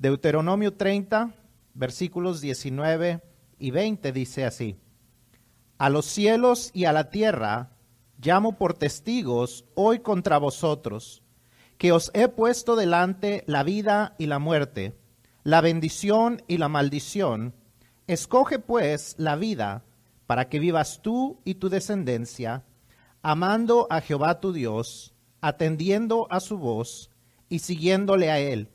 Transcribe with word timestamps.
Deuteronomio 0.00 0.72
30, 0.72 1.34
versículos 1.74 2.40
19 2.40 3.20
y 3.58 3.70
20 3.70 4.12
dice 4.12 4.46
así, 4.46 4.78
A 5.76 5.90
los 5.90 6.06
cielos 6.06 6.70
y 6.72 6.86
a 6.86 6.94
la 6.94 7.10
tierra 7.10 7.76
llamo 8.18 8.56
por 8.56 8.72
testigos 8.72 9.66
hoy 9.74 9.98
contra 9.98 10.38
vosotros, 10.38 11.22
que 11.76 11.92
os 11.92 12.10
he 12.14 12.28
puesto 12.28 12.76
delante 12.76 13.44
la 13.46 13.62
vida 13.62 14.14
y 14.16 14.24
la 14.24 14.38
muerte, 14.38 14.96
la 15.44 15.60
bendición 15.60 16.42
y 16.48 16.56
la 16.56 16.70
maldición. 16.70 17.54
Escoge 18.06 18.58
pues 18.58 19.16
la 19.18 19.36
vida 19.36 19.84
para 20.26 20.48
que 20.48 20.60
vivas 20.60 21.02
tú 21.02 21.42
y 21.44 21.56
tu 21.56 21.68
descendencia, 21.68 22.64
amando 23.20 23.86
a 23.90 24.00
Jehová 24.00 24.40
tu 24.40 24.54
Dios, 24.54 25.12
atendiendo 25.42 26.26
a 26.30 26.40
su 26.40 26.56
voz 26.56 27.10
y 27.50 27.58
siguiéndole 27.58 28.30
a 28.30 28.38
Él, 28.38 28.70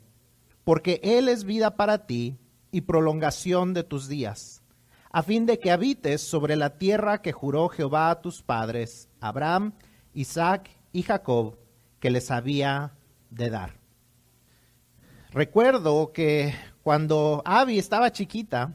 porque 0.66 0.98
Él 1.04 1.28
es 1.28 1.44
vida 1.44 1.76
para 1.76 2.06
ti 2.06 2.40
y 2.72 2.80
prolongación 2.80 3.72
de 3.72 3.84
tus 3.84 4.08
días, 4.08 4.64
a 5.12 5.22
fin 5.22 5.46
de 5.46 5.60
que 5.60 5.70
habites 5.70 6.20
sobre 6.20 6.56
la 6.56 6.76
tierra 6.76 7.22
que 7.22 7.30
juró 7.30 7.68
Jehová 7.68 8.10
a 8.10 8.20
tus 8.20 8.42
padres, 8.42 9.08
Abraham, 9.20 9.74
Isaac 10.12 10.68
y 10.90 11.04
Jacob, 11.04 11.56
que 12.00 12.10
les 12.10 12.32
había 12.32 12.94
de 13.30 13.48
dar. 13.48 13.74
Recuerdo 15.30 16.10
que 16.12 16.52
cuando 16.82 17.42
Abby 17.44 17.78
estaba 17.78 18.10
chiquita, 18.10 18.74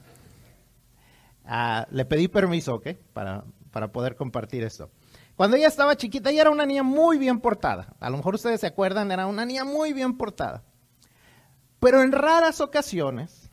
ah, 1.43 1.85
le 1.91 2.05
pedí 2.05 2.29
permiso, 2.29 2.75
¿ok? 2.75 2.87
Para, 3.11 3.43
para 3.69 3.91
poder 3.91 4.15
compartir 4.15 4.63
esto. 4.63 4.89
Cuando 5.35 5.57
ella 5.57 5.67
estaba 5.67 5.97
chiquita, 5.97 6.29
ella 6.29 6.43
era 6.43 6.51
una 6.51 6.65
niña 6.65 6.83
muy 6.83 7.17
bien 7.17 7.41
portada. 7.41 7.97
A 7.99 8.09
lo 8.09 8.15
mejor 8.15 8.35
ustedes 8.35 8.61
se 8.61 8.67
acuerdan, 8.67 9.11
era 9.11 9.27
una 9.27 9.45
niña 9.45 9.65
muy 9.65 9.91
bien 9.91 10.17
portada. 10.17 10.63
Pero 11.81 12.03
en 12.03 12.11
raras 12.11 12.61
ocasiones, 12.61 13.49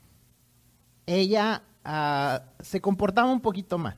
ella 1.06 1.64
ah, 1.82 2.42
se 2.60 2.82
comportaba 2.82 3.32
un 3.32 3.40
poquito 3.40 3.78
mal. 3.78 3.96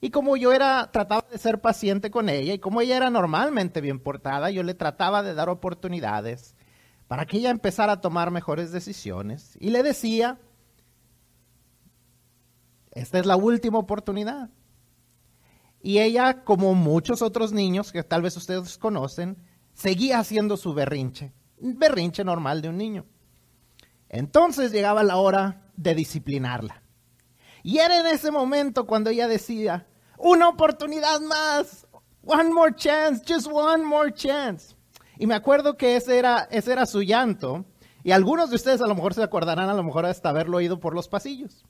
Y 0.00 0.10
como 0.10 0.36
yo 0.36 0.52
era, 0.52 0.90
trataba 0.90 1.24
de 1.30 1.38
ser 1.38 1.60
paciente 1.60 2.10
con 2.10 2.28
ella, 2.28 2.54
y 2.54 2.58
como 2.58 2.80
ella 2.80 2.96
era 2.96 3.08
normalmente 3.08 3.80
bien 3.80 4.00
portada, 4.00 4.50
yo 4.50 4.64
le 4.64 4.74
trataba 4.74 5.22
de 5.22 5.34
dar 5.34 5.48
oportunidades 5.48 6.56
para 7.06 7.24
que 7.24 7.36
ella 7.38 7.50
empezara 7.50 7.94
a 7.94 8.00
tomar 8.00 8.32
mejores 8.32 8.72
decisiones. 8.72 9.56
Y 9.60 9.70
le 9.70 9.84
decía, 9.84 10.40
esta 12.90 13.20
es 13.20 13.26
la 13.26 13.36
última 13.36 13.78
oportunidad. 13.78 14.50
Y 15.80 16.00
ella, 16.00 16.42
como 16.42 16.74
muchos 16.74 17.22
otros 17.22 17.52
niños 17.52 17.92
que 17.92 18.02
tal 18.02 18.22
vez 18.22 18.36
ustedes 18.36 18.76
conocen, 18.76 19.36
seguía 19.72 20.18
haciendo 20.18 20.56
su 20.56 20.74
berrinche, 20.74 21.32
un 21.60 21.78
berrinche 21.78 22.24
normal 22.24 22.62
de 22.62 22.68
un 22.68 22.76
niño. 22.76 23.06
Entonces 24.08 24.72
llegaba 24.72 25.02
la 25.02 25.16
hora 25.16 25.70
de 25.76 25.94
disciplinarla. 25.94 26.82
Y 27.62 27.78
era 27.78 28.00
en 28.00 28.06
ese 28.06 28.30
momento 28.30 28.86
cuando 28.86 29.10
ella 29.10 29.28
decía, 29.28 29.86
una 30.16 30.48
oportunidad 30.48 31.20
más, 31.20 31.86
one 32.24 32.50
more 32.50 32.74
chance, 32.74 33.22
just 33.26 33.48
one 33.50 33.84
more 33.84 34.12
chance. 34.12 34.74
Y 35.18 35.26
me 35.26 35.34
acuerdo 35.34 35.76
que 35.76 35.96
ese 35.96 36.18
era, 36.18 36.48
ese 36.50 36.72
era 36.72 36.86
su 36.86 37.02
llanto. 37.02 37.64
Y 38.04 38.12
algunos 38.12 38.50
de 38.50 38.56
ustedes 38.56 38.80
a 38.80 38.86
lo 38.86 38.94
mejor 38.94 39.14
se 39.14 39.22
acordarán, 39.22 39.68
a 39.68 39.74
lo 39.74 39.82
mejor 39.82 40.06
hasta 40.06 40.28
haberlo 40.28 40.58
oído 40.58 40.80
por 40.80 40.94
los 40.94 41.08
pasillos. 41.08 41.64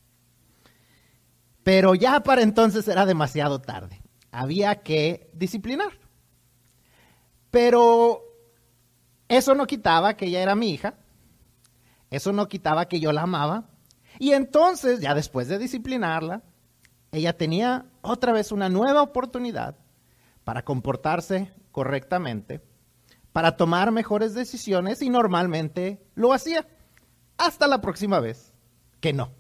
Pero 1.63 1.95
ya 1.95 2.21
para 2.21 2.43
entonces 2.43 2.87
era 2.89 3.07
demasiado 3.07 3.61
tarde. 3.61 4.03
Había 4.31 4.83
que 4.83 5.31
disciplinar. 5.33 5.99
Pero 7.51 8.28
eso 9.29 9.55
no 9.55 9.67
quitaba 9.67 10.17
que 10.17 10.27
ella 10.27 10.43
era 10.43 10.55
mi 10.55 10.71
hija. 10.71 10.95
Eso 12.11 12.33
no 12.33 12.49
quitaba 12.49 12.89
que 12.89 13.01
yo 13.01 13.13
la 13.13 13.23
amaba. 13.23 13.69
Y 14.19 14.33
entonces, 14.33 15.01
ya 15.01 15.15
después 15.15 15.49
de 15.49 15.59
disciplinarla, 15.59 16.43
ella 17.13 17.37
tenía 17.37 17.87
otra 18.01 18.33
vez 18.33 18.53
una 18.53 18.69
nueva 18.69 19.03
oportunidad 19.03 19.77
para 20.45 20.65
comportarse 20.65 21.53
correctamente, 21.71 22.63
para 23.33 23.57
tomar 23.57 23.93
mejores 23.93 24.35
decisiones 24.35 25.03
y 25.03 25.11
normalmente 25.11 26.03
lo 26.15 26.33
hacía. 26.33 26.67
Hasta 27.37 27.67
la 27.67 27.81
próxima 27.81 28.19
vez 28.19 28.53
que 29.01 29.13
no 29.13 29.31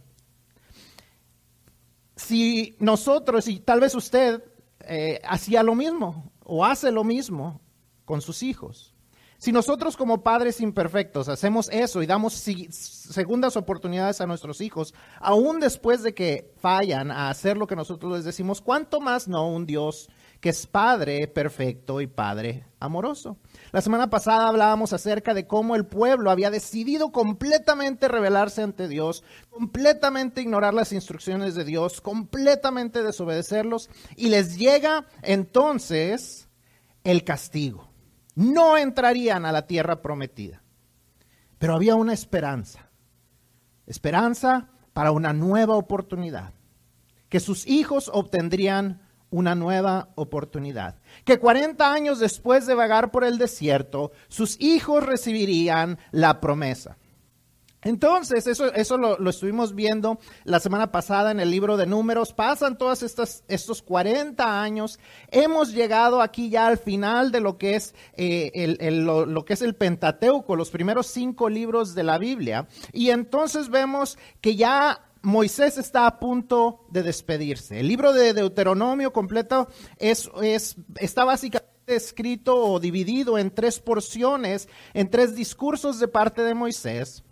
si 2.19 2.77
nosotros, 2.81 3.47
y 3.49 3.61
tal 3.61 3.81
vez 3.81 3.95
usted 3.95 4.43
eh, 4.81 5.21
hacía 5.25 5.63
lo 5.63 5.75
mismo 5.75 6.33
o 6.45 6.65
hace 6.65 6.91
lo 6.91 7.05
mismo 7.05 7.61
con 8.05 8.21
sus 8.21 8.43
hijos, 8.43 8.95
si 9.39 9.53
nosotros 9.53 9.97
como 9.97 10.23
padres 10.23 10.61
imperfectos 10.61 11.29
hacemos 11.29 11.69
eso 11.71 12.03
y 12.03 12.07
damos 12.07 12.35
segundas 12.35 13.57
oportunidades 13.57 14.21
a 14.21 14.27
nuestros 14.27 14.61
hijos, 14.61 14.95
aún 15.21 15.61
después 15.61 16.03
de 16.03 16.13
que 16.13 16.53
fallan 16.61 17.11
a 17.11 17.31
hacer 17.31 17.57
lo 17.57 17.67
que 17.67 17.77
nosotros 17.77 18.13
les 18.13 18.25
decimos, 18.25 18.61
¿cuánto 18.61 19.01
más 19.01 19.29
no 19.29 19.49
un 19.49 19.65
Dios 19.65 20.09
que 20.41 20.51
es 20.51 20.67
Padre 20.67 21.27
perfecto 21.27 22.01
y 22.01 22.07
Padre 22.07 22.65
amoroso. 22.79 23.39
La 23.73 23.81
semana 23.81 24.09
pasada 24.09 24.49
hablábamos 24.49 24.93
acerca 24.93 25.35
de 25.35 25.47
cómo 25.47 25.75
el 25.75 25.87
pueblo 25.87 26.31
había 26.31 26.51
decidido 26.51 27.11
completamente 27.11 28.07
rebelarse 28.07 28.63
ante 28.63 28.87
Dios, 28.87 29.25
completamente 29.51 30.41
ignorar 30.41 30.75
las 30.75 30.93
instrucciones 30.93 31.55
de 31.55 31.65
Dios, 31.65 32.01
completamente 32.01 33.03
desobedecerlos, 33.03 33.91
y 34.17 34.29
les 34.29 34.59
llega 34.59 35.07
entonces 35.23 36.49
el 37.03 37.25
castigo. 37.25 37.88
No 38.39 38.77
entrarían 38.77 39.45
a 39.47 39.51
la 39.51 39.67
tierra 39.67 40.01
prometida. 40.01 40.63
Pero 41.59 41.75
había 41.75 41.97
una 41.97 42.13
esperanza, 42.13 42.89
esperanza 43.85 44.69
para 44.93 45.11
una 45.11 45.33
nueva 45.33 45.75
oportunidad, 45.75 46.53
que 47.29 47.41
sus 47.41 47.67
hijos 47.67 48.09
obtendrían 48.15 49.03
una 49.31 49.57
nueva 49.57 50.11
oportunidad. 50.15 51.01
Que 51.25 51.41
40 51.41 51.93
años 51.93 52.21
después 52.21 52.65
de 52.69 52.77
vagar 52.77 53.11
por 53.11 53.25
el 53.25 53.39
desierto, 53.39 54.13
sus 54.29 54.57
hijos 54.61 55.05
recibirían 55.05 55.99
la 56.13 56.39
promesa. 56.41 56.97
Entonces, 57.83 58.47
eso, 58.49 58.73
eso 58.75 58.99
lo, 58.99 59.31
estuvimos 59.31 59.75
viendo 59.75 60.19
la 60.45 60.59
semana 60.59 60.91
pasada 60.91 61.31
en 61.31 61.39
el 61.39 61.51
libro 61.51 61.77
de 61.77 61.87
números. 61.87 62.33
Pasan 62.33 62.77
todos 62.77 63.03
estos, 63.05 63.45
estos 63.47 63.83
40 63.83 64.61
años. 64.61 64.99
Hemos 65.31 65.73
llegado 65.73 66.21
aquí 66.21 66.51
ya 66.51 66.67
al 66.67 66.79
final 66.79 67.31
de 67.31 67.41
lo 67.41 67.57
que 67.57 67.77
es, 67.77 67.95
eh, 68.15 68.77
lo, 68.91 69.27
lo 69.27 69.45
que 69.45 69.53
es 69.53 69.63
el 69.63 69.77
Pentateuco, 69.77 70.57
los 70.57 70.71
primeros 70.71 71.07
cinco 71.07 71.49
libros 71.49 71.95
de 71.95 72.03
la 72.03 72.19
Biblia. 72.19 72.67
Y 72.93 73.11
entonces 73.11 73.69
vemos 73.69 74.19
que 74.41 74.57
ya 74.57 75.05
Moisés 75.23 75.79
está 75.79 76.07
a 76.09 76.19
punto 76.19 76.85
de 76.91 77.05
despedirse. 77.05 77.79
El 77.79 77.87
libro 77.87 78.13
de 78.13 78.35
Deuteronomio 78.35 79.13
completo 79.13 79.69
es, 79.99 80.29
es, 80.43 80.77
está 80.97 81.25
básicamente 81.25 81.69
escrito 81.87 82.57
o 82.57 82.81
dividido 82.81 83.39
en 83.39 83.53
tres 83.53 83.79
porciones, 83.79 84.69
en 84.95 85.09
tres 85.11 85.37
discursos 85.37 86.01
de 86.01 86.09
parte 86.09 86.43
de 86.43 86.55
Moisés 86.55 87.25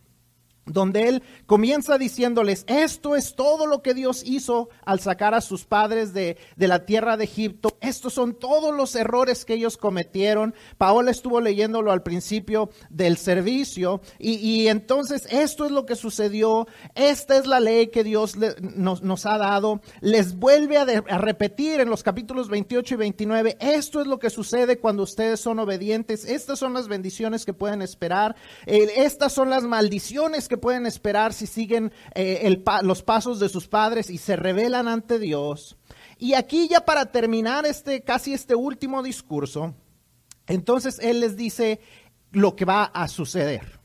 donde 0.67 1.09
él 1.09 1.23
comienza 1.47 1.97
diciéndoles, 1.97 2.65
esto 2.67 3.17
es 3.17 3.35
todo 3.35 3.67
lo 3.67 3.83
que 3.83 3.95
Dios 3.95 4.23
hizo 4.25 4.69
al 4.85 5.01
sacar 5.01 5.35
a 5.35 5.41
sus 5.41 5.65
padres 5.65 6.13
de, 6.13 6.37
la 6.57 6.85
tierra 6.85 7.17
de 7.17 7.25
Egipto, 7.25 7.77
estos 7.81 8.15
son 8.15 8.35
todos 8.35 8.75
los 8.75 8.95
errores 8.97 9.45
que 9.45 9.55
ellos 9.55 9.77
cometieron. 9.77 10.55
Paola 10.77 11.13
estuvo 11.13 11.41
leyéndolo 11.41 11.93
al 11.93 12.03
principio 12.03 12.71
del 12.91 13.17
servicio 13.17 14.01
y, 14.19 14.67
entonces 14.67 15.27
esto 15.31 15.65
es 15.65 15.71
lo 15.71 15.87
que 15.87 15.95
sucedió, 15.95 16.67
esta 16.95 17.37
es 17.37 17.47
la 17.47 17.61
ley 17.61 17.89
que 17.89 18.03
Dios 18.03 18.37
nos, 18.37 19.27
ha 19.27 19.39
dado, 19.39 19.81
les 20.01 20.37
vuelve 20.37 20.79
a, 20.79 20.83
a 20.83 21.19
repetir 21.19 21.81
en 21.81 21.89
los 21.89 22.03
capítulos 22.03 22.49
28 22.49 22.95
y 22.95 22.97
29, 22.97 23.57
esto 23.61 24.01
es 24.01 24.07
lo 24.07 24.19
que 24.19 24.31
sucede 24.31 24.79
cuando 24.79 25.05
ustedes 25.05 25.41
son 25.41 25.61
obedientes, 25.61 26.25
estas 26.25 26.59
son 26.59 26.75
las 26.75 26.89
bendiciones 26.89 27.45
que 27.45 27.53
pueden 27.53 27.83
esperar, 27.83 28.35
eh, 28.67 28.89
estas 28.97 29.33
son 29.33 29.51
las 29.51 29.63
maldiciones 29.63 30.49
que 30.49 30.56
pueden 30.57 30.87
esperar 30.87 31.33
si 31.33 31.47
siguen 31.47 31.93
eh, 32.15 32.63
los 32.83 33.03
pasos 33.03 33.41
de 33.41 33.49
sus 33.49 33.69
padres 33.69 34.11
y 34.11 34.19
se 34.19 34.37
rebelan 34.37 34.89
ante 34.89 35.19
Dios. 35.19 35.77
Y 36.19 36.35
aquí 36.35 36.69
ya 36.69 36.85
para 36.85 37.07
terminar 37.07 37.67
este 37.67 38.03
casi 38.03 38.33
este 38.33 38.55
último 38.55 39.03
discurso, 39.03 39.75
entonces 40.47 40.99
él 41.01 41.21
les 41.21 41.37
dice 41.37 41.81
lo 42.31 42.57
que 42.57 42.65
va 42.65 42.85
a 42.85 43.09
suceder. 43.09 43.81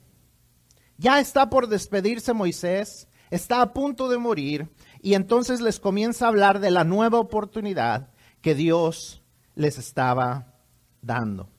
Ya 0.98 1.19
está 1.19 1.50
por 1.50 1.68
despedirse 1.68 2.34
Moisés, 2.34 3.07
está 3.31 3.62
a 3.62 3.74
punto 3.74 4.10
de 4.10 4.18
morir 4.18 4.69
y 5.01 5.16
entonces 5.16 5.62
les 5.62 5.80
comienza 5.80 6.25
a 6.25 6.30
hablar 6.30 6.60
de 6.60 6.72
la 6.72 6.84
nueva 6.84 7.19
oportunidad 7.19 8.12
que 8.42 8.56
Dios 8.56 9.24
les 9.56 9.78
estaba 9.78 10.54
dando. 11.01 11.50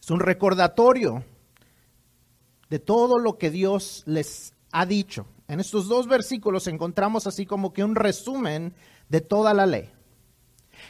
Es 0.00 0.10
un 0.10 0.20
recordatorio 0.20 1.24
de 2.70 2.78
todo 2.78 3.18
lo 3.18 3.36
que 3.36 3.50
Dios 3.50 4.04
les 4.06 4.54
ha 4.72 4.86
dicho. 4.86 5.26
En 5.48 5.60
estos 5.60 5.88
dos 5.88 6.06
versículos 6.06 6.68
encontramos 6.68 7.26
así 7.26 7.44
como 7.44 7.72
que 7.72 7.84
un 7.84 7.96
resumen 7.96 8.74
de 9.08 9.20
toda 9.20 9.52
la 9.52 9.66
ley. 9.66 9.90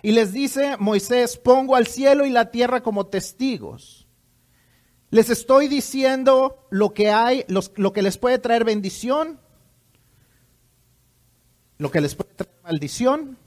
Y 0.03 0.13
les 0.13 0.33
dice 0.33 0.77
Moisés, 0.79 1.39
pongo 1.39 1.75
al 1.75 1.87
cielo 1.87 2.27
y 2.27 2.31
la 2.31 2.51
tierra 2.51 2.83
como 2.83 3.07
testigos. 3.07 4.07
Les 5.11 5.31
estoy 5.31 5.67
diciendo 5.67 6.67
lo 6.71 6.93
que 6.93 7.11
hay, 7.11 7.45
lo 7.49 7.93
que 7.93 8.03
les 8.03 8.19
puede 8.19 8.39
traer 8.39 8.65
bendición, 8.65 9.41
lo 11.79 11.91
que 11.91 12.01
les 12.01 12.15
puede 12.15 12.35
traer 12.35 12.61
maldición. 12.63 13.39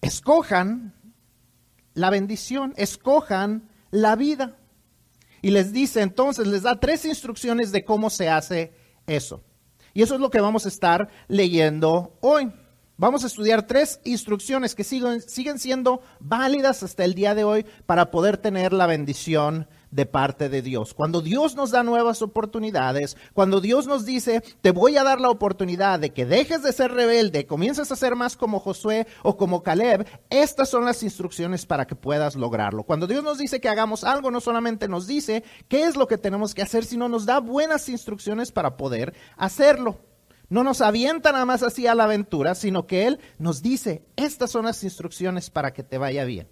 Escojan 0.00 0.94
la 1.92 2.10
bendición, 2.10 2.74
escojan 2.76 3.70
la 3.90 4.16
vida. 4.16 4.56
Y 5.44 5.50
les 5.50 5.74
dice 5.74 6.00
entonces, 6.00 6.46
les 6.46 6.62
da 6.62 6.80
tres 6.80 7.04
instrucciones 7.04 7.70
de 7.70 7.84
cómo 7.84 8.08
se 8.08 8.30
hace 8.30 8.72
eso. 9.06 9.42
Y 9.92 10.00
eso 10.00 10.14
es 10.14 10.20
lo 10.22 10.30
que 10.30 10.40
vamos 10.40 10.64
a 10.64 10.70
estar 10.70 11.10
leyendo 11.28 12.16
hoy. 12.22 12.50
Vamos 12.96 13.24
a 13.24 13.26
estudiar 13.26 13.66
tres 13.66 14.00
instrucciones 14.04 14.74
que 14.74 14.84
siguen, 14.84 15.20
siguen, 15.20 15.58
siendo 15.58 16.00
válidas 16.18 16.82
hasta 16.82 17.04
el 17.04 17.12
día 17.12 17.34
de 17.34 17.44
hoy 17.44 17.66
para 17.84 18.10
poder 18.10 18.38
tener 18.38 18.72
la 18.72 18.86
bendición 18.86 19.68
de 19.94 20.06
parte 20.06 20.48
de 20.48 20.60
Dios. 20.60 20.92
Cuando 20.92 21.20
Dios 21.20 21.54
nos 21.54 21.70
da 21.70 21.84
nuevas 21.84 22.20
oportunidades, 22.20 23.16
cuando 23.32 23.60
Dios 23.60 23.86
nos 23.86 24.04
dice, 24.04 24.42
te 24.60 24.72
voy 24.72 24.96
a 24.96 25.04
dar 25.04 25.20
la 25.20 25.30
oportunidad 25.30 26.00
de 26.00 26.10
que 26.10 26.26
dejes 26.26 26.64
de 26.64 26.72
ser 26.72 26.90
rebelde, 26.90 27.46
comiences 27.46 27.92
a 27.92 27.96
ser 27.96 28.16
más 28.16 28.36
como 28.36 28.58
Josué 28.58 29.06
o 29.22 29.36
como 29.36 29.62
Caleb, 29.62 30.04
estas 30.30 30.68
son 30.68 30.84
las 30.84 31.04
instrucciones 31.04 31.64
para 31.64 31.86
que 31.86 31.94
puedas 31.94 32.34
lograrlo. 32.34 32.82
Cuando 32.82 33.06
Dios 33.06 33.22
nos 33.22 33.38
dice 33.38 33.60
que 33.60 33.68
hagamos 33.68 34.02
algo, 34.02 34.32
no 34.32 34.40
solamente 34.40 34.88
nos 34.88 35.06
dice 35.06 35.44
qué 35.68 35.84
es 35.84 35.94
lo 35.94 36.08
que 36.08 36.18
tenemos 36.18 36.54
que 36.54 36.62
hacer, 36.62 36.84
sino 36.84 37.08
nos 37.08 37.24
da 37.24 37.38
buenas 37.38 37.88
instrucciones 37.88 38.50
para 38.50 38.76
poder 38.76 39.14
hacerlo. 39.36 40.00
No 40.48 40.64
nos 40.64 40.80
avienta 40.80 41.30
nada 41.30 41.46
más 41.46 41.62
así 41.62 41.86
a 41.86 41.94
la 41.94 42.04
aventura, 42.04 42.56
sino 42.56 42.88
que 42.88 43.06
Él 43.06 43.20
nos 43.38 43.62
dice, 43.62 44.04
estas 44.16 44.50
son 44.50 44.64
las 44.64 44.82
instrucciones 44.82 45.50
para 45.50 45.72
que 45.72 45.84
te 45.84 45.98
vaya 45.98 46.24
bien. 46.24 46.48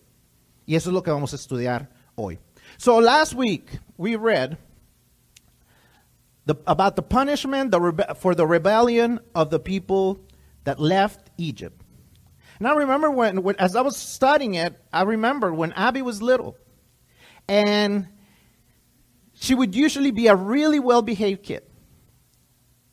Y 0.65 0.77
eso 0.77 0.91
es 0.91 0.95
lo 0.95 1.03
que 1.03 1.11
vamos 1.11 1.33
a 1.33 1.37
estudiar 1.37 1.91
hoy. 2.15 2.38
So 2.79 2.99
last 2.99 3.35
week 3.35 3.79
we 3.97 4.17
read 4.17 4.59
the, 6.47 6.57
about 6.67 6.97
the 6.97 7.03
punishment 7.03 7.71
the 7.71 7.79
rebe- 7.81 8.17
for 8.17 8.35
the 8.35 8.47
rebellion 8.47 9.21
of 9.35 9.51
the 9.51 9.61
people 9.61 10.21
that 10.65 10.81
left 10.81 11.31
Egypt. 11.39 11.81
And 12.59 12.69
I 12.69 12.75
remember 12.75 13.11
when, 13.11 13.43
when, 13.43 13.57
as 13.57 13.75
I 13.75 13.81
was 13.81 13.97
studying 13.97 14.55
it, 14.55 14.79
I 14.93 15.03
remember 15.03 15.53
when 15.53 15.73
Abby 15.73 16.03
was 16.03 16.23
little. 16.23 16.57
And 17.49 18.07
she 19.35 19.55
would 19.55 19.75
usually 19.75 20.13
be 20.13 20.29
a 20.29 20.37
really 20.37 20.79
well 20.79 21.03
behaved 21.03 21.43
kid. 21.43 21.65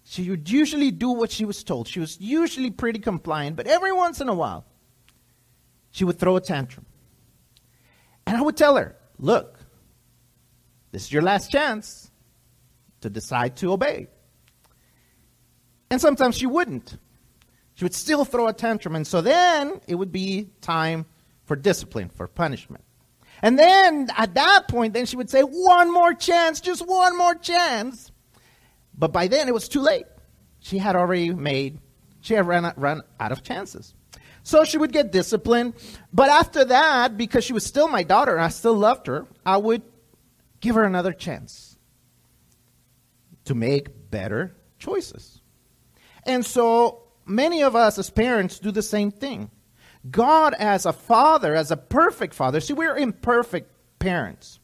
She 0.04 0.28
would 0.28 0.50
usually 0.50 0.90
do 0.90 1.12
what 1.12 1.30
she 1.30 1.46
was 1.46 1.64
told. 1.64 1.88
She 1.88 2.00
was 2.00 2.20
usually 2.20 2.72
pretty 2.72 2.98
compliant, 2.98 3.56
but 3.56 3.68
every 3.68 3.92
once 3.92 4.20
in 4.22 4.28
a 4.28 4.34
while, 4.34 4.66
she 5.92 6.04
would 6.04 6.18
throw 6.18 6.36
a 6.36 6.42
tantrum. 6.42 6.88
And 8.26 8.36
I 8.36 8.42
would 8.42 8.58
tell 8.58 8.76
her, 8.76 8.96
look, 9.20 9.58
this 10.91 11.03
is 11.03 11.12
your 11.12 11.21
last 11.21 11.51
chance 11.51 12.12
to 13.01 13.09
decide 13.09 13.56
to 13.57 13.71
obey. 13.71 14.07
And 15.89 16.00
sometimes 16.00 16.38
she 16.38 16.45
wouldn't. 16.45 16.97
She 17.75 17.86
would 17.86 17.95
still 17.95 18.25
throw 18.25 18.47
a 18.47 18.53
tantrum. 18.53 18.95
And 18.95 19.07
so 19.07 19.21
then 19.21 19.80
it 19.88 19.95
would 19.95 20.12
be 20.12 20.50
time 20.62 21.06
for 21.45 21.56
discipline, 21.56 22.09
for 22.09 22.27
punishment. 22.27 22.83
And 23.41 23.57
then 23.57 24.09
at 24.18 24.33
that 24.33 24.68
point, 24.68 24.94
then 24.94 25.06
she 25.06 25.15
would 25.15 25.30
say, 25.30 25.41
one 25.41 25.91
more 25.94 26.13
chance, 26.13 26.59
just 26.59 26.86
one 26.86 27.18
more 27.18 27.35
chance. 27.35 28.12
But 28.97 29.13
by 29.13 29.27
then 29.27 29.47
it 29.47 29.53
was 29.53 29.69
too 29.69 29.81
late. 29.81 30.06
She 30.59 30.77
had 30.77 30.95
already 30.95 31.33
made, 31.33 31.80
she 32.19 32.33
had 32.33 32.45
run, 32.45 32.71
run 32.75 33.01
out 33.19 33.31
of 33.31 33.44
chances. 33.44 33.94
So 34.44 34.65
she 34.65 34.77
would 34.77 34.92
get 34.92 35.12
disciplined. 35.12 35.75
But 36.12 36.30
after 36.30 36.65
that, 36.65 37.18
because 37.18 37.45
she 37.45 37.53
was 37.53 37.65
still 37.65 37.88
my 37.88 38.03
daughter 38.03 38.33
and 38.33 38.44
I 38.44 38.50
still 38.50 38.74
loved 38.75 39.07
her, 39.07 39.25
I 39.45 39.57
would 39.57 39.83
Give 40.59 40.75
her 40.75 40.83
another 40.83 41.13
chance 41.13 41.77
to 43.45 43.56
make 43.56 44.11
better 44.11 44.56
choices. 44.77 45.41
And 46.25 46.45
so 46.45 47.03
many 47.25 47.63
of 47.63 47.75
us 47.75 47.97
as 47.97 48.09
parents 48.09 48.59
do 48.59 48.71
the 48.71 48.81
same 48.81 49.11
thing. 49.11 49.51
God, 50.09 50.53
as 50.53 50.85
a 50.85 50.94
father, 50.94 51.56
as 51.56 51.71
a 51.71 51.77
perfect 51.77 52.33
father, 52.33 52.59
see, 52.59 52.73
we're 52.73 52.97
imperfect 52.97 53.71
parents, 54.00 54.59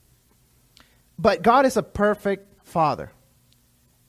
but 1.19 1.41
God 1.41 1.65
is 1.65 1.77
a 1.77 1.83
perfect 1.83 2.67
father. 2.67 3.11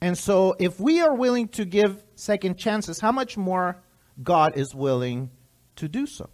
And 0.01 0.17
so, 0.17 0.55
if 0.59 0.79
we 0.79 1.01
are 1.01 1.15
willing 1.15 1.49
to 1.49 1.65
give 1.65 2.05
second 2.15 2.59
chances, 2.59 3.01
how 3.01 3.13
much 3.13 3.37
more 3.37 3.83
God 4.23 4.57
is 4.57 4.75
willing 4.75 5.31
to 5.77 5.89
do 5.89 6.07
so? 6.07 6.29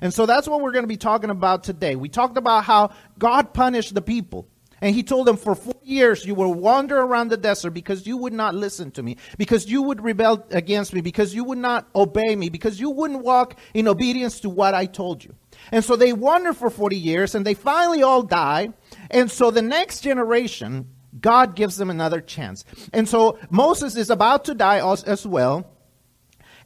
And 0.00 0.12
so, 0.12 0.26
that's 0.26 0.48
what 0.48 0.60
we're 0.60 0.72
going 0.72 0.84
to 0.84 0.88
be 0.88 0.96
talking 0.96 1.30
about 1.30 1.62
today. 1.62 1.94
We 1.94 2.08
talked 2.08 2.36
about 2.36 2.64
how 2.64 2.90
God 3.18 3.54
punished 3.54 3.94
the 3.94 4.02
people. 4.02 4.48
And 4.84 4.94
he 4.94 5.02
told 5.02 5.26
them, 5.26 5.38
For 5.38 5.54
four 5.54 5.80
years 5.82 6.26
you 6.26 6.34
will 6.34 6.52
wander 6.52 6.98
around 6.98 7.30
the 7.30 7.38
desert 7.38 7.70
because 7.70 8.06
you 8.06 8.18
would 8.18 8.34
not 8.34 8.54
listen 8.54 8.90
to 8.90 9.02
me, 9.02 9.16
because 9.38 9.66
you 9.66 9.80
would 9.80 10.04
rebel 10.04 10.46
against 10.50 10.92
me, 10.92 11.00
because 11.00 11.34
you 11.34 11.42
would 11.44 11.56
not 11.56 11.88
obey 11.96 12.36
me, 12.36 12.50
because 12.50 12.78
you 12.78 12.90
wouldn't 12.90 13.24
walk 13.24 13.58
in 13.72 13.88
obedience 13.88 14.40
to 14.40 14.50
what 14.50 14.74
I 14.74 14.84
told 14.84 15.24
you. 15.24 15.34
And 15.72 15.82
so 15.82 15.96
they 15.96 16.12
wander 16.12 16.52
for 16.52 16.68
40 16.68 16.98
years 16.98 17.34
and 17.34 17.46
they 17.46 17.54
finally 17.54 18.02
all 18.02 18.22
die. 18.22 18.74
And 19.10 19.30
so 19.30 19.50
the 19.50 19.62
next 19.62 20.02
generation, 20.02 20.90
God 21.18 21.56
gives 21.56 21.78
them 21.78 21.88
another 21.88 22.20
chance. 22.20 22.66
And 22.92 23.08
so 23.08 23.38
Moses 23.48 23.96
is 23.96 24.10
about 24.10 24.44
to 24.44 24.54
die 24.54 24.86
as 25.06 25.26
well. 25.26 25.66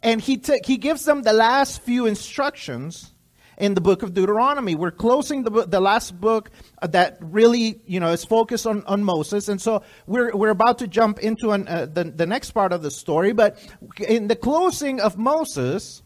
And 0.02 0.20
he, 0.20 0.38
t- 0.38 0.60
he 0.64 0.76
gives 0.76 1.04
them 1.04 1.22
the 1.22 1.32
last 1.32 1.82
few 1.82 2.06
instructions 2.06 3.14
in 3.58 3.74
the 3.74 3.80
book 3.80 4.02
of 4.02 4.14
Deuteronomy. 4.14 4.76
We're 4.76 4.92
closing 4.92 5.42
the, 5.42 5.66
the 5.66 5.80
last 5.80 6.18
book 6.18 6.50
that 6.80 7.18
really, 7.20 7.80
you 7.86 8.00
know, 8.00 8.12
is 8.12 8.24
focused 8.24 8.66
on, 8.66 8.84
on 8.84 9.02
Moses. 9.02 9.48
And 9.48 9.60
so 9.60 9.82
we're, 10.06 10.34
we're 10.34 10.50
about 10.50 10.78
to 10.78 10.86
jump 10.86 11.18
into 11.18 11.50
an, 11.50 11.66
uh, 11.66 11.86
the, 11.86 12.04
the 12.04 12.24
next 12.24 12.52
part 12.52 12.72
of 12.72 12.82
the 12.82 12.90
story. 12.90 13.32
But 13.32 13.58
in 14.00 14.28
the 14.28 14.36
closing 14.36 15.00
of 15.00 15.18
Moses, 15.18 16.02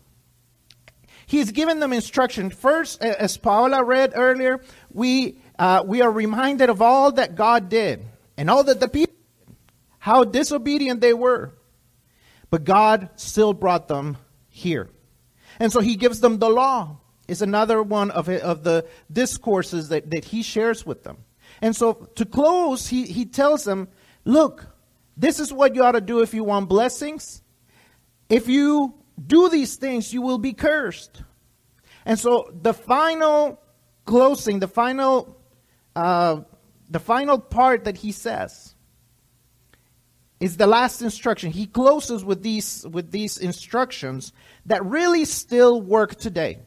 he's 1.26 1.52
given 1.52 1.78
them 1.78 1.93
instruction. 1.93 2.49
First, 2.49 3.02
as 3.02 3.37
Paula 3.37 3.84
read 3.84 4.12
earlier, 4.14 4.62
we, 4.90 5.38
uh, 5.58 5.84
we 5.87 6.00
are 6.00 6.10
reminded 6.10 6.70
of 6.70 6.81
all 6.81 7.12
that 7.12 7.34
God 7.34 7.69
did 7.69 8.02
and 8.38 8.48
all 8.48 8.64
that 8.64 8.81
the 8.81 8.88
people 8.88 9.14
how 9.98 10.25
disobedient 10.25 11.00
they 11.00 11.14
were. 11.14 11.52
But 12.50 12.64
God 12.64 13.10
still 13.14 13.52
brought 13.52 13.87
them 13.87 14.16
here. 14.48 14.90
And 15.60 15.70
so 15.70 15.81
he 15.81 15.94
gives 15.94 16.19
them 16.19 16.38
the 16.38 16.50
law 16.50 16.96
is 17.28 17.42
another 17.42 17.82
one 17.82 18.10
of, 18.10 18.28
of 18.28 18.64
the 18.64 18.86
discourses 19.10 19.88
that, 19.88 20.10
that 20.10 20.24
he 20.26 20.42
shares 20.42 20.84
with 20.84 21.04
them. 21.04 21.19
And 21.60 21.76
so 21.76 21.94
to 22.16 22.24
close, 22.24 22.88
he, 22.88 23.04
he 23.04 23.24
tells 23.24 23.64
them, 23.64 23.88
look, 24.24 24.66
this 25.16 25.38
is 25.38 25.52
what 25.52 25.74
you 25.74 25.84
ought 25.84 25.93
to 25.93 26.00
do 26.00 26.20
if 26.20 26.34
you 26.34 26.44
want 26.44 26.69
blessings. 26.69 27.43
If 28.29 28.48
you 28.48 28.94
do 29.24 29.48
these 29.48 29.76
things, 29.76 30.12
you 30.12 30.22
will 30.22 30.38
be 30.38 30.52
cursed. 30.52 31.22
And 32.05 32.19
so 32.19 32.52
the 32.60 32.74
final 32.74 33.60
closing, 34.05 34.58
the 34.58 34.69
final, 34.69 35.38
uh, 35.94 36.41
the 36.91 36.98
final 36.98 37.38
part 37.38 37.84
that 37.84 37.98
he 37.98 38.12
says 38.12 38.74
is 40.41 40.56
the 40.56 40.67
last 40.67 41.02
instruction. 41.02 41.52
He 41.52 41.67
closes 41.67 42.24
with 42.24 42.43
these, 42.43 42.84
with 42.91 43.12
these 43.12 43.38
instructions 43.38 44.32
that 44.67 44.84
really 44.84 45.24
still 45.24 45.81
work 45.81 46.17
today. 46.17 46.58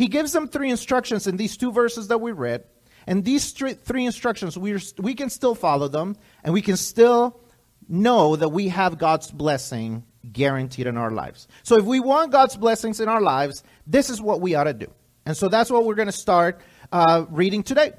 He 0.00 0.08
gives 0.08 0.32
them 0.32 0.48
three 0.48 0.70
instructions 0.70 1.26
in 1.26 1.36
these 1.36 1.58
two 1.58 1.72
verses 1.72 2.08
that 2.08 2.22
we 2.22 2.32
read. 2.32 2.64
And 3.06 3.22
these 3.22 3.52
three 3.52 4.06
instructions, 4.06 4.56
we, 4.56 4.78
we 4.96 5.12
can 5.12 5.28
still 5.28 5.54
follow 5.54 5.88
them, 5.88 6.16
and 6.42 6.54
we 6.54 6.62
can 6.62 6.78
still 6.78 7.38
know 7.86 8.34
that 8.34 8.48
we 8.48 8.68
have 8.68 8.96
God's 8.96 9.30
blessing 9.30 10.04
guaranteed 10.32 10.86
in 10.86 10.96
our 10.96 11.10
lives. 11.10 11.48
So 11.64 11.76
if 11.76 11.84
we 11.84 12.00
want 12.00 12.32
God's 12.32 12.56
blessings 12.56 12.98
in 12.98 13.10
our 13.10 13.20
lives, 13.20 13.62
this 13.86 14.08
is 14.08 14.22
what 14.22 14.40
we 14.40 14.54
ought 14.54 14.64
to 14.64 14.72
do. 14.72 14.90
And 15.26 15.36
so 15.36 15.48
that's 15.48 15.70
what 15.70 15.84
we're 15.84 15.96
going 15.96 16.06
to 16.06 16.12
start 16.12 16.62
uh, 16.90 17.26
reading 17.28 17.62
today. 17.62 17.92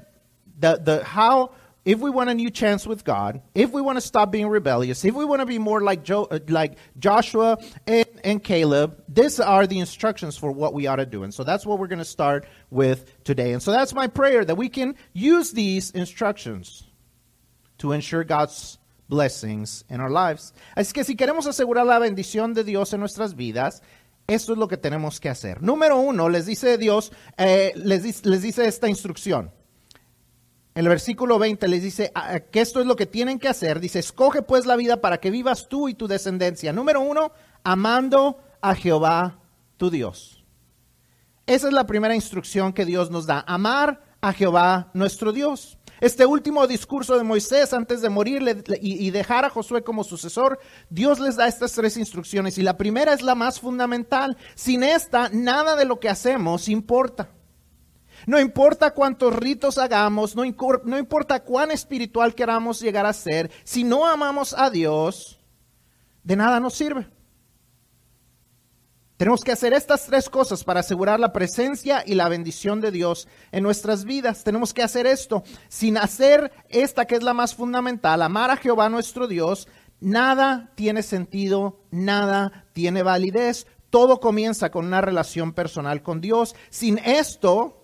The, 0.58 0.80
the, 0.82 1.04
how 1.04 1.52
if 1.84 1.98
we 1.98 2.10
want 2.10 2.30
a 2.30 2.34
new 2.34 2.50
chance 2.50 2.86
with 2.86 3.04
God, 3.04 3.42
if 3.54 3.72
we 3.72 3.82
want 3.82 3.96
to 3.96 4.00
stop 4.00 4.30
being 4.30 4.48
rebellious, 4.48 5.04
if 5.04 5.14
we 5.14 5.24
want 5.24 5.40
to 5.40 5.46
be 5.46 5.58
more 5.58 5.80
like, 5.80 6.04
jo- 6.04 6.28
uh, 6.30 6.38
like 6.48 6.76
Joshua 6.98 7.58
and, 7.86 8.06
and 8.22 8.44
Caleb, 8.44 9.02
these 9.08 9.40
are 9.40 9.66
the 9.66 9.80
instructions 9.80 10.36
for 10.36 10.52
what 10.52 10.74
we 10.74 10.86
ought 10.86 10.96
to 10.96 11.06
do. 11.06 11.24
And 11.24 11.34
so 11.34 11.42
that's 11.42 11.66
what 11.66 11.78
we're 11.78 11.88
going 11.88 11.98
to 11.98 12.04
start 12.04 12.46
with 12.70 13.24
today. 13.24 13.52
And 13.52 13.62
so 13.62 13.72
that's 13.72 13.94
my 13.94 14.06
prayer 14.06 14.44
that 14.44 14.54
we 14.54 14.68
can 14.68 14.94
use 15.12 15.52
these 15.52 15.90
instructions 15.90 16.84
to 17.78 17.92
ensure 17.92 18.22
God's 18.22 18.78
blessings 19.08 19.84
in 19.90 20.00
our 20.00 20.10
lives. 20.10 20.52
Así 20.76 20.92
que 20.92 21.04
si 21.04 21.16
queremos 21.16 21.46
asegurar 21.46 21.84
la 21.84 21.98
bendición 21.98 22.54
de 22.54 22.62
Dios 22.62 22.92
en 22.92 23.00
nuestras 23.00 23.34
vidas, 23.34 23.82
esto 24.28 24.52
es 24.52 24.58
lo 24.58 24.68
que 24.68 24.76
tenemos 24.76 25.20
que 25.20 25.28
hacer. 25.28 25.60
Número 25.62 25.98
uno, 25.98 26.28
les 26.28 26.46
dice 26.46 26.78
Dios, 26.78 27.10
eh, 27.36 27.72
les, 27.74 28.24
les 28.24 28.42
dice 28.42 28.66
esta 28.66 28.88
instrucción. 28.88 29.50
El 30.74 30.88
versículo 30.88 31.38
20 31.38 31.68
les 31.68 31.82
dice 31.82 32.12
ah, 32.14 32.40
que 32.40 32.60
esto 32.60 32.80
es 32.80 32.86
lo 32.86 32.96
que 32.96 33.06
tienen 33.06 33.38
que 33.38 33.48
hacer. 33.48 33.78
Dice, 33.80 33.98
escoge 33.98 34.42
pues 34.42 34.64
la 34.64 34.76
vida 34.76 35.00
para 35.00 35.18
que 35.18 35.30
vivas 35.30 35.68
tú 35.68 35.88
y 35.88 35.94
tu 35.94 36.08
descendencia. 36.08 36.72
Número 36.72 37.00
uno, 37.00 37.32
amando 37.62 38.38
a 38.60 38.74
Jehová 38.74 39.38
tu 39.76 39.90
Dios. 39.90 40.44
Esa 41.46 41.66
es 41.66 41.74
la 41.74 41.86
primera 41.86 42.14
instrucción 42.14 42.72
que 42.72 42.86
Dios 42.86 43.10
nos 43.10 43.26
da, 43.26 43.44
amar 43.46 44.02
a 44.20 44.32
Jehová 44.32 44.90
nuestro 44.94 45.32
Dios. 45.32 45.76
este 46.00 46.24
último 46.24 46.66
discurso 46.66 47.16
de 47.18 47.24
Moisés 47.24 47.72
antes 47.72 48.00
de 48.00 48.08
morir 48.08 48.64
y 48.80 49.10
dejar 49.10 49.44
a 49.44 49.50
Josué 49.50 49.84
como 49.84 50.02
sucesor, 50.02 50.58
Dios 50.90 51.20
les 51.20 51.36
da 51.36 51.46
estas 51.46 51.72
tres 51.72 51.96
instrucciones 51.96 52.58
y 52.58 52.62
la 52.62 52.76
primera 52.76 53.12
es 53.12 53.22
la 53.22 53.34
más 53.34 53.60
fundamental. 53.60 54.36
Sin 54.54 54.82
esta, 54.82 55.28
nada 55.28 55.76
de 55.76 55.84
lo 55.84 56.00
que 56.00 56.08
hacemos 56.08 56.68
importa. 56.68 57.30
No 58.26 58.38
importa 58.38 58.92
cuántos 58.92 59.34
ritos 59.34 59.78
hagamos, 59.78 60.36
no, 60.36 60.44
importa 60.44 61.42
cuán 61.42 61.70
espiritual 61.70 62.34
queramos 62.34 62.80
llegar 62.80 63.06
a 63.06 63.12
ser, 63.12 63.50
si 63.64 63.84
no 63.84 64.06
amamos 64.06 64.54
a 64.56 64.70
Dios, 64.70 65.40
de 66.22 66.36
nada 66.36 66.60
nos 66.60 66.74
sirve. 66.74 67.08
Tenemos 69.16 69.44
que 69.44 69.52
hacer 69.52 69.72
estas 69.72 70.06
tres 70.06 70.28
cosas 70.28 70.64
para 70.64 70.80
asegurar 70.80 71.20
la 71.20 71.32
presencia 71.32 72.02
y 72.04 72.16
la 72.16 72.28
bendición 72.28 72.80
de 72.80 72.90
Dios 72.90 73.28
en 73.52 73.62
nuestras 73.62 74.04
vidas. 74.04 74.42
Tenemos 74.42 74.74
que 74.74 74.82
hacer 74.82 75.06
esto 75.06 75.44
sin 75.68 75.96
hacer 75.96 76.50
esta 76.68 77.04
que 77.04 77.14
es 77.14 77.22
la 77.22 77.32
más 77.32 77.54
fundamental, 77.54 78.20
amar 78.22 78.50
a 78.50 78.56
Jehová 78.56 78.88
nuestro 78.88 79.28
Dios. 79.28 79.68
Nada 80.00 80.72
tiene 80.74 81.04
sentido, 81.04 81.78
nada 81.92 82.66
tiene 82.72 83.04
validez. 83.04 83.68
Todo 83.90 84.18
comienza 84.18 84.72
con 84.72 84.86
una 84.86 85.00
relación 85.00 85.52
personal 85.52 86.02
con 86.02 86.20
Dios. 86.20 86.56
Sin 86.70 86.98
esto, 86.98 87.81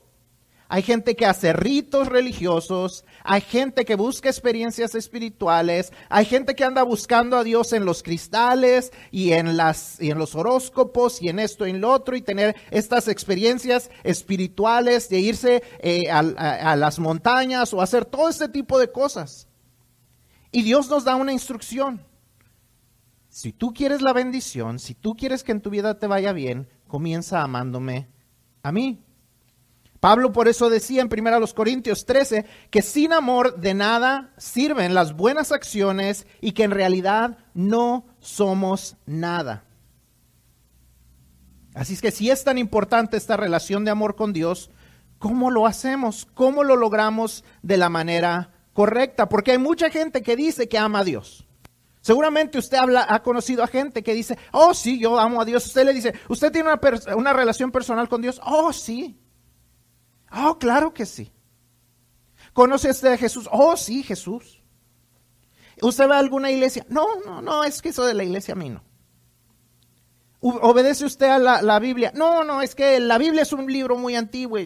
hay 0.70 0.82
gente 0.82 1.16
que 1.16 1.24
hace 1.24 1.54
ritos 1.54 2.08
religiosos, 2.08 3.06
hay 3.24 3.40
gente 3.40 3.86
que 3.86 3.96
busca 3.96 4.28
experiencias 4.28 4.94
espirituales, 4.94 5.94
hay 6.10 6.26
gente 6.26 6.54
que 6.54 6.64
anda 6.64 6.82
buscando 6.82 7.38
a 7.38 7.44
Dios 7.44 7.72
en 7.72 7.86
los 7.86 8.02
cristales 8.02 8.92
y 9.10 9.32
en, 9.32 9.56
las, 9.56 9.98
y 9.98 10.10
en 10.10 10.18
los 10.18 10.34
horóscopos 10.34 11.22
y 11.22 11.30
en 11.30 11.38
esto 11.38 11.66
y 11.66 11.70
en 11.70 11.80
lo 11.80 11.90
otro 11.90 12.16
y 12.16 12.20
tener 12.20 12.54
estas 12.70 13.08
experiencias 13.08 13.90
espirituales 14.04 15.08
de 15.08 15.20
irse 15.20 15.62
eh, 15.78 16.10
a, 16.10 16.18
a 16.18 16.76
las 16.76 16.98
montañas 16.98 17.72
o 17.72 17.80
hacer 17.80 18.04
todo 18.04 18.28
este 18.28 18.50
tipo 18.50 18.78
de 18.78 18.92
cosas. 18.92 19.48
Y 20.52 20.62
Dios 20.62 20.90
nos 20.90 21.04
da 21.04 21.16
una 21.16 21.32
instrucción. 21.32 22.04
Si 23.30 23.54
tú 23.54 23.72
quieres 23.72 24.02
la 24.02 24.12
bendición, 24.12 24.78
si 24.78 24.94
tú 24.94 25.16
quieres 25.16 25.44
que 25.44 25.52
en 25.52 25.62
tu 25.62 25.70
vida 25.70 25.98
te 25.98 26.06
vaya 26.06 26.32
bien, 26.32 26.68
comienza 26.86 27.42
amándome 27.42 28.08
a 28.62 28.70
mí. 28.70 29.02
Pablo 30.00 30.32
por 30.32 30.46
eso 30.46 30.70
decía 30.70 31.02
en 31.02 31.08
1 31.12 31.46
Corintios 31.54 32.06
13 32.06 32.44
que 32.70 32.82
sin 32.82 33.12
amor 33.12 33.56
de 33.56 33.74
nada 33.74 34.32
sirven 34.36 34.94
las 34.94 35.14
buenas 35.14 35.50
acciones 35.50 36.26
y 36.40 36.52
que 36.52 36.62
en 36.62 36.70
realidad 36.70 37.38
no 37.54 38.06
somos 38.20 38.96
nada. 39.06 39.64
Así 41.74 41.94
es 41.94 42.00
que 42.00 42.10
si 42.10 42.30
es 42.30 42.44
tan 42.44 42.58
importante 42.58 43.16
esta 43.16 43.36
relación 43.36 43.84
de 43.84 43.90
amor 43.90 44.14
con 44.14 44.32
Dios, 44.32 44.70
¿cómo 45.18 45.50
lo 45.50 45.66
hacemos? 45.66 46.26
¿Cómo 46.34 46.62
lo 46.62 46.76
logramos 46.76 47.44
de 47.62 47.76
la 47.76 47.88
manera 47.88 48.52
correcta? 48.72 49.28
Porque 49.28 49.52
hay 49.52 49.58
mucha 49.58 49.90
gente 49.90 50.22
que 50.22 50.36
dice 50.36 50.68
que 50.68 50.78
ama 50.78 51.00
a 51.00 51.04
Dios. 51.04 51.44
Seguramente 52.00 52.58
usted 52.58 52.78
ha 52.78 53.22
conocido 53.22 53.62
a 53.64 53.66
gente 53.66 54.02
que 54.02 54.14
dice, 54.14 54.38
oh 54.52 54.72
sí, 54.74 54.98
yo 54.98 55.18
amo 55.18 55.40
a 55.40 55.44
Dios. 55.44 55.66
Usted 55.66 55.84
le 55.84 55.92
dice, 55.92 56.14
¿usted 56.28 56.52
tiene 56.52 56.70
una 57.16 57.32
relación 57.32 57.70
personal 57.72 58.08
con 58.08 58.22
Dios? 58.22 58.40
Oh 58.44 58.72
sí. 58.72 59.18
Oh, 60.32 60.58
claro 60.58 60.92
que 60.92 61.06
sí. 61.06 61.32
¿Conoce 62.52 62.90
usted 62.90 63.12
a 63.12 63.16
Jesús? 63.16 63.48
Oh, 63.50 63.76
sí, 63.76 64.02
Jesús. 64.02 64.62
¿Usted 65.80 66.08
va 66.08 66.16
a 66.16 66.20
alguna 66.20 66.50
iglesia? 66.50 66.84
No, 66.88 67.06
no, 67.24 67.40
no, 67.40 67.64
es 67.64 67.80
que 67.80 67.90
eso 67.90 68.04
de 68.04 68.14
la 68.14 68.24
iglesia 68.24 68.54
a 68.54 68.56
mí 68.56 68.68
no. 68.68 68.82
¿Obedece 70.40 71.04
usted 71.04 71.28
a 71.28 71.38
la, 71.38 71.62
la 71.62 71.78
Biblia? 71.78 72.12
No, 72.14 72.44
no, 72.44 72.62
es 72.62 72.74
que 72.74 73.00
la 73.00 73.18
Biblia 73.18 73.42
es 73.42 73.52
un 73.52 73.70
libro 73.70 73.96
muy 73.96 74.14
antiguo. 74.14 74.58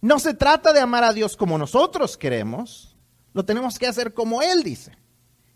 No 0.00 0.18
se 0.18 0.34
trata 0.34 0.72
de 0.72 0.80
amar 0.80 1.04
a 1.04 1.12
Dios 1.12 1.36
como 1.36 1.58
nosotros 1.58 2.16
queremos, 2.16 2.96
lo 3.32 3.44
tenemos 3.44 3.78
que 3.78 3.86
hacer 3.86 4.14
como 4.14 4.42
Él 4.42 4.62
dice. 4.62 4.96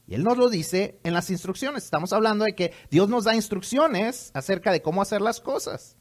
Y 0.07 0.15
Él 0.15 0.25
nos 0.25 0.37
lo 0.37 0.49
dice 0.49 0.99
en 1.05 1.15
las 1.15 1.31
instrucciones. 1.31 1.85
Estamos 1.85 2.13
hablando 2.13 2.45
de 2.45 2.55
que 2.55 2.73
Dios 2.91 3.09
nos 3.09 3.25
da 3.25 3.35
instrucciones 3.35 4.31
acerca 4.35 4.73
de 4.73 4.83
cómo 4.83 5.01
hacer 5.01 5.21
las 5.21 5.41
cosas. 5.41 5.97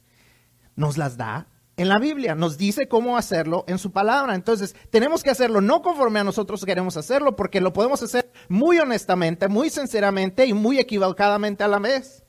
Nos 0.74 0.96
las 0.96 1.16
da 1.16 1.48
en 1.76 1.88
la 1.88 1.98
Biblia, 1.98 2.34
nos 2.34 2.58
dice 2.58 2.86
cómo 2.86 3.16
hacerlo 3.16 3.64
en 3.66 3.78
su 3.78 3.92
palabra. 3.92 4.34
Entonces, 4.34 4.76
tenemos 4.90 5.22
que 5.22 5.30
hacerlo 5.30 5.60
no 5.60 5.80
conforme 5.80 6.20
a 6.20 6.24
nosotros 6.24 6.64
queremos 6.64 6.96
hacerlo, 6.96 7.34
porque 7.34 7.60
lo 7.60 7.72
podemos 7.72 8.02
hacer 8.02 8.30
muy 8.48 8.78
honestamente, 8.78 9.48
muy 9.48 9.70
sinceramente 9.70 10.44
y 10.46 10.52
muy 10.52 10.78
equivocadamente 10.78 11.64
a 11.64 11.68
la 11.68 11.78
vez. 11.78 12.24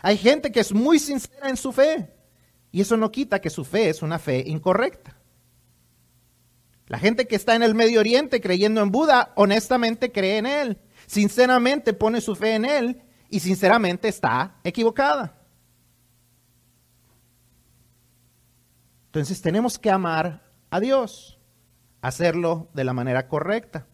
Hay 0.00 0.16
gente 0.16 0.50
que 0.50 0.60
es 0.60 0.72
muy 0.72 0.98
sincera 0.98 1.48
en 1.48 1.56
su 1.56 1.70
fe 1.72 2.12
y 2.70 2.80
eso 2.80 2.96
no 2.96 3.12
quita 3.12 3.40
que 3.40 3.50
su 3.50 3.64
fe 3.64 3.90
es 3.90 4.02
una 4.02 4.18
fe 4.18 4.42
incorrecta. 4.46 5.18
La 6.88 6.98
gente 6.98 7.26
que 7.26 7.36
está 7.36 7.54
en 7.54 7.62
el 7.62 7.74
Medio 7.74 8.00
Oriente 8.00 8.40
creyendo 8.40 8.82
en 8.82 8.90
Buda, 8.90 9.32
honestamente 9.36 10.12
cree 10.12 10.38
en 10.38 10.46
él, 10.46 10.78
sinceramente 11.06 11.92
pone 11.92 12.20
su 12.20 12.34
fe 12.34 12.54
en 12.54 12.64
él 12.64 13.02
y 13.28 13.40
sinceramente 13.40 14.08
está 14.08 14.56
equivocada. 14.64 15.41
Entonces 19.12 19.42
tenemos 19.42 19.78
que 19.78 19.90
amar 19.90 20.40
a 20.70 20.80
Dios, 20.80 21.38
hacerlo 22.00 22.70
de 22.72 22.82
la 22.82 22.94
manera 22.94 23.28
correcta. 23.28 23.86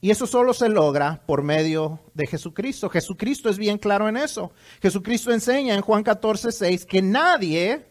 Y 0.00 0.10
eso 0.10 0.26
solo 0.26 0.52
se 0.54 0.68
logra 0.68 1.22
por 1.24 1.44
medio 1.44 2.00
de 2.12 2.26
Jesucristo. 2.26 2.90
Jesucristo 2.90 3.48
es 3.48 3.58
bien 3.58 3.78
claro 3.78 4.08
en 4.08 4.16
eso. 4.16 4.50
Jesucristo 4.80 5.32
enseña 5.32 5.76
en 5.76 5.82
Juan 5.82 6.02
14, 6.02 6.50
6 6.50 6.84
que 6.84 7.00
nadie 7.00 7.86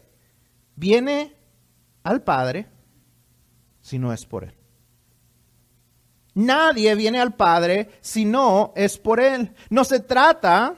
viene 0.76 1.34
al 2.02 2.22
Padre 2.22 2.66
si 3.80 3.98
no 3.98 4.12
es 4.12 4.26
por 4.26 4.44
Él. 4.44 4.54
Nadie 6.34 6.94
viene 6.94 7.22
al 7.22 7.34
Padre 7.36 7.88
si 8.02 8.26
no 8.26 8.74
es 8.76 8.98
por 8.98 9.18
Él. 9.18 9.54
No 9.70 9.84
se 9.84 10.00
trata 10.00 10.76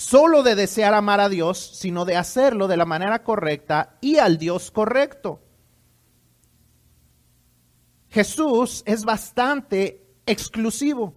solo 0.00 0.42
de 0.42 0.54
desear 0.54 0.94
amar 0.94 1.20
a 1.20 1.28
Dios, 1.28 1.58
sino 1.58 2.06
de 2.06 2.16
hacerlo 2.16 2.68
de 2.68 2.78
la 2.78 2.86
manera 2.86 3.22
correcta 3.22 3.98
y 4.00 4.16
al 4.16 4.38
Dios 4.38 4.70
correcto. 4.70 5.42
Jesús 8.08 8.82
es 8.86 9.04
bastante 9.04 10.02
exclusivo. 10.24 11.14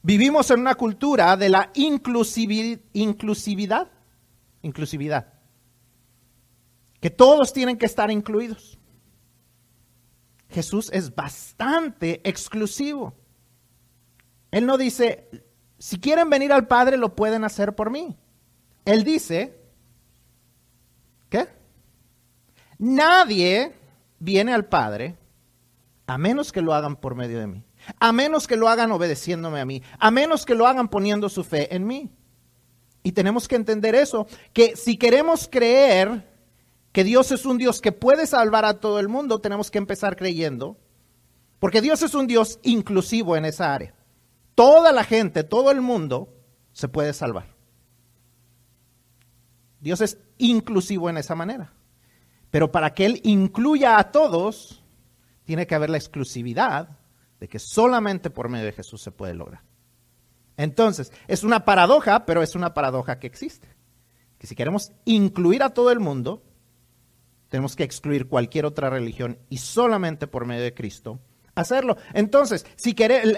Vivimos 0.00 0.48
en 0.52 0.60
una 0.60 0.76
cultura 0.76 1.36
de 1.36 1.48
la 1.48 1.72
inclusividad, 1.74 2.78
inclusividad, 4.62 5.32
que 7.00 7.10
todos 7.10 7.52
tienen 7.52 7.78
que 7.78 7.86
estar 7.86 8.12
incluidos. 8.12 8.78
Jesús 10.50 10.88
es 10.92 11.12
bastante 11.12 12.20
exclusivo. 12.22 13.12
Él 14.52 14.66
no 14.66 14.78
dice, 14.78 15.47
si 15.78 16.00
quieren 16.00 16.28
venir 16.28 16.52
al 16.52 16.66
Padre, 16.66 16.96
lo 16.96 17.14
pueden 17.14 17.44
hacer 17.44 17.74
por 17.74 17.90
mí. 17.90 18.16
Él 18.84 19.04
dice, 19.04 19.60
¿qué? 21.28 21.48
Nadie 22.78 23.74
viene 24.18 24.52
al 24.52 24.66
Padre 24.66 25.16
a 26.06 26.18
menos 26.18 26.52
que 26.52 26.62
lo 26.62 26.74
hagan 26.74 26.96
por 26.96 27.14
medio 27.14 27.38
de 27.38 27.46
mí, 27.46 27.64
a 28.00 28.12
menos 28.12 28.46
que 28.46 28.56
lo 28.56 28.68
hagan 28.68 28.90
obedeciéndome 28.90 29.60
a 29.60 29.64
mí, 29.64 29.82
a 29.98 30.10
menos 30.10 30.46
que 30.46 30.54
lo 30.54 30.66
hagan 30.66 30.88
poniendo 30.88 31.28
su 31.28 31.44
fe 31.44 31.74
en 31.74 31.86
mí. 31.86 32.10
Y 33.02 33.12
tenemos 33.12 33.46
que 33.46 33.56
entender 33.56 33.94
eso, 33.94 34.26
que 34.52 34.74
si 34.74 34.96
queremos 34.96 35.48
creer 35.50 36.26
que 36.92 37.04
Dios 37.04 37.30
es 37.30 37.44
un 37.44 37.58
Dios 37.58 37.80
que 37.80 37.92
puede 37.92 38.26
salvar 38.26 38.64
a 38.64 38.80
todo 38.80 38.98
el 38.98 39.08
mundo, 39.08 39.40
tenemos 39.40 39.70
que 39.70 39.78
empezar 39.78 40.16
creyendo, 40.16 40.76
porque 41.60 41.82
Dios 41.82 42.02
es 42.02 42.14
un 42.14 42.26
Dios 42.26 42.58
inclusivo 42.62 43.36
en 43.36 43.44
esa 43.44 43.72
área 43.72 43.97
toda 44.58 44.90
la 44.90 45.04
gente, 45.04 45.44
todo 45.44 45.70
el 45.70 45.80
mundo 45.80 46.34
se 46.72 46.88
puede 46.88 47.12
salvar. 47.12 47.54
Dios 49.78 50.00
es 50.00 50.18
inclusivo 50.36 51.08
en 51.08 51.16
esa 51.16 51.36
manera. 51.36 51.72
Pero 52.50 52.72
para 52.72 52.92
que 52.92 53.06
Él 53.06 53.20
incluya 53.22 54.00
a 54.00 54.10
todos, 54.10 54.82
tiene 55.44 55.68
que 55.68 55.76
haber 55.76 55.90
la 55.90 55.96
exclusividad 55.96 56.98
de 57.38 57.46
que 57.46 57.60
solamente 57.60 58.30
por 58.30 58.48
medio 58.48 58.64
de 58.64 58.72
Jesús 58.72 59.00
se 59.00 59.12
puede 59.12 59.32
lograr. 59.32 59.62
Entonces, 60.56 61.12
es 61.28 61.44
una 61.44 61.64
paradoja, 61.64 62.26
pero 62.26 62.42
es 62.42 62.56
una 62.56 62.74
paradoja 62.74 63.20
que 63.20 63.28
existe. 63.28 63.68
Que 64.38 64.48
si 64.48 64.56
queremos 64.56 64.90
incluir 65.04 65.62
a 65.62 65.70
todo 65.70 65.92
el 65.92 66.00
mundo, 66.00 66.42
tenemos 67.48 67.76
que 67.76 67.84
excluir 67.84 68.26
cualquier 68.26 68.66
otra 68.66 68.90
religión 68.90 69.38
y 69.50 69.58
solamente 69.58 70.26
por 70.26 70.46
medio 70.46 70.64
de 70.64 70.74
Cristo 70.74 71.20
hacerlo. 71.60 71.96
Entonces, 72.14 72.66
si, 72.76 72.94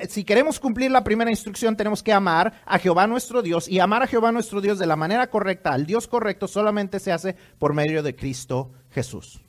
si, 0.09 0.25
queremos 0.25 0.61
cumplir 0.61 0.91
la 0.91 1.05
primera 1.05 1.31
instrucción, 1.31 1.77
tenemos 1.77 2.03
que 2.03 2.13
amar 2.13 2.63
a 2.67 2.79
Jehová 2.79 3.07
nuestro 3.07 3.43
Dios 3.43 3.69
y 3.69 3.79
amar 3.79 4.03
a 4.03 4.07
Jehová 4.07 4.33
nuestro 4.33 4.61
Dios 4.61 4.79
de 4.79 4.87
la 4.87 4.97
manera 4.97 5.29
correcta, 5.29 5.73
al 5.73 5.87
Dios 5.87 6.09
correcto, 6.09 6.49
solamente 6.49 6.99
se 7.01 7.13
hace 7.13 7.37
por 7.59 7.75
medio 7.75 8.03
de 8.03 8.15
Cristo 8.17 8.73
Jesús. 8.91 9.41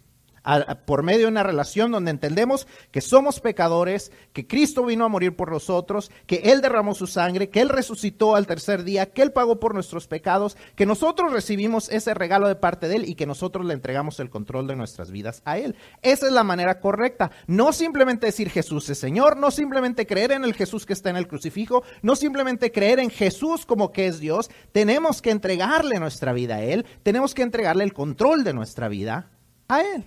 Por 0.85 1.03
medio 1.03 1.21
de 1.21 1.31
una 1.31 1.43
relación 1.43 1.91
donde 1.91 2.11
entendemos 2.11 2.67
que 2.91 3.01
somos 3.01 3.39
pecadores, 3.39 4.11
que 4.33 4.47
Cristo 4.47 4.85
vino 4.85 5.05
a 5.05 5.09
morir 5.09 5.35
por 5.35 5.51
nosotros, 5.51 6.11
que 6.25 6.37
Él 6.45 6.61
derramó 6.61 6.95
su 6.95 7.07
sangre, 7.07 7.49
que 7.49 7.61
Él 7.61 7.69
resucitó 7.69 8.35
al 8.35 8.47
tercer 8.47 8.83
día, 8.83 9.11
que 9.11 9.21
Él 9.21 9.31
pagó 9.31 9.59
por 9.59 9.73
nuestros 9.73 10.07
pecados, 10.07 10.57
que 10.75 10.85
nosotros 10.85 11.31
recibimos 11.31 11.89
ese 11.89 12.13
regalo 12.13 12.47
de 12.47 12.55
parte 12.55 12.87
de 12.87 12.97
Él 12.97 13.09
y 13.09 13.15
que 13.15 13.25
nosotros 13.25 13.65
le 13.65 13.73
entregamos 13.73 14.19
el 14.19 14.29
control 14.29 14.67
de 14.67 14.75
nuestras 14.75 15.11
vidas 15.11 15.41
a 15.45 15.57
Él. 15.57 15.75
Esa 16.01 16.27
es 16.27 16.33
la 16.33 16.43
manera 16.43 16.79
correcta. 16.79 17.31
No 17.47 17.73
simplemente 17.73 18.25
decir 18.25 18.49
Jesús 18.49 18.89
es 18.89 18.97
Señor, 18.97 19.37
no 19.37 19.51
simplemente 19.51 20.07
creer 20.07 20.31
en 20.31 20.43
el 20.43 20.53
Jesús 20.53 20.85
que 20.85 20.93
está 20.93 21.09
en 21.09 21.17
el 21.17 21.27
crucifijo, 21.27 21.83
no 22.01 22.15
simplemente 22.15 22.71
creer 22.71 22.99
en 22.99 23.09
Jesús 23.09 23.65
como 23.65 23.91
que 23.91 24.07
es 24.07 24.19
Dios. 24.19 24.49
Tenemos 24.71 25.21
que 25.21 25.31
entregarle 25.31 25.99
nuestra 25.99 26.33
vida 26.33 26.55
a 26.55 26.63
Él, 26.63 26.85
tenemos 27.03 27.33
que 27.33 27.43
entregarle 27.43 27.83
el 27.83 27.93
control 27.93 28.43
de 28.43 28.53
nuestra 28.53 28.87
vida 28.87 29.29
a 29.67 29.81
Él. 29.81 30.05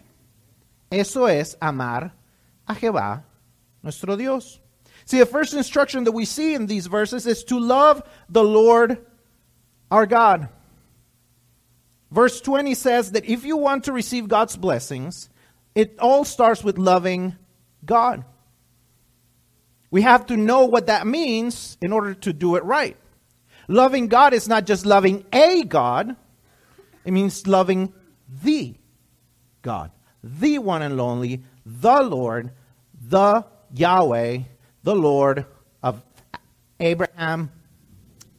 Eso 0.95 1.25
es 1.25 1.57
amar 1.61 2.13
a 2.69 2.75
Jehová, 2.75 3.25
nuestro 3.83 4.17
Dios. 4.17 4.61
See, 5.05 5.19
the 5.19 5.27
first 5.27 5.53
instruction 5.53 6.05
that 6.05 6.13
we 6.13 6.25
see 6.25 6.55
in 6.55 6.67
these 6.67 6.87
verses 6.87 7.27
is 7.27 7.43
to 7.45 7.59
love 7.59 8.03
the 8.29 8.45
Lord 8.45 9.05
our 9.91 10.07
God. 10.07 10.49
Verse 12.13 12.41
20 12.41 12.75
says 12.75 13.13
that 13.13 13.25
if 13.25 13.45
you 13.45 13.57
want 13.57 13.85
to 13.85 13.93
receive 13.93 14.29
God's 14.29 14.57
blessings, 14.57 15.29
it 15.75 15.99
all 15.99 16.25
starts 16.25 16.63
with 16.63 16.79
loving 16.79 17.37
God. 17.85 18.25
We 19.91 20.03
have 20.03 20.27
to 20.27 20.37
know 20.37 20.67
what 20.67 20.87
that 20.87 21.07
means 21.09 21.77
in 21.83 21.93
order 21.93 22.15
to 22.15 22.33
do 22.33 22.55
it 22.55 22.65
right. 22.65 22.97
Loving 23.67 24.07
God 24.07 24.33
is 24.33 24.47
not 24.47 24.65
just 24.65 24.87
loving 24.87 25.25
a 25.33 25.65
God, 25.65 26.15
it 27.05 27.13
means 27.13 27.47
loving 27.49 27.93
the 28.43 28.77
God 29.63 29.91
the 30.25 30.59
one 30.59 30.81
and 30.81 30.99
only, 30.99 31.43
the 31.67 32.03
Lord, 32.03 32.51
the 33.07 33.45
Yahweh, 33.75 34.39
the 34.83 34.95
Lord 34.95 35.45
of 35.83 36.03
Abraham, 36.81 37.51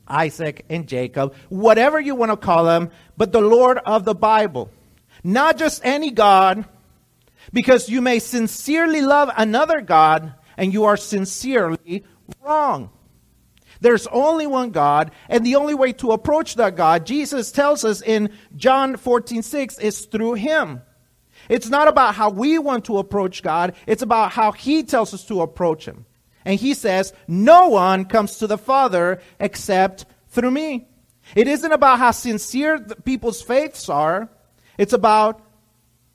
Isaac, 0.07 0.65
and 0.67 0.87
Jacob, 0.87 1.35
whatever 1.49 1.99
you 1.99 2.15
want 2.15 2.31
to 2.31 2.37
call 2.37 2.69
him, 2.69 2.89
but 3.17 3.31
the 3.31 3.41
Lord 3.41 3.77
of 3.85 4.03
the 4.03 4.15
Bible. 4.15 4.71
Not 5.23 5.57
just 5.57 5.85
any 5.85 6.09
God, 6.09 6.65
because 7.53 7.87
you 7.87 8.01
may 8.01 8.19
sincerely 8.19 9.01
love 9.01 9.29
another 9.37 9.81
God 9.81 10.33
and 10.57 10.73
you 10.73 10.85
are 10.85 10.97
sincerely 10.97 12.03
wrong. 12.43 12.89
There's 13.81 14.07
only 14.07 14.47
one 14.47 14.71
God, 14.71 15.11
and 15.29 15.45
the 15.45 15.57
only 15.57 15.75
way 15.75 15.93
to 15.93 16.11
approach 16.11 16.55
that 16.55 16.75
God, 16.75 17.05
Jesus 17.05 17.51
tells 17.51 17.83
us 17.83 18.01
in 18.01 18.31
John 18.55 18.95
14 18.95 19.43
6, 19.43 19.77
is 19.79 20.05
through 20.05 20.35
Him. 20.35 20.81
It's 21.49 21.69
not 21.69 21.87
about 21.87 22.15
how 22.15 22.29
we 22.29 22.57
want 22.57 22.85
to 22.85 22.97
approach 22.97 23.43
God, 23.43 23.75
it's 23.87 24.01
about 24.01 24.31
how 24.31 24.51
He 24.51 24.83
tells 24.83 25.13
us 25.13 25.23
to 25.25 25.41
approach 25.41 25.85
Him. 25.85 26.05
And 26.43 26.59
He 26.59 26.73
says, 26.73 27.13
No 27.27 27.69
one 27.69 28.05
comes 28.05 28.37
to 28.37 28.47
the 28.47 28.57
Father 28.57 29.21
except 29.39 30.05
through 30.29 30.51
me. 30.51 30.87
It 31.35 31.47
isn't 31.47 31.71
about 31.71 31.99
how 31.99 32.11
sincere 32.11 32.79
people's 32.79 33.41
faiths 33.41 33.89
are, 33.89 34.29
it's 34.77 34.93
about 34.93 35.41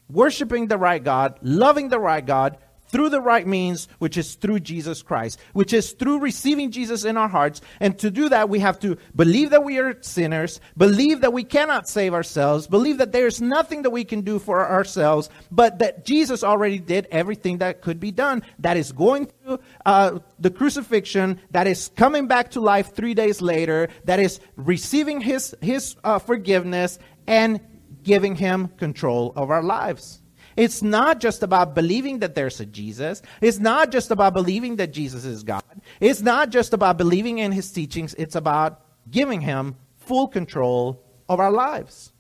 worshiping 0.09 0.69
the 0.69 0.79
right 0.79 1.03
God, 1.03 1.39
loving 1.43 1.89
the 1.89 1.99
right 1.99 2.25
God, 2.25 2.59
through 2.91 3.09
the 3.09 3.21
right 3.21 3.47
means, 3.47 3.89
which 3.99 4.17
is 4.17 4.35
through 4.35 4.61
Jesus 4.61 5.03
Christ, 5.03 5.39
which 5.53 5.73
is 5.73 5.93
through 5.93 6.19
receiving 6.19 6.71
Jesus 6.71 7.05
in 7.05 7.17
our 7.17 7.29
hearts. 7.29 7.61
And 7.81 7.99
to 8.01 8.11
do 8.11 8.29
that, 8.29 8.49
we 8.49 8.59
have 8.61 8.79
to 8.81 8.97
believe 9.15 9.51
that 9.51 9.65
we 9.65 9.79
are 9.79 9.97
sinners, 10.03 10.61
believe 10.77 11.21
that 11.21 11.33
we 11.33 11.45
cannot 11.45 11.89
save 11.89 12.15
ourselves, 12.15 12.67
believe 12.67 12.99
that 12.99 13.13
there's 13.13 13.41
nothing 13.41 13.83
that 13.83 13.91
we 13.91 14.05
can 14.05 14.23
do 14.23 14.39
for 14.39 14.69
ourselves, 14.69 15.31
but 15.51 15.79
that 15.79 16.05
Jesus 16.05 16.43
already 16.43 16.79
did 16.79 17.07
everything 17.11 17.59
that 17.59 17.81
could 17.81 18.01
be 18.01 18.11
done. 18.11 18.43
That 18.59 18.77
is 18.77 18.93
going 18.93 19.27
through 19.27 19.61
uh, 19.87 20.19
the 20.39 20.51
crucifixion, 20.51 21.41
that 21.53 21.67
is 21.67 21.91
coming 21.97 22.27
back 22.27 22.51
to 22.53 22.61
life 22.61 22.95
three 22.95 23.15
days 23.15 23.41
later, 23.41 23.89
that 24.05 24.21
is 24.21 24.41
receiving 24.57 25.21
his, 25.21 25.55
his 25.61 25.97
uh, 26.05 26.19
forgiveness 26.19 26.99
and 27.27 27.61
giving 28.03 28.35
him 28.35 28.69
control 28.79 29.33
of 29.37 29.51
our 29.51 29.63
lives. 29.63 30.23
It's 30.61 30.83
not 30.83 31.21
just 31.21 31.43
about 31.43 31.75
believing 31.75 32.19
that 32.19 32.35
there's 32.35 32.61
a 32.61 32.67
Jesus. 32.67 33.23
It's 33.41 33.59
not 33.59 33.91
just 33.91 34.11
about 34.11 34.35
believing 34.35 34.77
that 34.77 34.93
Jesus 34.93 35.25
is 35.25 35.43
God. 35.43 35.65
It's 36.01 36.21
not 36.21 36.51
just 36.51 36.75
about 36.75 36.99
believing 36.99 37.39
in 37.39 37.51
his 37.51 37.73
teachings. 37.73 38.15
It's 38.19 38.35
about 38.35 38.83
giving 39.11 39.41
him 39.41 39.77
full 39.97 40.29
control 40.29 41.03
of 41.31 41.41
our 41.41 41.51
lives. 41.51 42.13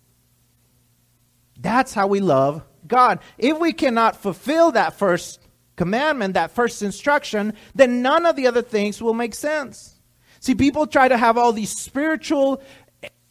That's 1.58 1.92
how 1.92 2.06
we 2.06 2.20
love 2.20 2.62
God. 2.86 3.18
If 3.36 3.58
we 3.58 3.74
cannot 3.74 4.16
fulfill 4.16 4.72
that 4.72 4.94
first 4.94 5.46
commandment, 5.76 6.32
that 6.32 6.50
first 6.50 6.82
instruction, 6.82 7.52
then 7.74 8.00
none 8.00 8.24
of 8.24 8.36
the 8.36 8.46
other 8.46 8.62
things 8.62 9.02
will 9.02 9.12
make 9.12 9.34
sense. 9.34 10.00
See, 10.40 10.54
people 10.54 10.86
try 10.86 11.08
to 11.08 11.18
have 11.18 11.36
all 11.36 11.52
these 11.52 11.78
spiritual 11.78 12.62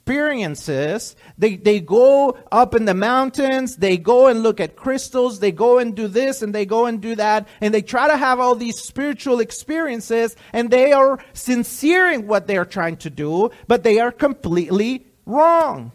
experiences. 0.09 1.15
They, 1.37 1.55
they 1.55 1.79
go 1.79 2.35
up 2.51 2.73
in 2.73 2.85
the 2.85 2.95
mountains, 2.95 3.75
they 3.75 3.95
go 3.97 4.25
and 4.25 4.41
look 4.41 4.59
at 4.59 4.75
crystals, 4.75 5.39
they 5.39 5.51
go 5.51 5.77
and 5.77 5.95
do 5.95 6.07
this 6.07 6.41
and 6.41 6.53
they 6.53 6.65
go 6.65 6.87
and 6.87 6.99
do 6.99 7.15
that, 7.15 7.47
and 7.61 7.71
they 7.71 7.83
try 7.83 8.07
to 8.07 8.17
have 8.17 8.39
all 8.39 8.55
these 8.55 8.79
spiritual 8.79 9.39
experiences, 9.39 10.35
and 10.51 10.71
they 10.71 10.93
are 10.93 11.19
sincere 11.33 12.07
in 12.11 12.25
what 12.25 12.47
they 12.47 12.57
are 12.57 12.65
trying 12.65 12.97
to 12.97 13.11
do, 13.11 13.51
but 13.67 13.83
they 13.83 13.99
are 13.99 14.11
completely 14.11 15.05
wrong. 15.27 15.91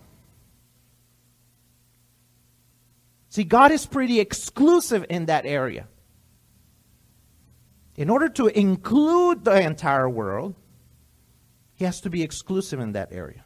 See, 3.31 3.43
God 3.43 3.73
is 3.73 3.85
pretty 3.85 4.21
exclusive 4.21 5.05
in 5.11 5.27
that 5.27 5.45
area. 5.45 5.89
In 7.97 8.11
order 8.11 8.29
to 8.29 8.47
include 8.47 9.45
the 9.45 9.61
entire 9.61 10.09
world, 10.09 10.55
he 11.75 11.85
has 11.85 12.01
to 12.03 12.11
be 12.11 12.23
exclusive 12.23 12.79
in 12.79 12.93
that 12.93 13.09
area. 13.11 13.44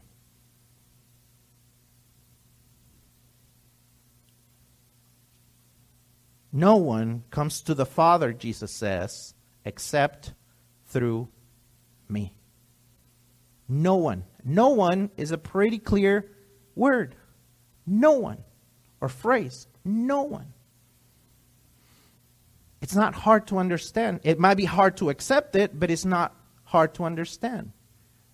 No 6.52 6.76
one 6.76 7.24
comes 7.30 7.62
to 7.62 7.74
the 7.74 7.86
Father, 7.86 8.32
Jesus 8.32 8.72
says, 8.72 9.34
except 9.64 10.32
through 10.86 11.28
me. 12.08 12.32
No 13.68 13.96
one. 13.96 14.24
No 14.44 14.70
one 14.70 15.10
is 15.16 15.30
a 15.30 15.38
pretty 15.38 15.78
clear 15.78 16.30
word. 16.74 17.14
No 17.86 18.12
one. 18.12 18.38
Or 19.00 19.08
phrase. 19.08 19.66
No 19.84 20.22
one. 20.22 20.52
It's 22.80 22.94
not 22.94 23.14
hard 23.14 23.48
to 23.48 23.58
understand. 23.58 24.20
It 24.22 24.38
might 24.38 24.56
be 24.56 24.64
hard 24.64 24.96
to 24.98 25.10
accept 25.10 25.56
it, 25.56 25.78
but 25.78 25.90
it's 25.90 26.04
not 26.04 26.34
hard 26.64 26.94
to 26.94 27.04
understand. 27.04 27.72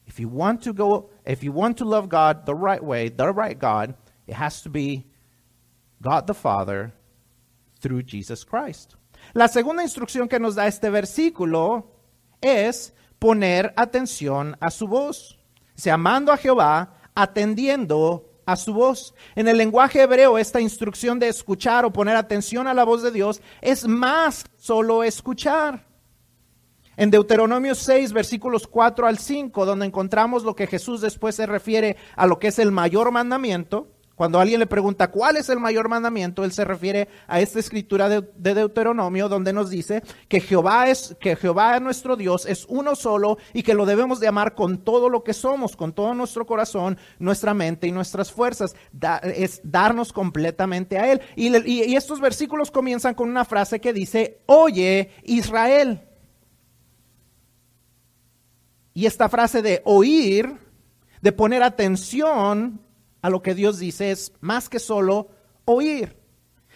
If 0.07 0.21
you 0.21 0.29
want 0.29 0.63
to 0.63 0.73
go, 0.73 1.11
if 1.25 1.43
you 1.43 1.51
want 1.51 1.79
to 1.79 1.85
love 1.85 2.09
God 2.09 2.47
the 2.47 2.55
right 2.55 2.83
way, 2.83 3.09
the 3.09 3.33
right 3.33 3.59
God, 3.59 3.95
it 4.27 4.35
has 4.35 4.63
to 4.63 4.69
be 4.69 5.07
God 6.03 6.27
the 6.27 6.35
Father 6.35 6.93
through 7.85 8.03
Jesus 8.03 8.47
Christ. 8.47 8.95
La 9.35 9.47
segunda 9.47 9.83
instrucción 9.83 10.27
que 10.27 10.41
nos 10.41 10.55
da 10.55 10.67
este 10.67 10.89
versículo 10.89 11.91
es 12.41 12.95
poner 13.19 13.75
atención 13.77 14.57
a 14.59 14.71
su 14.71 14.89
voz. 14.89 15.39
Se 15.75 15.91
amando 15.91 16.33
a 16.33 16.39
Jehová, 16.39 16.95
atendiendo 17.15 18.31
a 18.47 18.57
su 18.57 18.73
voz. 18.73 19.15
En 19.35 19.49
el 19.49 19.59
lenguaje 19.59 20.03
hebreo, 20.03 20.39
esta 20.39 20.61
instrucción 20.61 21.19
de 21.19 21.29
escuchar 21.29 21.85
o 21.85 21.93
poner 21.93 22.17
atención 22.17 22.67
a 22.67 22.75
la 22.75 22.85
voz 22.85 23.03
de 23.03 23.11
Dios 23.11 23.43
es 23.61 23.87
más 23.87 24.47
solo 24.57 25.05
escuchar. 25.05 25.87
En 26.97 27.11
Deuteronomio 27.11 27.75
6, 27.75 28.13
versículos 28.13 28.67
4 28.67 29.07
al 29.07 29.19
5, 29.19 29.67
donde 29.67 29.87
encontramos 29.87 30.45
lo 30.45 30.55
que 30.55 30.69
Jesús 30.69 31.01
después 31.01 31.35
se 31.35 31.47
refiere 31.47 31.97
a 32.17 32.27
lo 32.27 32.39
que 32.39 32.49
es 32.49 32.59
el 32.59 32.71
mayor 32.71 33.11
mandamiento, 33.11 33.94
cuando 34.15 34.39
alguien 34.39 34.61
le 34.61 34.67
pregunta 34.67 35.11
cuál 35.11 35.37
es 35.37 35.49
el 35.49 35.59
mayor 35.59 35.89
mandamiento, 35.89 36.45
él 36.45 36.53
se 36.53 36.65
refiere 36.65 37.09
a 37.27 37.41
esta 37.41 37.59
escritura 37.59 38.09
de, 38.09 38.23
Deuteronomio 38.55 39.29
donde 39.29 39.53
nos 39.53 39.71
dice 39.71 40.03
que 40.29 40.41
Jehová 40.41 40.89
es 40.89 41.17
que 41.19 41.35
Jehová 41.35 41.81
nuestro 41.81 42.15
Dios 42.17 42.47
es 42.47 42.65
uno 42.69 42.95
solo 42.95 43.39
y 43.53 43.65
que 43.65 43.75
lo 43.75 43.87
debemos 43.87 44.21
de 44.21 44.29
amar 44.29 44.55
con 44.55 44.79
todo 44.79 45.09
lo 45.09 45.25
que 45.25 45.33
somos, 45.33 45.75
con 45.75 45.93
todo 45.93 46.15
nuestro 46.15 46.47
corazón, 46.47 46.97
nuestra 47.19 47.55
mente 47.55 47.89
y 47.89 47.93
nuestras 47.93 48.31
fuerzas, 48.31 48.77
es 49.23 49.61
darnos 49.65 50.13
completamente 50.13 50.99
a 50.99 51.11
él. 51.11 51.21
Y, 51.35 51.57
y 51.67 51.97
estos 51.97 52.21
versículos 52.21 52.71
comienzan 52.71 53.15
con 53.15 53.29
una 53.29 53.45
frase 53.45 53.81
que 53.81 53.93
dice, 53.93 54.43
"Oye, 54.47 55.11
Israel." 55.25 56.03
Y 58.93 59.07
esta 59.07 59.29
frase 59.29 59.61
de 59.61 59.83
oír, 59.85 60.57
de 61.21 61.33
poner 61.33 61.65
atención 61.65 62.84
a 63.25 63.31
lo 63.31 63.41
que 63.41 63.55
Dios 63.55 63.79
dice 63.79 64.11
es 64.11 64.35
más 64.43 64.69
que 64.69 64.79
solo 64.79 65.31
oír, 65.65 66.15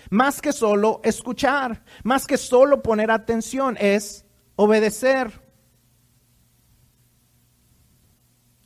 más 0.09 0.41
que 0.41 0.55
solo 0.55 1.03
escuchar, 1.05 1.85
más 2.05 2.27
que 2.27 2.39
solo 2.39 2.83
poner 2.83 3.11
atención, 3.11 3.77
es 3.79 4.25
obedecer. 4.57 5.43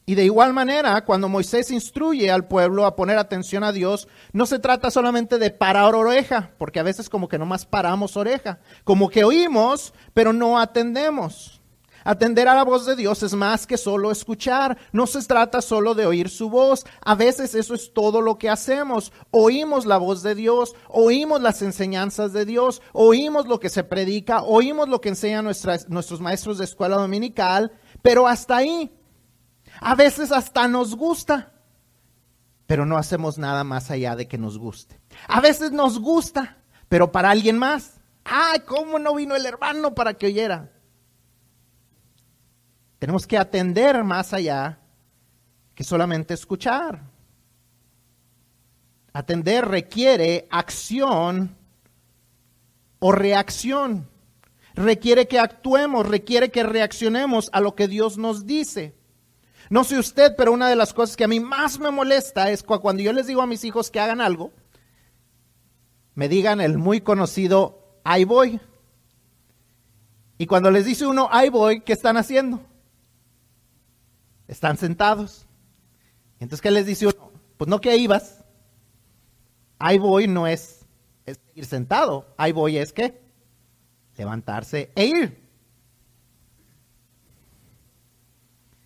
Y 0.07 0.15
de 0.15 0.25
igual 0.25 0.53
manera, 0.53 1.05
cuando 1.05 1.29
Moisés 1.29 1.73
instruye 1.73 2.31
al 2.31 2.47
pueblo 2.47 2.87
a 2.87 2.95
poner 2.95 3.19
atención 3.19 3.65
a 3.65 3.73
Dios, 3.73 4.07
no 4.33 4.47
se 4.47 4.61
trata 4.61 4.93
solamente 4.93 5.39
de 5.39 5.51
parar 5.51 5.97
oreja, 5.97 6.53
porque 6.59 6.79
a 6.79 6.85
veces 6.85 7.09
como 7.09 7.27
que 7.27 7.37
nomás 7.37 7.67
paramos 7.67 8.17
oreja, 8.17 8.61
como 8.85 9.09
que 9.09 9.25
oímos, 9.25 9.93
pero 10.15 10.33
no 10.33 10.61
atendemos. 10.61 11.52
Atender 12.05 12.49
a 12.49 12.55
la 12.55 12.65
voz 12.65 12.87
de 12.87 12.97
Dios 12.97 13.23
es 13.23 13.35
más 13.35 13.67
que 13.67 13.77
solo 13.77 14.11
escuchar, 14.11 14.79
no 14.93 15.07
se 15.07 15.23
trata 15.23 15.63
solo 15.63 15.95
de 15.95 16.07
oír 16.07 16.29
su 16.29 16.51
voz, 16.51 16.85
a 17.05 17.15
veces 17.15 17.55
eso 17.55 17.75
es 17.75 17.93
todo 17.93 18.21
lo 18.21 18.39
que 18.39 18.51
hacemos, 18.51 19.13
oímos 19.31 19.87
la 19.87 19.99
voz 19.99 20.23
de 20.23 20.35
Dios, 20.35 20.75
oímos 20.89 21.41
las 21.41 21.63
enseñanzas 21.63 22.33
de 22.33 22.45
Dios, 22.45 22.83
oímos 22.93 23.47
lo 23.47 23.61
que 23.61 23.69
se 23.69 23.85
predica, 23.85 24.43
oímos 24.43 24.89
lo 24.89 25.01
que 25.01 25.11
enseñan 25.11 25.45
nuestros 25.45 26.21
maestros 26.21 26.59
de 26.59 26.65
escuela 26.65 26.97
dominical, 26.97 27.73
pero 28.03 28.27
hasta 28.27 28.57
ahí, 28.57 28.93
a 29.81 29.95
veces 29.95 30.33
hasta 30.33 30.69
nos 30.69 30.97
gusta, 30.97 31.53
pero 32.67 32.87
no 32.87 32.97
hacemos 32.97 33.39
nada 33.39 33.65
más 33.65 33.91
allá 33.91 34.17
de 34.17 34.27
que 34.27 34.39
nos 34.39 34.59
guste. 34.59 34.99
A 35.29 35.41
veces 35.41 35.73
nos 35.73 35.99
gusta, 35.99 36.59
pero 36.89 37.13
para 37.13 37.31
alguien 37.31 37.59
más. 37.59 38.01
Ay, 38.25 38.61
¿cómo 38.61 38.99
no 38.99 39.15
vino 39.15 39.35
el 39.35 39.45
hermano 39.45 39.95
para 39.95 40.15
que 40.15 40.27
oyera? 40.27 40.71
Tenemos 43.03 43.27
que 43.27 43.37
atender 43.37 44.05
más 44.05 44.33
allá 44.33 44.79
que 45.75 45.83
solamente 45.83 46.35
escuchar. 46.35 47.03
Atender 49.13 49.67
requiere 49.67 50.47
acción 50.53 51.57
o 53.01 53.11
reacción. 53.11 54.09
Requiere 54.77 55.27
que 55.27 55.41
actuemos, 55.41 56.09
requiere 56.09 56.53
que 56.53 56.63
reaccionemos 56.63 57.51
a 57.53 57.59
lo 57.59 57.75
que 57.75 57.89
Dios 57.89 58.19
nos 58.19 58.47
dice. 58.47 58.95
No 59.69 59.83
sé 59.83 59.99
usted, 59.99 60.37
pero 60.39 60.53
una 60.53 60.69
de 60.69 60.77
las 60.77 60.95
cosas 60.95 61.17
que 61.17 61.25
a 61.25 61.29
mí 61.29 61.41
más 61.41 61.81
me 61.81 61.91
molesta 61.91 62.53
es 62.53 62.63
cuando 62.63 63.03
yo 63.03 63.13
les 63.13 63.27
digo 63.27 63.43
a 63.43 63.49
mis 63.49 63.65
hijos 63.65 63.91
que 63.91 63.99
hagan 63.99 64.21
algo, 64.21 64.53
me 66.15 66.29
digan 66.29 66.61
el 66.61 66.79
muy 66.79 67.01
conocido, 67.01 67.99
ahí 68.05 68.23
voy. 68.23 68.61
Y 70.39 70.47
cuando 70.47 70.71
les 70.71 70.85
dice 70.85 71.05
uno, 71.05 71.29
ahí 71.33 71.49
voy, 71.49 71.81
¿qué 71.81 71.95
están 71.95 72.17
haciendo? 72.17 72.65
Están 74.53 74.77
sentados. 74.77 75.47
Entonces, 76.39 76.61
¿qué 76.61 76.71
les 76.71 76.87
dice 76.87 77.07
uno? 77.07 77.33
Pues 77.57 77.69
no 77.69 77.81
que 77.81 77.91
ahí 77.91 78.05
ibas. 78.05 78.45
Ahí 79.79 79.99
voy 79.99 80.29
no 80.29 80.47
es, 80.47 80.87
es 81.27 81.41
ir 81.55 81.65
sentado. 81.67 82.27
Ahí 82.37 82.53
voy 82.53 82.77
es 82.77 82.93
que 82.93 83.21
levantarse 84.17 84.93
e 84.95 85.07
ir. 85.07 85.43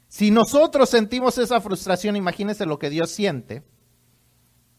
Si 0.09 0.31
nosotros 0.31 0.89
sentimos 0.89 1.37
esa 1.37 1.61
frustración, 1.61 2.17
imagínense 2.17 2.65
lo 2.65 2.79
que 2.79 2.89
Dios 2.89 3.11
siente. 3.11 3.63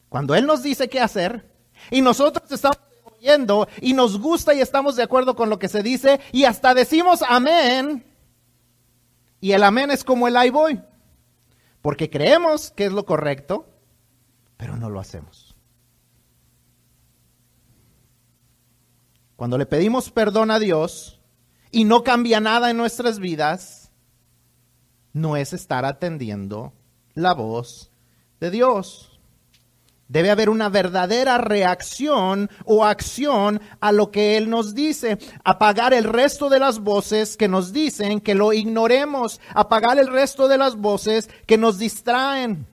Cuando 0.09 0.33
Él 0.35 0.47
nos 0.47 0.63
dice 0.63 0.87
qué 0.87 0.99
hacer 0.99 1.51
y 1.91 2.01
nosotros 2.01 2.49
estamos 2.51 2.79
oyendo 3.17 3.67
y 3.81 3.93
nos 3.93 4.19
gusta 4.19 4.53
y 4.53 4.61
estamos 4.61 4.95
de 4.95 5.03
acuerdo 5.03 5.35
con 5.35 5.49
lo 5.49 5.59
que 5.59 5.67
se 5.67 5.83
dice 5.83 6.19
y 6.31 6.45
hasta 6.45 6.73
decimos 6.73 7.21
amén, 7.27 8.03
y 9.39 9.51
el 9.51 9.63
amén 9.63 9.91
es 9.91 10.03
como 10.03 10.27
el 10.27 10.37
ahí 10.37 10.49
voy. 10.49 10.81
Porque 11.81 12.09
creemos 12.09 12.71
que 12.71 12.85
es 12.85 12.91
lo 12.91 13.05
correcto, 13.05 13.67
pero 14.57 14.75
no 14.75 14.89
lo 14.89 14.99
hacemos. 14.99 15.55
Cuando 19.35 19.57
le 19.57 19.67
pedimos 19.67 20.09
perdón 20.09 20.49
a 20.49 20.59
Dios 20.59 21.21
y 21.71 21.83
no 21.83 22.03
cambia 22.03 22.39
nada 22.39 22.71
en 22.71 22.77
nuestras 22.77 23.19
vidas, 23.19 23.91
no 25.13 25.37
es 25.37 25.53
estar 25.53 25.85
atendiendo 25.85 26.73
la 27.13 27.33
voz 27.33 27.91
de 28.39 28.49
Dios. 28.49 29.06
Debe 30.07 30.31
haber 30.31 30.49
una 30.49 30.69
verdadera 30.69 31.37
reacción 31.37 32.49
o 32.65 32.85
acción 32.85 33.61
a 33.81 33.91
lo 33.91 34.09
que 34.09 34.37
Él 34.37 34.49
nos 34.49 34.73
dice. 34.73 35.17
Apagar 35.43 35.93
el 35.93 36.05
resto 36.05 36.49
de 36.49 36.59
las 36.59 36.79
voces 36.79 37.35
que 37.35 37.47
nos 37.47 37.73
dicen 37.73 38.21
que 38.21 38.35
lo 38.35 38.53
ignoremos. 38.53 39.41
Apagar 39.53 39.99
el 39.99 40.07
resto 40.07 40.47
de 40.47 40.57
las 40.57 40.75
voces 40.75 41.29
que 41.45 41.57
nos 41.57 41.77
distraen 41.77 42.65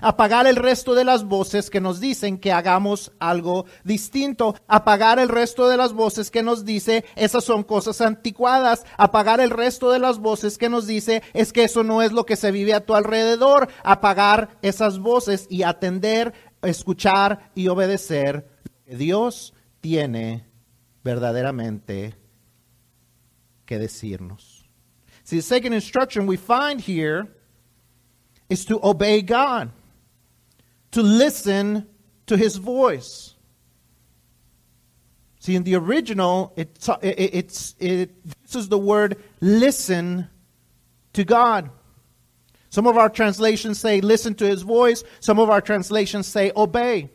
apagar 0.00 0.46
el 0.46 0.56
resto 0.56 0.94
de 0.94 1.04
las 1.04 1.24
voces 1.24 1.70
que 1.70 1.80
nos 1.80 2.00
dicen 2.00 2.38
que 2.38 2.52
hagamos 2.52 3.12
algo 3.18 3.66
distinto, 3.84 4.54
apagar 4.66 5.18
el 5.18 5.28
resto 5.28 5.68
de 5.68 5.76
las 5.76 5.92
voces 5.92 6.30
que 6.30 6.42
nos 6.42 6.64
dice 6.64 7.04
esas 7.16 7.44
son 7.44 7.62
cosas 7.62 8.00
anticuadas, 8.00 8.84
apagar 8.96 9.40
el 9.40 9.50
resto 9.50 9.90
de 9.90 9.98
las 9.98 10.18
voces 10.18 10.58
que 10.58 10.68
nos 10.68 10.86
dice 10.86 11.22
es 11.34 11.52
que 11.52 11.64
eso 11.64 11.82
no 11.82 12.02
es 12.02 12.12
lo 12.12 12.26
que 12.26 12.36
se 12.36 12.50
vive 12.50 12.74
a 12.74 12.84
tu 12.84 12.94
alrededor, 12.94 13.68
apagar 13.82 14.58
esas 14.62 14.98
voces 14.98 15.46
y 15.50 15.62
atender, 15.62 16.32
escuchar 16.62 17.50
y 17.54 17.68
obedecer 17.68 18.48
lo 18.64 18.84
que 18.84 18.96
Dios 18.96 19.54
tiene 19.80 20.46
verdaderamente 21.04 22.14
que 23.64 23.78
decirnos. 23.78 24.64
See, 25.24 25.36
the 25.36 25.42
second 25.42 25.74
instruction 25.74 26.26
we 26.26 26.36
find 26.36 26.80
here 26.80 27.28
is 28.48 28.64
to 28.64 28.80
obey 28.82 29.20
God 29.20 29.70
to 30.92 31.02
listen 31.02 31.86
to 32.26 32.36
his 32.36 32.56
voice. 32.56 33.34
See, 35.40 35.54
in 35.54 35.62
the 35.64 35.76
original, 35.76 36.52
it, 36.56 36.76
it, 37.02 37.34
it's, 37.34 37.74
it 37.78 38.10
uses 38.42 38.68
the 38.68 38.78
word 38.78 39.22
listen 39.40 40.28
to 41.14 41.24
God. 41.24 41.70
Some 42.70 42.86
of 42.86 42.96
our 42.96 43.08
translations 43.08 43.80
say 43.80 44.00
listen 44.00 44.34
to 44.36 44.46
his 44.46 44.62
voice, 44.62 45.04
some 45.20 45.38
of 45.38 45.48
our 45.48 45.60
translations 45.60 46.26
say 46.26 46.52
obey. 46.54 47.10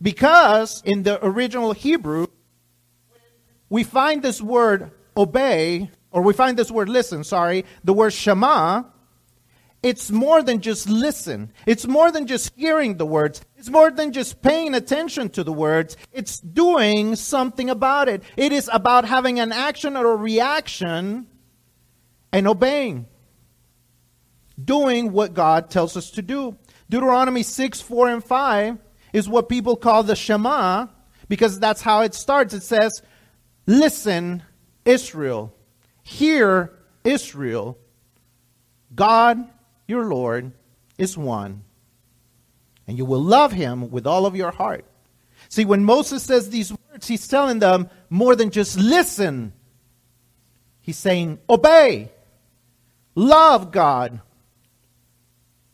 Because 0.00 0.82
in 0.84 1.02
the 1.02 1.24
original 1.24 1.72
Hebrew, 1.72 2.26
we 3.68 3.84
find 3.84 4.22
this 4.22 4.40
word 4.40 4.92
obey, 5.16 5.90
or 6.10 6.22
we 6.22 6.32
find 6.32 6.56
this 6.56 6.70
word 6.70 6.88
listen, 6.88 7.24
sorry, 7.24 7.64
the 7.82 7.92
word 7.92 8.12
shema, 8.12 8.84
it's 9.84 10.10
more 10.10 10.42
than 10.42 10.62
just 10.62 10.88
listen. 10.88 11.52
It's 11.66 11.86
more 11.86 12.10
than 12.10 12.26
just 12.26 12.54
hearing 12.56 12.96
the 12.96 13.04
words. 13.04 13.42
It's 13.58 13.68
more 13.68 13.90
than 13.90 14.12
just 14.12 14.40
paying 14.40 14.72
attention 14.72 15.28
to 15.30 15.44
the 15.44 15.52
words. 15.52 15.98
It's 16.10 16.40
doing 16.40 17.16
something 17.16 17.68
about 17.68 18.08
it. 18.08 18.22
It 18.34 18.50
is 18.50 18.70
about 18.72 19.04
having 19.04 19.38
an 19.40 19.52
action 19.52 19.94
or 19.94 20.12
a 20.12 20.16
reaction 20.16 21.26
and 22.32 22.48
obeying. 22.48 23.04
Doing 24.62 25.12
what 25.12 25.34
God 25.34 25.68
tells 25.68 25.98
us 25.98 26.10
to 26.12 26.22
do. 26.22 26.56
Deuteronomy 26.88 27.42
6, 27.42 27.82
4, 27.82 28.08
and 28.08 28.24
5 28.24 28.78
is 29.12 29.28
what 29.28 29.50
people 29.50 29.76
call 29.76 30.02
the 30.02 30.16
Shema 30.16 30.86
because 31.28 31.60
that's 31.60 31.82
how 31.82 32.00
it 32.00 32.14
starts. 32.14 32.54
It 32.54 32.62
says, 32.62 33.02
Listen, 33.66 34.44
Israel. 34.86 35.54
Hear, 36.02 36.72
Israel. 37.04 37.76
God 38.94 39.50
your 39.86 40.04
Lord 40.06 40.52
is 40.98 41.16
one, 41.16 41.64
and 42.86 42.96
you 42.96 43.04
will 43.04 43.22
love 43.22 43.52
him 43.52 43.90
with 43.90 44.06
all 44.06 44.26
of 44.26 44.36
your 44.36 44.50
heart. 44.50 44.84
See, 45.48 45.64
when 45.64 45.84
Moses 45.84 46.22
says 46.22 46.50
these 46.50 46.72
words, 46.72 47.06
he's 47.06 47.28
telling 47.28 47.58
them 47.58 47.90
more 48.08 48.36
than 48.36 48.50
just 48.50 48.78
listen. 48.78 49.52
He's 50.80 50.98
saying, 50.98 51.38
obey, 51.48 52.10
love 53.14 53.70
God, 53.70 54.20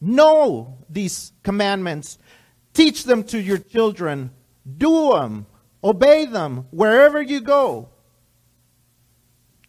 know 0.00 0.78
these 0.88 1.32
commandments, 1.42 2.18
teach 2.72 3.04
them 3.04 3.24
to 3.24 3.40
your 3.40 3.58
children, 3.58 4.30
do 4.76 5.12
them, 5.12 5.46
obey 5.82 6.26
them 6.26 6.66
wherever 6.70 7.20
you 7.20 7.40
go. 7.40 7.88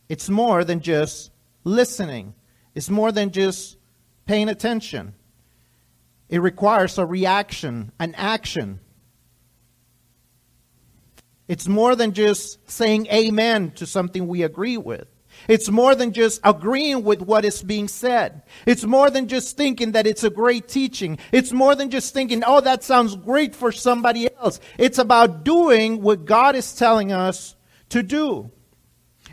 It's 0.10 0.30
more 0.30 0.64
than 0.64 0.82
just 0.82 1.32
listening, 1.64 2.34
it's 2.76 2.90
more 2.90 3.12
than 3.12 3.32
just 3.32 3.78
paying 4.32 4.48
attention. 4.48 5.14
It 6.30 6.40
requires 6.40 6.98
a 6.98 7.06
reaction, 7.06 7.92
an 8.00 8.16
action. 8.16 8.80
It's 11.50 11.68
more 11.68 11.98
than 11.98 12.14
just 12.14 12.72
saying 12.72 13.08
amen 13.08 13.72
to 13.72 13.86
something 13.86 14.28
we 14.28 14.44
agree 14.44 14.78
with. 14.78 15.06
It's 15.50 15.70
more 15.70 15.96
than 15.96 16.14
just 16.14 16.40
agreeing 16.46 17.04
with 17.04 17.22
what 17.22 17.44
is 17.44 17.62
being 17.62 17.90
said. 17.90 18.44
It's 18.66 18.86
more 18.86 19.10
than 19.10 19.28
just 19.28 19.58
thinking 19.58 19.92
that 19.92 20.08
it's 20.08 20.24
a 20.24 20.30
great 20.30 20.70
teaching. 20.70 21.18
It's 21.34 21.52
more 21.52 21.76
than 21.76 21.90
just 21.90 22.14
thinking, 22.14 22.42
oh, 22.48 22.62
that 22.62 22.86
sounds 22.86 23.18
great 23.18 23.54
for 23.54 23.74
somebody 23.74 24.34
else. 24.38 24.62
It's 24.78 24.98
about 24.98 25.44
doing 25.44 26.02
what 26.02 26.24
God 26.24 26.56
is 26.56 26.74
telling 26.74 27.12
us 27.12 27.58
to 27.90 28.02
do. 28.02 28.50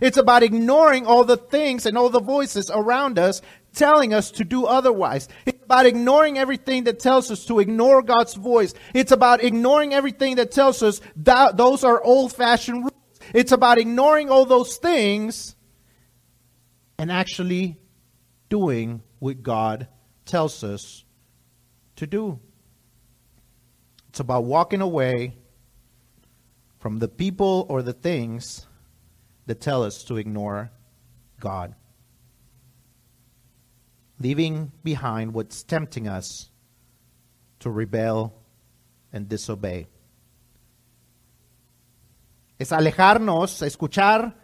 It's 0.00 0.16
about 0.16 0.42
ignoring 0.42 1.06
all 1.06 1.24
the 1.24 1.36
things 1.36 1.86
and 1.86 1.96
all 1.96 2.08
the 2.08 2.20
voices 2.20 2.70
around 2.70 3.18
us 3.18 3.42
telling 3.78 4.12
us 4.12 4.30
to 4.32 4.44
do 4.44 4.66
otherwise. 4.66 5.28
It's 5.46 5.62
about 5.64 5.86
ignoring 5.86 6.36
everything 6.36 6.84
that 6.84 6.98
tells 6.98 7.30
us 7.30 7.44
to 7.46 7.60
ignore 7.60 8.02
God's 8.02 8.34
voice. 8.34 8.74
It's 8.92 9.12
about 9.12 9.42
ignoring 9.42 9.94
everything 9.94 10.36
that 10.36 10.50
tells 10.50 10.82
us 10.82 11.00
that 11.16 11.56
those 11.56 11.84
are 11.84 12.02
old 12.02 12.34
fashioned 12.34 12.82
rules. 12.82 12.92
It's 13.32 13.52
about 13.52 13.78
ignoring 13.78 14.30
all 14.30 14.44
those 14.44 14.76
things 14.76 15.54
and 16.98 17.12
actually 17.12 17.78
doing 18.48 19.02
what 19.20 19.42
God 19.42 19.88
tells 20.24 20.64
us 20.64 21.04
to 21.96 22.06
do. 22.06 22.40
It's 24.08 24.20
about 24.20 24.44
walking 24.44 24.80
away 24.80 25.36
from 26.78 26.98
the 26.98 27.08
people 27.08 27.66
or 27.68 27.82
the 27.82 27.92
things 27.92 28.66
that 29.46 29.60
tell 29.60 29.82
us 29.82 30.04
to 30.04 30.16
ignore 30.16 30.70
God. 31.38 31.74
Leaving 34.20 34.72
behind 34.82 35.32
what's 35.32 35.64
tempting 35.64 36.08
us 36.08 36.50
to 37.60 37.70
rebel 37.70 38.32
and 39.12 39.28
disobey. 39.28 39.88
Es 42.58 42.72
alejarnos, 42.72 43.62
escuchar 43.62 44.36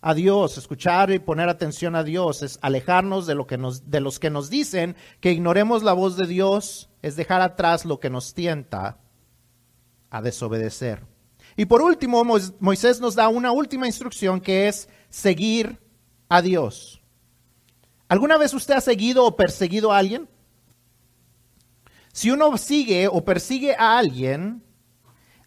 a 0.00 0.14
Dios, 0.14 0.58
escuchar 0.58 1.10
y 1.10 1.18
poner 1.18 1.48
atención 1.48 1.94
a 1.96 2.02
Dios, 2.02 2.42
es 2.42 2.58
alejarnos 2.62 3.26
de, 3.26 3.34
lo 3.34 3.46
que 3.46 3.58
nos, 3.58 3.90
de 3.90 4.00
los 4.00 4.18
que 4.18 4.30
nos 4.30 4.50
dicen 4.50 4.96
que 5.20 5.32
ignoremos 5.32 5.82
la 5.82 5.92
voz 5.92 6.16
de 6.16 6.26
Dios, 6.26 6.90
es 7.02 7.16
dejar 7.16 7.40
atrás 7.40 7.84
lo 7.84 8.00
que 8.00 8.10
nos 8.10 8.34
tienta 8.34 8.98
a 10.10 10.22
desobedecer. 10.22 11.04
Y 11.56 11.66
por 11.66 11.82
último, 11.82 12.22
Moisés 12.60 13.00
nos 13.00 13.14
da 13.14 13.28
una 13.28 13.52
última 13.52 13.86
instrucción 13.86 14.40
que 14.40 14.68
es 14.68 14.88
seguir 15.08 15.80
a 16.28 16.42
Dios. 16.42 17.00
¿Alguna 18.08 18.38
vez 18.38 18.54
usted 18.54 18.74
ha 18.74 18.80
seguido 18.80 19.24
o 19.24 19.36
perseguido 19.36 19.92
a 19.92 19.98
alguien? 19.98 20.28
Si 22.12 22.30
uno 22.30 22.56
sigue 22.56 23.08
o 23.08 23.24
persigue 23.24 23.74
a 23.74 23.98
alguien, 23.98 24.62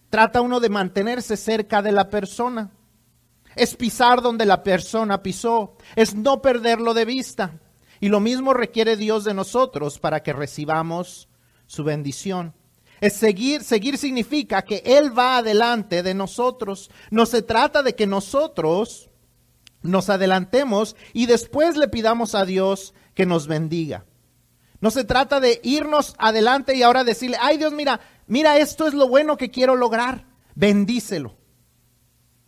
trata 0.09 0.41
uno 0.41 0.59
de 0.59 0.69
mantenerse 0.69 1.37
cerca 1.37 1.81
de 1.81 1.91
la 1.91 2.09
persona. 2.09 2.71
Es 3.55 3.75
pisar 3.75 4.21
donde 4.21 4.45
la 4.45 4.61
persona 4.61 5.23
pisó, 5.23 5.77
es 5.95 6.13
no 6.13 6.41
perderlo 6.41 6.93
de 6.93 7.05
vista. 7.05 7.59
Y 7.99 8.09
lo 8.09 8.19
mismo 8.19 8.53
requiere 8.53 8.95
Dios 8.95 9.23
de 9.23 9.33
nosotros 9.33 9.99
para 9.99 10.21
que 10.21 10.33
recibamos 10.33 11.27
su 11.65 11.83
bendición. 11.83 12.53
Es 13.01 13.13
seguir, 13.13 13.63
seguir 13.63 13.97
significa 13.97 14.61
que 14.61 14.83
Él 14.85 15.17
va 15.17 15.37
adelante 15.37 16.03
de 16.03 16.13
nosotros. 16.13 16.91
No 17.11 17.25
se 17.25 17.41
trata 17.41 17.81
de 17.81 17.95
que 17.95 18.07
nosotros 18.07 19.08
nos 19.81 20.09
adelantemos 20.09 20.95
y 21.13 21.25
después 21.25 21.77
le 21.77 21.87
pidamos 21.87 22.35
a 22.35 22.45
Dios 22.45 22.93
que 23.13 23.25
nos 23.25 23.47
bendiga. 23.47 24.05
No 24.81 24.91
se 24.91 25.03
trata 25.03 25.39
de 25.39 25.59
irnos 25.63 26.15
adelante 26.17 26.75
y 26.75 26.83
ahora 26.83 27.03
decirle, 27.03 27.37
ay 27.41 27.57
Dios, 27.57 27.73
mira, 27.73 27.99
mira, 28.27 28.57
esto 28.57 28.87
es 28.87 28.93
lo 28.93 29.07
bueno 29.07 29.37
que 29.37 29.51
quiero 29.51 29.75
lograr, 29.75 30.25
bendícelo. 30.55 31.35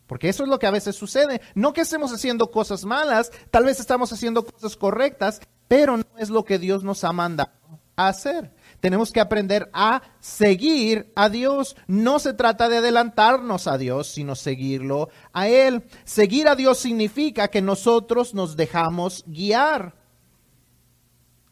Porque 0.08 0.30
eso 0.30 0.44
es 0.44 0.50
lo 0.50 0.60
que 0.60 0.68
a 0.68 0.72
veces 0.72 0.96
sucede. 0.96 1.42
No 1.56 1.72
que 1.72 1.82
estemos 1.82 2.12
haciendo 2.12 2.52
cosas 2.52 2.84
malas, 2.84 3.32
tal 3.50 3.64
vez 3.64 3.80
estamos 3.80 4.12
haciendo 4.12 4.46
cosas 4.46 4.76
correctas, 4.76 5.42
pero 5.70 5.96
no 5.96 6.06
es 6.18 6.30
lo 6.30 6.44
que 6.44 6.60
Dios 6.60 6.84
nos 6.84 7.04
ha 7.06 7.14
mandado 7.14 7.52
a 7.96 8.10
hacer. 8.10 8.54
Tenemos 8.82 9.12
que 9.12 9.22
aprender 9.22 9.70
a 9.74 10.02
seguir 10.20 11.14
a 11.16 11.30
Dios. 11.30 11.76
No 11.86 12.18
se 12.18 12.34
trata 12.34 12.68
de 12.68 12.78
adelantarnos 12.78 13.68
a 13.68 13.78
Dios, 13.78 14.08
sino 14.08 14.36
seguirlo 14.36 15.10
a 15.32 15.48
Él. 15.48 15.84
Seguir 16.04 16.48
a 16.48 16.56
Dios 16.56 16.80
significa 16.80 17.48
que 17.50 17.62
nosotros 17.62 18.34
nos 18.34 18.58
dejamos 18.58 19.24
guiar. 19.28 19.96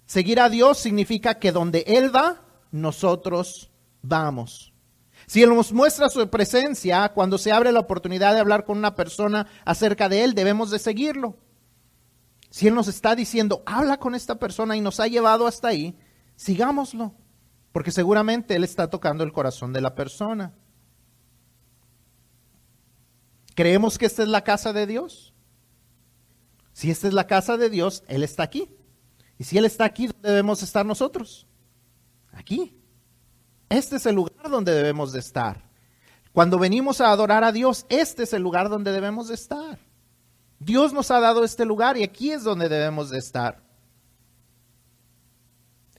Seguir 0.07 0.39
a 0.39 0.49
Dios 0.49 0.79
significa 0.79 1.35
que 1.37 1.51
donde 1.51 1.83
Él 1.85 2.13
va, 2.13 2.41
nosotros 2.71 3.69
vamos. 4.01 4.73
Si 5.27 5.43
Él 5.43 5.53
nos 5.53 5.71
muestra 5.71 6.09
su 6.09 6.27
presencia, 6.31 7.09
cuando 7.09 7.37
se 7.37 7.51
abre 7.51 7.71
la 7.71 7.81
oportunidad 7.81 8.33
de 8.33 8.39
hablar 8.39 8.65
con 8.65 8.79
una 8.79 8.95
persona 8.95 9.45
acerca 9.65 10.09
de 10.09 10.23
Él, 10.23 10.33
debemos 10.33 10.71
de 10.71 10.79
seguirlo. 10.79 11.37
Si 12.49 12.67
Él 12.67 12.73
nos 12.73 12.87
está 12.87 13.15
diciendo, 13.15 13.61
habla 13.67 13.97
con 13.97 14.15
esta 14.15 14.39
persona 14.39 14.75
y 14.75 14.81
nos 14.81 14.99
ha 14.99 15.05
llevado 15.05 15.45
hasta 15.45 15.67
ahí, 15.67 15.95
sigámoslo, 16.39 17.13
porque 17.73 17.91
seguramente 17.91 18.55
Él 18.55 18.63
está 18.63 18.89
tocando 18.89 19.25
el 19.25 19.33
corazón 19.33 19.73
de 19.73 19.81
la 19.81 19.93
persona. 19.93 20.53
¿Creemos 23.55 23.97
que 23.97 24.05
esta 24.05 24.23
es 24.23 24.29
la 24.29 24.45
casa 24.45 24.71
de 24.71 24.87
Dios? 24.87 25.33
Si 26.71 26.89
esta 26.89 27.09
es 27.09 27.13
la 27.13 27.27
casa 27.27 27.57
de 27.57 27.69
Dios, 27.69 28.05
Él 28.07 28.23
está 28.23 28.43
aquí. 28.43 28.73
Y 29.37 29.43
si 29.43 29.57
Él 29.57 29.65
está 29.65 29.83
aquí, 29.83 30.07
¿dónde 30.07 30.29
debemos 30.29 30.63
estar 30.63 30.85
nosotros? 30.85 31.45
Aquí. 32.31 32.81
Este 33.67 33.97
es 33.97 34.05
el 34.05 34.15
lugar 34.15 34.49
donde 34.49 34.73
debemos 34.73 35.11
de 35.11 35.19
estar. 35.19 35.69
Cuando 36.31 36.57
venimos 36.57 37.01
a 37.01 37.11
adorar 37.11 37.43
a 37.43 37.51
Dios, 37.51 37.85
este 37.89 38.23
es 38.23 38.31
el 38.31 38.41
lugar 38.41 38.69
donde 38.69 38.93
debemos 38.93 39.27
de 39.27 39.35
estar. 39.35 39.77
Dios 40.57 40.93
nos 40.93 41.11
ha 41.11 41.19
dado 41.19 41.43
este 41.43 41.65
lugar 41.65 41.97
y 41.97 42.03
aquí 42.03 42.31
es 42.31 42.45
donde 42.45 42.69
debemos 42.69 43.09
de 43.09 43.17
estar. 43.17 43.68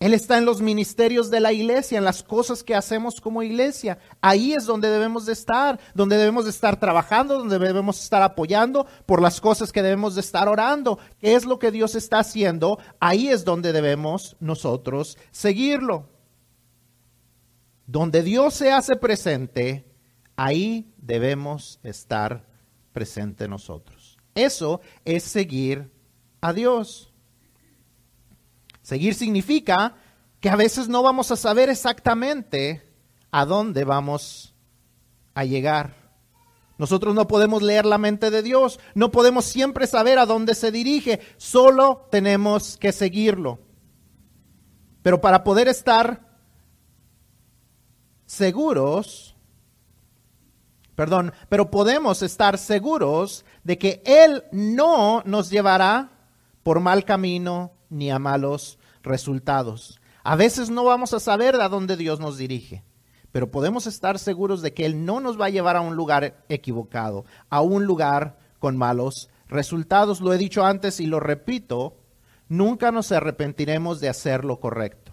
Él 0.01 0.15
está 0.15 0.39
en 0.39 0.47
los 0.47 0.63
ministerios 0.63 1.31
de 1.31 1.41
la 1.41 1.53
iglesia, 1.53 1.99
en 1.99 2.05
las 2.05 2.23
cosas 2.23 2.65
que 2.65 2.75
hacemos 2.75 3.21
como 3.21 3.43
iglesia. 3.43 3.99
Ahí 4.23 4.55
es 4.55 4.65
donde 4.65 4.89
debemos 4.89 5.27
de 5.27 5.35
estar, 5.35 5.79
donde 5.95 6.17
debemos 6.17 6.45
de 6.45 6.51
estar 6.53 6.81
trabajando, 6.81 7.39
donde 7.39 7.59
debemos 7.59 8.03
estar 8.03 8.23
apoyando 8.23 8.87
por 9.05 9.21
las 9.21 9.43
cosas 9.43 9.71
que 9.71 9.83
debemos 9.83 10.15
de 10.15 10.23
estar 10.23 10.49
orando. 10.49 10.99
¿Qué 11.19 11.35
es 11.35 11.45
lo 11.45 11.59
que 11.59 11.71
Dios 11.71 11.95
está 11.95 12.21
haciendo? 12.21 12.79
Ahí 12.99 13.29
es 13.29 13.45
donde 13.45 13.75
debemos 13.75 14.39
nosotros 14.41 15.19
seguirlo. 15.33 16.09
Donde 17.87 18.23
Dios 18.23 18.55
se 18.55 18.73
hace 18.73 18.97
presente, 18.97 19.85
ahí 20.35 20.95
debemos 20.97 21.79
estar 21.83 22.47
presente 22.95 23.49
nosotros. 23.49 24.17
Eso 24.35 24.81
es 25.05 25.25
seguir 25.25 25.93
a 26.41 26.55
Dios. 26.55 27.10
Seguir 28.91 29.15
significa 29.15 29.95
que 30.41 30.51
a 30.51 30.57
veces 30.57 30.89
no 30.89 31.05
vamos 31.05 31.31
a 31.31 31.37
saber 31.37 31.69
exactamente 31.69 32.83
a 33.31 33.45
dónde 33.45 33.85
vamos 33.85 34.53
a 35.33 35.45
llegar. 35.45 35.95
Nosotros 36.77 37.15
no 37.15 37.29
podemos 37.29 37.63
leer 37.63 37.87
la 37.87 37.99
mente 37.99 38.33
de 38.33 38.43
Dios, 38.43 38.81
no 38.97 39.13
podemos 39.13 39.45
siempre 39.45 39.87
saber 39.87 40.19
a 40.19 40.27
dónde 40.27 40.57
se 40.57 40.73
dirige, 40.73 41.21
solo 41.37 42.09
tenemos 42.11 42.77
que 42.79 42.91
seguirlo. 42.91 43.61
Pero 45.05 45.21
para 45.21 45.45
poder 45.45 45.69
estar 45.69 46.27
seguros, 48.27 49.37
perdón, 50.97 51.33
pero 51.49 51.71
podemos 51.71 52.23
estar 52.23 52.59
seguros 52.59 53.45
de 53.63 53.79
que 53.79 54.03
Él 54.05 54.43
no 54.51 55.23
nos 55.27 55.49
llevará 55.49 56.11
por 56.65 56.81
mal 56.81 57.05
camino 57.05 57.71
ni 57.89 58.11
a 58.11 58.19
malos 58.19 58.80
resultados. 59.03 60.01
A 60.23 60.37
veces 60.37 60.71
no 60.71 60.85
vamos 60.85 61.15
a 61.15 61.21
saber 61.21 61.57
a 61.61 61.69
dónde 61.69 61.97
Dios 61.97 62.21
nos 62.21 62.37
dirige, 62.37 62.85
pero 63.33 63.51
podemos 63.51 63.87
estar 63.87 64.19
seguros 64.19 64.63
de 64.63 64.75
que 64.75 64.85
Él 64.87 65.05
no 65.05 65.21
nos 65.21 65.41
va 65.41 65.47
a 65.47 65.51
llevar 65.51 65.77
a 65.77 65.81
un 65.81 65.97
lugar 65.97 66.45
equivocado, 66.49 67.25
a 67.49 67.61
un 67.61 67.85
lugar 67.85 68.39
con 68.59 68.77
malos 68.77 69.31
resultados. 69.49 70.21
Lo 70.21 70.33
he 70.33 70.39
dicho 70.39 70.65
antes 70.65 71.01
y 71.01 71.07
lo 71.07 71.21
repito, 71.21 71.97
nunca 72.49 72.93
nos 72.93 73.13
arrepentiremos 73.13 74.01
de 74.01 74.09
hacer 74.09 74.45
lo 74.45 74.61
correcto. 74.61 75.13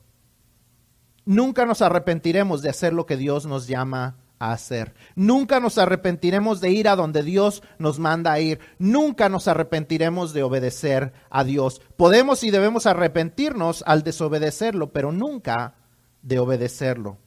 Nunca 1.25 1.65
nos 1.65 1.81
arrepentiremos 1.81 2.61
de 2.61 2.69
hacer 2.69 2.93
lo 2.93 3.05
que 3.05 3.17
Dios 3.17 3.45
nos 3.45 3.67
llama 3.67 4.17
hacer. 4.39 4.93
Nunca 5.15 5.59
nos 5.59 5.77
arrepentiremos 5.77 6.61
de 6.61 6.71
ir 6.71 6.87
a 6.87 6.95
donde 6.95 7.23
Dios 7.23 7.63
nos 7.79 7.99
manda 7.99 8.31
a 8.31 8.39
ir. 8.39 8.59
Nunca 8.77 9.29
nos 9.29 9.47
arrepentiremos 9.47 10.33
de 10.33 10.43
obedecer 10.43 11.13
a 11.29 11.43
Dios. 11.43 11.81
Podemos 11.95 12.43
y 12.43 12.51
debemos 12.51 12.85
arrepentirnos 12.85 13.83
al 13.85 14.03
desobedecerlo, 14.03 14.91
pero 14.91 15.11
nunca 15.11 15.75
de 16.21 16.39
obedecerlo. 16.39 17.17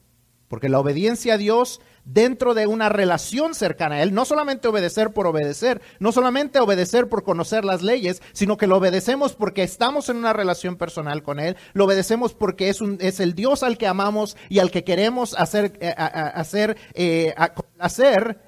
Porque 0.51 0.67
la 0.67 0.81
obediencia 0.81 1.35
a 1.35 1.37
Dios 1.37 1.79
dentro 2.03 2.53
de 2.53 2.67
una 2.67 2.89
relación 2.89 3.55
cercana 3.55 3.95
a 3.95 4.03
Él, 4.03 4.13
no 4.13 4.25
solamente 4.25 4.67
obedecer 4.67 5.13
por 5.13 5.25
obedecer, 5.25 5.81
no 5.99 6.11
solamente 6.11 6.59
obedecer 6.59 7.07
por 7.07 7.23
conocer 7.23 7.63
las 7.63 7.81
leyes, 7.81 8.21
sino 8.33 8.57
que 8.57 8.67
lo 8.67 8.75
obedecemos 8.75 9.33
porque 9.33 9.63
estamos 9.63 10.09
en 10.09 10.17
una 10.17 10.33
relación 10.33 10.75
personal 10.75 11.23
con 11.23 11.39
Él, 11.39 11.55
lo 11.71 11.85
obedecemos 11.85 12.33
porque 12.33 12.67
es, 12.67 12.81
un, 12.81 12.97
es 12.99 13.21
el 13.21 13.33
Dios 13.33 13.63
al 13.63 13.77
que 13.77 13.87
amamos 13.87 14.35
y 14.49 14.59
al 14.59 14.71
que 14.71 14.83
queremos 14.83 15.35
hacer, 15.39 15.77
eh, 15.79 15.95
hacer, 15.95 16.75
eh, 16.95 17.33
hacer 17.79 18.41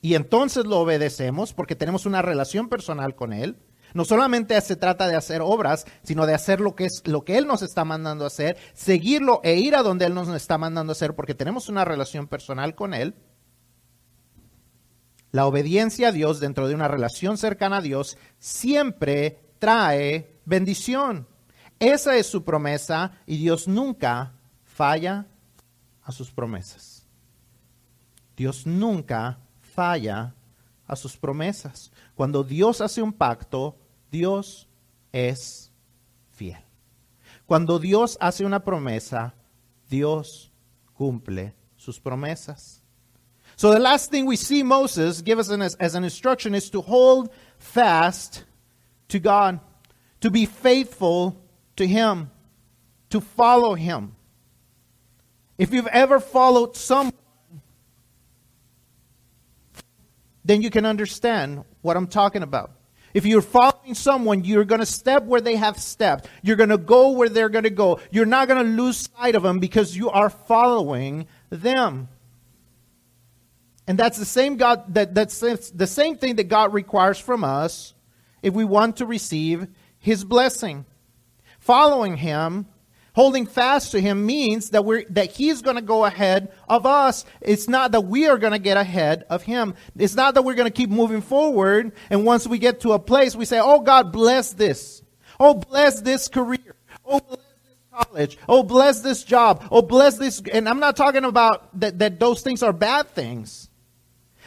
y 0.00 0.16
entonces 0.16 0.66
lo 0.66 0.80
obedecemos 0.80 1.52
porque 1.52 1.76
tenemos 1.76 2.06
una 2.06 2.22
relación 2.22 2.68
personal 2.68 3.14
con 3.14 3.32
Él. 3.32 3.56
No 3.94 4.04
solamente 4.04 4.60
se 4.60 4.76
trata 4.76 5.06
de 5.06 5.16
hacer 5.16 5.42
obras, 5.42 5.86
sino 6.02 6.26
de 6.26 6.34
hacer 6.34 6.60
lo 6.60 6.74
que 6.74 6.86
es 6.86 7.02
lo 7.04 7.24
que 7.24 7.36
Él 7.38 7.46
nos 7.46 7.62
está 7.62 7.84
mandando 7.84 8.24
a 8.24 8.28
hacer, 8.28 8.56
seguirlo 8.74 9.40
e 9.44 9.56
ir 9.56 9.74
a 9.74 9.82
donde 9.82 10.06
Él 10.06 10.14
nos 10.14 10.28
está 10.28 10.58
mandando 10.58 10.90
a 10.90 10.94
hacer, 10.94 11.14
porque 11.14 11.34
tenemos 11.34 11.68
una 11.68 11.84
relación 11.84 12.26
personal 12.26 12.74
con 12.74 12.94
Él. 12.94 13.14
La 15.30 15.46
obediencia 15.46 16.08
a 16.08 16.12
Dios 16.12 16.40
dentro 16.40 16.68
de 16.68 16.74
una 16.74 16.88
relación 16.88 17.38
cercana 17.38 17.78
a 17.78 17.82
Dios 17.82 18.18
siempre 18.38 19.40
trae 19.58 20.40
bendición. 20.44 21.26
Esa 21.78 22.16
es 22.16 22.26
su 22.26 22.44
promesa 22.44 23.12
y 23.26 23.38
Dios 23.38 23.66
nunca 23.66 24.34
falla 24.64 25.26
a 26.02 26.12
sus 26.12 26.30
promesas. 26.30 27.06
Dios 28.36 28.66
nunca 28.66 29.40
falla 29.60 30.34
a 30.86 30.96
sus 30.96 31.16
promesas. 31.16 31.92
Cuando 32.14 32.44
Dios 32.44 32.80
hace 32.80 33.02
un 33.02 33.12
pacto, 33.12 33.78
Dios 34.12 34.68
es 35.10 35.70
fiel. 36.30 36.58
Cuando 37.46 37.78
Dios 37.78 38.16
hace 38.20 38.44
una 38.44 38.60
promesa, 38.60 39.32
Dios 39.88 40.52
cumple 40.96 41.54
sus 41.76 41.98
promesas. 41.98 42.80
So 43.56 43.72
the 43.72 43.78
last 43.78 44.10
thing 44.10 44.26
we 44.26 44.36
see 44.36 44.62
Moses 44.62 45.22
give 45.22 45.38
us 45.38 45.50
as, 45.50 45.74
as 45.76 45.94
an 45.94 46.04
instruction 46.04 46.54
is 46.54 46.70
to 46.70 46.80
hold 46.82 47.30
fast 47.58 48.44
to 49.08 49.18
God, 49.18 49.60
to 50.20 50.30
be 50.30 50.46
faithful 50.46 51.36
to 51.76 51.86
Him, 51.86 52.30
to 53.10 53.20
follow 53.20 53.74
Him. 53.74 54.14
If 55.58 55.72
you've 55.72 55.86
ever 55.86 56.20
followed 56.20 56.76
someone, 56.76 57.14
then 60.44 60.60
you 60.60 60.70
can 60.70 60.84
understand 60.84 61.64
what 61.82 61.96
I'm 61.96 62.06
talking 62.06 62.42
about. 62.42 62.72
If 63.14 63.26
you're 63.26 63.42
following 63.42 63.94
someone, 63.94 64.44
you're 64.44 64.64
going 64.64 64.80
to 64.80 64.86
step 64.86 65.24
where 65.24 65.40
they 65.40 65.56
have 65.56 65.78
stepped. 65.78 66.28
You're 66.42 66.56
going 66.56 66.70
to 66.70 66.78
go 66.78 67.10
where 67.10 67.28
they're 67.28 67.48
going 67.48 67.64
to 67.64 67.70
go. 67.70 68.00
You're 68.10 68.26
not 68.26 68.48
going 68.48 68.64
to 68.64 68.82
lose 68.82 69.08
sight 69.16 69.34
of 69.34 69.42
them 69.42 69.58
because 69.58 69.96
you 69.96 70.10
are 70.10 70.30
following 70.30 71.26
them. 71.50 72.08
And 73.86 73.98
that's 73.98 74.18
the 74.18 74.24
same 74.24 74.56
God 74.56 74.94
that 74.94 75.14
that's 75.14 75.40
the 75.40 75.86
same 75.86 76.16
thing 76.16 76.36
that 76.36 76.44
God 76.44 76.72
requires 76.72 77.18
from 77.18 77.44
us 77.44 77.94
if 78.40 78.54
we 78.54 78.64
want 78.64 78.98
to 78.98 79.06
receive 79.06 79.66
his 79.98 80.24
blessing. 80.24 80.86
Following 81.58 82.16
him 82.16 82.66
Holding 83.14 83.44
fast 83.44 83.92
to 83.92 84.00
him 84.00 84.24
means 84.24 84.70
that 84.70 84.86
we're, 84.86 85.04
that 85.10 85.32
he's 85.32 85.60
going 85.60 85.76
to 85.76 85.82
go 85.82 86.06
ahead 86.06 86.50
of 86.66 86.86
us. 86.86 87.26
It's 87.42 87.68
not 87.68 87.92
that 87.92 88.02
we 88.02 88.26
are 88.26 88.38
going 88.38 88.54
to 88.54 88.58
get 88.58 88.78
ahead 88.78 89.24
of 89.28 89.42
him. 89.42 89.74
It's 89.96 90.14
not 90.14 90.34
that 90.34 90.42
we're 90.42 90.54
going 90.54 90.70
to 90.70 90.74
keep 90.74 90.88
moving 90.88 91.20
forward. 91.20 91.92
And 92.08 92.24
once 92.24 92.46
we 92.46 92.58
get 92.58 92.80
to 92.80 92.92
a 92.92 92.98
place, 92.98 93.36
we 93.36 93.44
say, 93.44 93.60
Oh 93.62 93.80
God, 93.80 94.12
bless 94.12 94.54
this. 94.54 95.02
Oh, 95.38 95.54
bless 95.54 96.00
this 96.00 96.28
career. 96.28 96.76
Oh, 97.04 97.20
bless 97.20 97.38
this 97.38 97.76
college. 97.92 98.38
Oh, 98.48 98.62
bless 98.62 99.00
this 99.00 99.24
job. 99.24 99.66
Oh, 99.70 99.82
bless 99.82 100.16
this. 100.16 100.40
And 100.50 100.66
I'm 100.68 100.80
not 100.80 100.96
talking 100.96 101.24
about 101.24 101.78
that, 101.80 101.98
that 101.98 102.18
those 102.18 102.40
things 102.40 102.62
are 102.62 102.72
bad 102.72 103.10
things. 103.10 103.68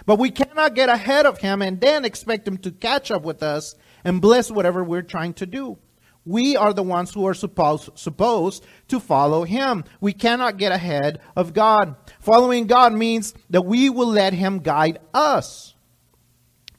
But 0.08 0.17
we 0.17 0.32
cannot 0.32 0.73
get 0.73 0.89
ahead 0.89 1.25
of 1.25 1.38
him 1.38 1.62
and 1.62 1.80
then 1.80 2.04
expect 2.04 2.47
him 2.47 2.58
to 2.60 2.71
catch 2.71 3.12
up 3.12 3.23
with 3.23 3.43
us 3.43 3.75
and 4.04 4.21
bless 4.21 4.49
whatever 4.49 4.84
we're 4.84 5.01
trying 5.01 5.34
to 5.36 5.45
do. 5.45 5.78
We 6.25 6.57
are 6.57 6.73
the 6.73 6.83
ones 6.83 7.13
who 7.13 7.27
are 7.27 7.35
supposed, 7.35 7.91
supposed 7.95 8.65
to 8.88 8.99
follow 8.99 9.43
Him. 9.43 9.83
We 10.01 10.11
cannot 10.11 10.57
get 10.57 10.71
ahead 10.71 11.19
of 11.35 11.53
God. 11.53 11.95
Following 12.19 12.65
God 12.65 12.93
means 12.93 13.35
that 13.51 13.65
we 13.65 13.89
will 13.91 14.07
let 14.07 14.33
Him 14.33 14.59
guide 14.59 14.99
us. 15.13 15.75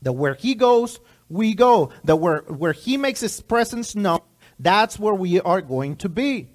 That 0.02 0.12
where 0.12 0.34
He 0.34 0.56
goes, 0.56 0.98
we 1.28 1.54
go. 1.54 1.92
That 2.04 2.16
where, 2.16 2.38
where 2.48 2.72
He 2.72 2.96
makes 2.96 3.20
His 3.20 3.40
presence 3.40 3.94
known, 3.94 4.20
that's 4.58 4.98
where 4.98 5.14
we 5.14 5.40
are 5.40 5.60
going 5.60 5.96
to 5.96 6.08
be. 6.08 6.48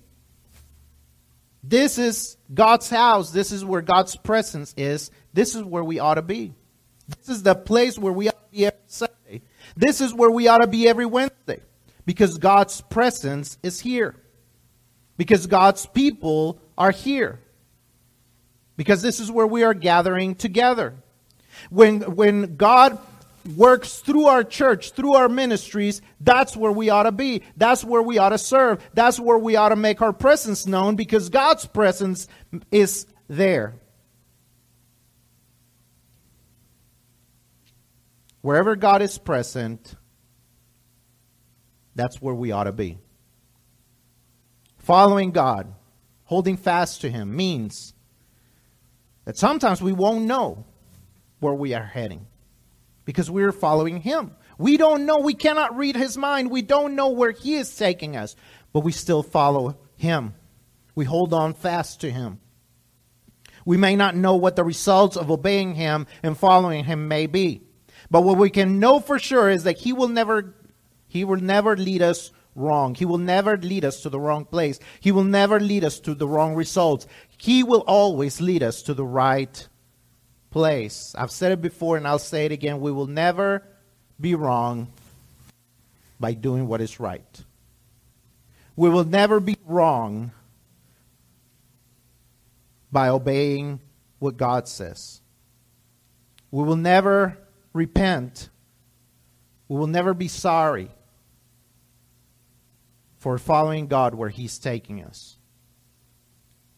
This 1.64 1.98
is 1.98 2.38
God's 2.54 2.90
house. 2.90 3.32
This 3.32 3.52
is 3.52 3.64
where 3.64 3.82
God's 3.82 4.16
presence 4.18 4.74
is. 4.76 5.12
This 5.34 5.56
is 5.56 5.64
where 5.64 5.84
we 5.84 6.00
ought 6.00 6.16
to 6.16 6.22
be. 6.22 6.54
This 7.08 7.30
is 7.30 7.44
the 7.44 7.56
place 7.56 7.98
where 7.98 8.14
we 8.14 8.28
ought 8.30 8.52
to 8.52 8.52
be 8.52 8.66
every 8.66 8.80
Sunday. 8.88 9.42
This 9.78 10.02
is 10.02 10.14
where 10.14 10.32
we 10.32 10.48
ought 10.48 10.62
to 10.62 10.68
be 10.68 10.88
every 10.88 11.06
Wednesday. 11.06 11.62
Because 12.06 12.38
God's 12.38 12.82
presence 12.82 13.58
is 13.64 13.80
here. 13.80 14.16
Because 15.18 15.48
God's 15.48 15.86
people 15.86 16.62
are 16.78 16.92
here. 16.92 17.40
Because 18.76 19.02
this 19.02 19.20
is 19.20 19.32
where 19.32 19.48
we 19.48 19.64
are 19.64 19.74
gathering 19.74 20.36
together. 20.36 20.96
When, 21.70 22.16
when 22.16 22.56
God 22.56 22.98
works 23.56 24.00
through 24.00 24.26
our 24.26 24.44
church, 24.44 24.92
through 24.92 25.14
our 25.14 25.30
ministries, 25.30 26.02
that's 26.20 26.56
where 26.56 26.72
we 26.72 26.90
ought 26.90 27.04
to 27.04 27.12
be. 27.12 27.44
That's 27.58 27.84
where 27.84 28.02
we 28.02 28.18
ought 28.18 28.30
to 28.30 28.38
serve. 28.38 28.84
That's 28.94 29.20
where 29.20 29.38
we 29.38 29.56
ought 29.56 29.70
to 29.70 29.76
make 29.76 30.02
our 30.02 30.14
presence 30.14 30.66
known 30.66 30.96
because 30.96 31.30
God's 31.30 31.66
presence 31.66 32.28
is 32.72 33.06
there. 33.28 33.76
Wherever 38.42 38.76
God 38.76 39.02
is 39.02 39.18
present, 39.18 39.96
that's 41.96 42.22
where 42.22 42.34
we 42.34 42.52
ought 42.52 42.66
to 42.66 42.72
be. 42.72 42.98
Following 44.78 45.32
God, 45.32 45.74
holding 46.26 46.58
fast 46.58 47.02
to 47.02 47.10
Him, 47.10 47.36
means 47.36 47.94
that 49.26 49.38
sometimes 49.38 49.82
we 49.82 49.92
won't 49.92 50.26
know 50.26 50.66
where 51.40 51.54
we 51.54 51.74
are 51.74 51.86
heading 51.86 52.26
because 53.06 53.30
we're 53.30 53.52
following 53.52 54.02
Him. 54.02 54.32
We 54.58 54.78
don't 54.78 55.06
know, 55.06 55.20
we 55.20 55.34
cannot 55.34 55.78
read 55.78 55.96
His 55.96 56.18
mind, 56.18 56.50
we 56.50 56.62
don't 56.62 56.96
know 56.96 57.10
where 57.10 57.32
He 57.32 57.56
is 57.56 57.76
taking 57.76 58.16
us, 58.16 58.36
but 58.74 58.82
we 58.82 58.92
still 58.92 59.24
follow 59.24 59.78
Him. 59.98 60.34
We 60.96 61.06
hold 61.06 61.34
on 61.34 61.54
fast 61.54 62.02
to 62.02 62.12
Him. 62.12 62.40
We 63.66 63.78
may 63.78 63.96
not 63.96 64.16
know 64.16 64.36
what 64.36 64.56
the 64.56 64.64
results 64.64 65.18
of 65.18 65.30
obeying 65.30 65.76
Him 65.76 66.08
and 66.24 66.38
following 66.38 66.84
Him 66.84 67.08
may 67.08 67.28
be. 67.28 67.62
But 68.10 68.22
what 68.22 68.38
we 68.38 68.50
can 68.50 68.80
know 68.80 69.00
for 69.00 69.20
sure 69.20 69.50
is 69.50 69.64
that 69.64 69.78
He 69.78 69.94
will 69.94 70.08
never 70.08 70.56
he 71.12 71.26
will 71.26 71.42
never 71.42 71.76
lead 71.76 72.02
us 72.02 72.32
wrong. 72.56 72.96
He 72.96 73.04
will 73.04 73.18
never 73.18 73.58
lead 73.58 73.84
us 73.84 74.00
to 74.04 74.10
the 74.10 74.18
wrong 74.18 74.46
place. 74.46 74.80
He 75.02 75.12
will 75.12 75.26
never 75.26 75.60
lead 75.60 75.84
us 75.84 76.00
to 76.00 76.16
the 76.16 76.26
wrong 76.26 76.56
results. 76.56 77.06
He 77.38 77.64
will 77.64 77.84
always 77.86 78.40
lead 78.40 78.64
us 78.64 78.82
to 78.84 78.94
the 78.94 79.04
right 79.04 79.68
place. 80.52 81.14
I've 81.18 81.30
said 81.30 81.52
it 81.52 81.62
before 81.62 81.98
and 81.98 82.08
I'll 82.08 82.18
say 82.18 82.46
it 82.46 82.54
again. 82.54 82.80
We 82.80 82.94
will 82.94 83.08
never 83.08 83.62
be 84.22 84.36
wrong 84.36 84.94
by 86.18 86.34
doing 86.34 86.66
what 86.66 86.80
is 86.80 86.98
right. 86.98 87.44
We 88.78 88.88
will 88.88 89.04
never 89.04 89.42
be 89.42 89.58
wrong 89.66 90.32
by 92.90 93.10
obeying 93.10 93.82
what 94.20 94.38
God 94.38 94.70
says. 94.70 95.20
We 96.52 96.64
will 96.64 96.78
never 96.78 97.38
repent. 97.74 98.48
We 99.68 99.78
will 99.78 99.88
never 99.88 100.14
be 100.14 100.30
sorry 100.30 100.90
for 103.22 103.38
following 103.38 103.86
God 103.86 104.16
where 104.16 104.30
He's 104.30 104.58
taking 104.58 105.04
us. 105.04 105.38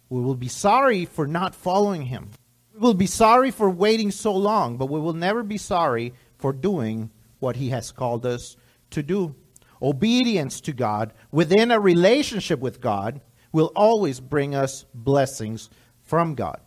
We 0.10 0.20
will 0.20 0.36
be 0.36 0.50
sorry 0.50 1.06
for 1.06 1.26
not 1.26 1.56
following 1.56 2.02
Him. 2.08 2.32
We 2.74 2.82
will 2.82 2.94
be 2.94 3.08
sorry 3.08 3.50
for 3.50 3.70
waiting 3.70 4.12
so 4.12 4.36
long, 4.36 4.76
but 4.76 4.88
we 4.90 5.00
will 5.00 5.14
never 5.14 5.42
be 5.42 5.58
sorry 5.58 6.14
for 6.38 6.52
doing 6.52 7.12
what 7.40 7.56
He 7.56 7.70
has 7.70 7.94
called 7.94 8.26
us 8.26 8.58
to 8.90 9.02
do. 9.02 9.36
Obedience 9.82 10.60
to 10.62 10.74
God 10.74 11.14
within 11.32 11.72
a 11.72 11.80
relationship 11.80 12.60
with 12.60 12.82
God 12.82 13.22
will 13.54 13.72
always 13.74 14.20
bring 14.20 14.54
us 14.54 14.84
blessings 14.94 15.70
from 16.02 16.36
God. 16.36 16.60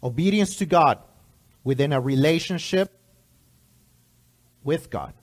Obedience 0.00 0.54
to 0.56 0.66
God 0.66 1.00
within 1.64 1.92
a 1.92 2.00
relationship 2.00 2.88
with 4.62 4.90
God. 4.90 5.14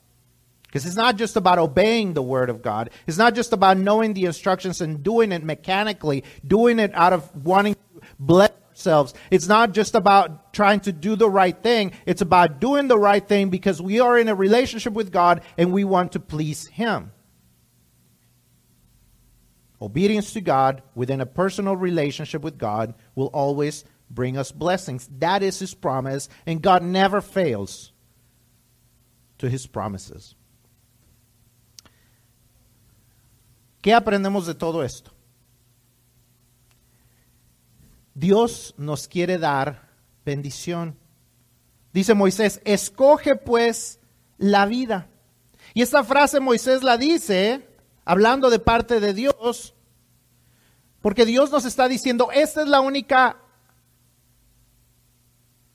Because 0.70 0.86
it's 0.86 0.96
not 0.96 1.16
just 1.16 1.36
about 1.36 1.58
obeying 1.58 2.14
the 2.14 2.22
word 2.22 2.52
of 2.52 2.62
God. 2.62 2.92
It's 3.08 3.18
not 3.18 3.34
just 3.34 3.54
about 3.54 3.80
knowing 3.80 4.14
the 4.14 4.26
instructions 4.26 4.82
and 4.82 5.02
doing 5.02 5.32
it 5.32 5.44
mechanically, 5.44 6.24
doing 6.46 6.78
it 6.78 6.94
out 6.94 7.12
of 7.12 7.36
wanting 7.44 7.74
to 7.74 8.02
bless 8.20 8.52
ourselves. 8.70 9.16
It's 9.32 9.48
not 9.48 9.74
just 9.74 9.96
about 9.96 10.54
trying 10.54 10.82
to 10.82 10.92
do 10.92 11.16
the 11.16 11.30
right 11.30 11.60
thing. 11.60 11.94
It's 12.06 12.22
about 12.22 12.60
doing 12.60 12.88
the 12.88 13.00
right 13.00 13.28
thing 13.28 13.50
because 13.50 13.82
we 13.82 14.00
are 14.00 14.20
in 14.20 14.28
a 14.28 14.36
relationship 14.36 14.94
with 14.94 15.12
God 15.12 15.42
and 15.58 15.74
we 15.74 15.84
want 15.84 16.12
to 16.12 16.20
please 16.20 16.68
Him. 16.68 17.12
Obedience 19.82 20.34
to 20.34 20.42
God 20.42 20.84
within 20.94 21.20
a 21.20 21.26
personal 21.26 21.76
relationship 21.76 22.44
with 22.44 22.60
God 22.60 22.94
will 23.16 23.28
always 23.28 23.86
bring 24.10 24.38
us 24.38 24.52
blessings. 24.52 25.10
That 25.18 25.42
is 25.42 25.58
His 25.58 25.74
promise, 25.74 26.30
and 26.46 26.62
God 26.62 26.84
never 26.84 27.22
fails 27.22 27.92
to 29.40 29.50
His 29.50 29.66
promises. 29.66 30.36
¿Qué 33.82 33.94
aprendemos 33.94 34.46
de 34.46 34.56
todo 34.56 34.84
esto? 34.84 35.12
Dios 38.14 38.74
nos 38.78 39.08
quiere 39.08 39.38
dar 39.38 39.90
bendición. 40.26 40.98
Dice 41.94 42.14
Moisés, 42.14 42.62
escoge 42.66 43.36
pues 43.36 44.00
la 44.38 44.66
vida. 44.66 45.08
Y 45.74 45.82
esta 45.82 46.04
frase 46.04 46.40
Moisés 46.40 46.84
la 46.84 46.98
dice 46.98 47.68
hablando 48.04 48.50
de 48.50 48.60
parte 48.60 49.00
de 49.00 49.14
Dios, 49.14 49.76
porque 51.02 51.26
Dios 51.26 51.52
nos 51.52 51.64
está 51.64 51.88
diciendo, 51.88 52.30
esta 52.34 52.62
es 52.64 52.68
la 52.68 52.82
única 52.82 53.38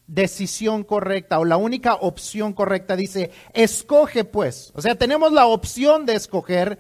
decisión 0.07 0.85
correcta 0.85 1.39
o 1.39 1.45
la 1.45 1.57
única 1.57 1.95
opción 1.95 2.53
correcta. 2.53 2.97
Dice, 2.97 3.31
escoge 3.53 4.25
pues. 4.25 4.73
O 4.75 4.83
sea, 4.83 4.97
tenemos 4.97 5.33
la 5.33 5.47
opción 5.47 6.05
de 6.05 6.15
escoger 6.15 6.79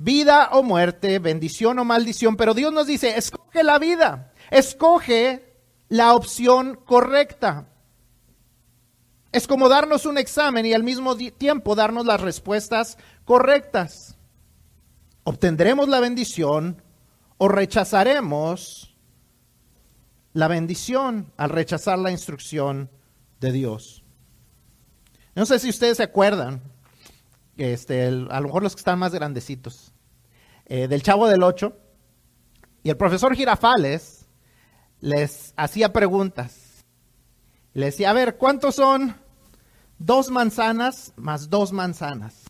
vida 0.00 0.48
o 0.52 0.62
muerte, 0.62 1.18
bendición 1.18 1.78
o 1.78 1.84
maldición, 1.84 2.36
pero 2.36 2.54
Dios 2.54 2.72
nos 2.72 2.86
dice, 2.86 3.18
escoge 3.18 3.62
la 3.62 3.78
vida, 3.78 4.32
escoge 4.50 5.54
la 5.88 6.14
opción 6.14 6.80
correcta. 6.86 7.68
Es 9.30 9.46
como 9.46 9.68
darnos 9.68 10.06
un 10.06 10.16
examen 10.16 10.64
y 10.64 10.72
al 10.72 10.82
mismo 10.82 11.16
tiempo 11.16 11.74
darnos 11.74 12.06
las 12.06 12.20
respuestas 12.20 12.96
correctas. 13.26 14.16
Obtendremos 15.22 15.86
la 15.88 16.00
bendición 16.00 16.82
o 17.36 17.48
rechazaremos 17.48 18.96
la 20.32 20.48
bendición 20.48 21.30
al 21.36 21.50
rechazar 21.50 21.98
la 21.98 22.10
instrucción 22.10 22.90
de 23.38 23.52
Dios. 23.52 24.02
No 25.34 25.44
sé 25.44 25.58
si 25.58 25.68
ustedes 25.68 25.98
se 25.98 26.04
acuerdan, 26.04 26.62
este, 27.60 28.06
a 28.06 28.10
lo 28.10 28.42
mejor 28.42 28.62
los 28.62 28.74
que 28.74 28.80
están 28.80 28.98
más 28.98 29.12
grandecitos, 29.12 29.92
eh, 30.66 30.88
del 30.88 31.02
Chavo 31.02 31.28
del 31.28 31.42
Ocho, 31.42 31.76
y 32.82 32.90
el 32.90 32.96
profesor 32.96 33.34
Girafales 33.34 34.26
les 35.00 35.52
hacía 35.56 35.92
preguntas. 35.92 36.84
Le 37.72 37.86
decía, 37.86 38.10
a 38.10 38.14
ver, 38.14 38.36
¿cuántos 38.36 38.76
son 38.76 39.16
dos 39.98 40.30
manzanas 40.30 41.12
más 41.16 41.50
dos 41.50 41.72
manzanas? 41.72 42.44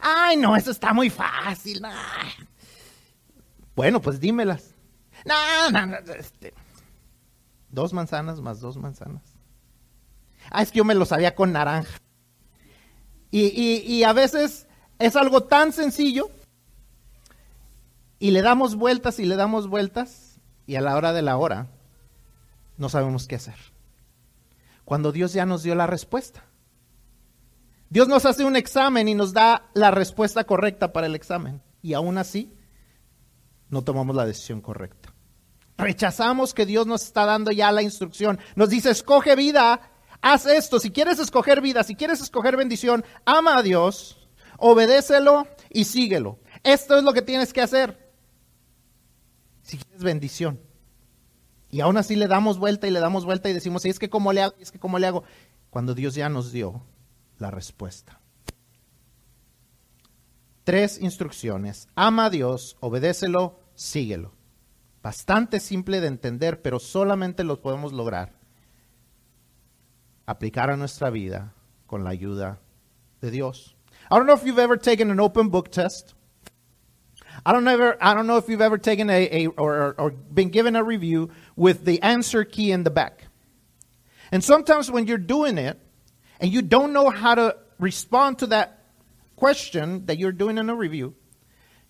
Ay, 0.00 0.36
no, 0.36 0.56
eso 0.56 0.70
está 0.70 0.92
muy 0.92 1.10
fácil. 1.10 1.82
Bueno, 3.74 4.00
pues 4.00 4.20
dímelas. 4.20 4.74
No, 5.24 5.70
no, 5.70 5.86
no. 5.86 5.96
Este, 6.12 6.54
dos 7.70 7.92
manzanas 7.92 8.40
más 8.40 8.60
dos 8.60 8.76
manzanas. 8.76 9.22
Ah, 10.50 10.62
es 10.62 10.70
que 10.70 10.78
yo 10.78 10.84
me 10.84 10.94
lo 10.94 11.04
sabía 11.04 11.34
con 11.34 11.52
naranja. 11.52 11.98
Y, 13.30 14.02
a 14.04 14.12
veces 14.12 14.66
es 14.98 15.16
algo 15.16 15.42
tan 15.42 15.72
sencillo 15.72 16.30
y 18.18 18.30
le 18.30 18.42
damos 18.42 18.74
vueltas 18.74 19.18
y 19.18 19.26
le 19.26 19.36
damos 19.36 19.68
vueltas 19.68 20.40
y 20.66 20.76
a 20.76 20.80
la 20.80 20.96
hora 20.96 21.12
de 21.12 21.22
la 21.22 21.36
hora 21.36 21.68
no 22.78 22.88
sabemos 22.88 23.26
qué 23.26 23.36
hacer. 23.36 23.56
Cuando 24.84 25.12
Dios 25.12 25.32
ya 25.32 25.44
nos 25.44 25.62
dio 25.62 25.74
la 25.74 25.86
respuesta. 25.86 26.44
Dios 27.90 28.08
nos 28.08 28.24
hace 28.24 28.44
un 28.44 28.56
examen 28.56 29.08
y 29.08 29.14
nos 29.14 29.32
da 29.32 29.68
la 29.74 29.90
respuesta 29.90 30.44
correcta 30.44 30.92
para 30.92 31.06
el 31.06 31.14
examen. 31.14 31.62
Y 31.82 31.94
aún 31.94 32.18
así, 32.18 32.54
no 33.68 33.82
tomamos 33.82 34.14
la 34.14 34.26
decisión 34.26 34.60
correcta. 34.60 35.12
Rechazamos 35.76 36.54
que 36.54 36.66
Dios 36.66 36.86
nos 36.86 37.02
está 37.02 37.24
dando 37.24 37.50
ya 37.50 37.70
la 37.72 37.82
instrucción. 37.82 38.38
Nos 38.56 38.70
dice, 38.70 38.90
escoge 38.90 39.36
vida, 39.36 39.80
haz 40.22 40.46
esto. 40.46 40.80
Si 40.80 40.90
quieres 40.90 41.18
escoger 41.18 41.60
vida, 41.60 41.82
si 41.82 41.94
quieres 41.94 42.20
escoger 42.20 42.56
bendición, 42.56 43.04
ama 43.24 43.58
a 43.58 43.62
Dios, 43.62 44.28
obedécelo 44.58 45.46
y 45.70 45.84
síguelo. 45.84 46.38
Esto 46.62 46.98
es 46.98 47.04
lo 47.04 47.12
que 47.12 47.22
tienes 47.22 47.52
que 47.52 47.62
hacer. 47.62 48.12
Si 49.62 49.78
quieres 49.78 50.02
bendición. 50.02 50.60
Y 51.70 51.80
aún 51.80 51.98
así 51.98 52.16
le 52.16 52.28
damos 52.28 52.58
vuelta 52.58 52.86
y 52.86 52.90
le 52.90 53.00
damos 53.00 53.24
vuelta 53.24 53.50
y 53.50 53.52
decimos, 53.52 53.84
¿y 53.84 53.90
es 53.90 53.98
que 53.98 54.08
cómo 54.08 54.32
le 54.32 54.42
hago? 54.42 54.54
es 54.58 54.72
que 54.72 54.78
cómo 54.78 54.98
le 54.98 55.06
hago? 55.06 55.24
Cuando 55.70 55.94
Dios 55.94 56.14
ya 56.14 56.28
nos 56.28 56.50
dio 56.50 56.82
la 57.38 57.50
respuesta. 57.50 58.20
Tres 60.64 60.98
instrucciones. 61.00 61.88
Ama 61.94 62.26
a 62.26 62.30
Dios, 62.30 62.76
obedécelo, 62.80 63.60
síguelo. 63.74 64.34
Bastante 65.02 65.60
simple 65.60 66.00
de 66.00 66.08
entender, 66.08 66.62
pero 66.62 66.78
solamente 66.78 67.44
lo 67.44 67.60
podemos 67.60 67.92
lograr 67.92 68.37
aplicar 70.28 70.70
a 70.70 70.76
nuestra 70.76 71.10
vida 71.10 71.54
con 71.86 72.04
la 72.04 72.10
ayuda 72.10 72.58
de 73.22 73.30
Dios. 73.30 73.74
I 74.10 74.16
don't 74.16 74.26
know 74.26 74.34
if 74.34 74.44
you've 74.44 74.58
ever 74.58 74.76
taken 74.76 75.10
an 75.10 75.20
open 75.20 75.48
book 75.48 75.70
test. 75.70 76.14
I 77.46 77.52
don't 77.52 77.66
ever 77.66 77.96
I 78.00 78.14
don't 78.14 78.26
know 78.26 78.36
if 78.36 78.48
you've 78.48 78.60
ever 78.60 78.78
taken 78.78 79.08
a, 79.08 79.44
a 79.44 79.46
or, 79.46 79.94
or 79.98 80.10
been 80.10 80.50
given 80.50 80.76
a 80.76 80.84
review 80.84 81.30
with 81.56 81.84
the 81.84 82.02
answer 82.02 82.44
key 82.44 82.72
in 82.72 82.84
the 82.84 82.90
back. 82.90 83.24
And 84.30 84.44
sometimes 84.44 84.90
when 84.90 85.06
you're 85.06 85.16
doing 85.16 85.56
it 85.56 85.80
and 86.40 86.52
you 86.52 86.60
don't 86.60 86.92
know 86.92 87.08
how 87.08 87.34
to 87.34 87.56
respond 87.78 88.40
to 88.40 88.48
that 88.48 88.84
question 89.36 90.04
that 90.06 90.18
you're 90.18 90.32
doing 90.32 90.58
in 90.58 90.68
a 90.68 90.74
review, 90.74 91.14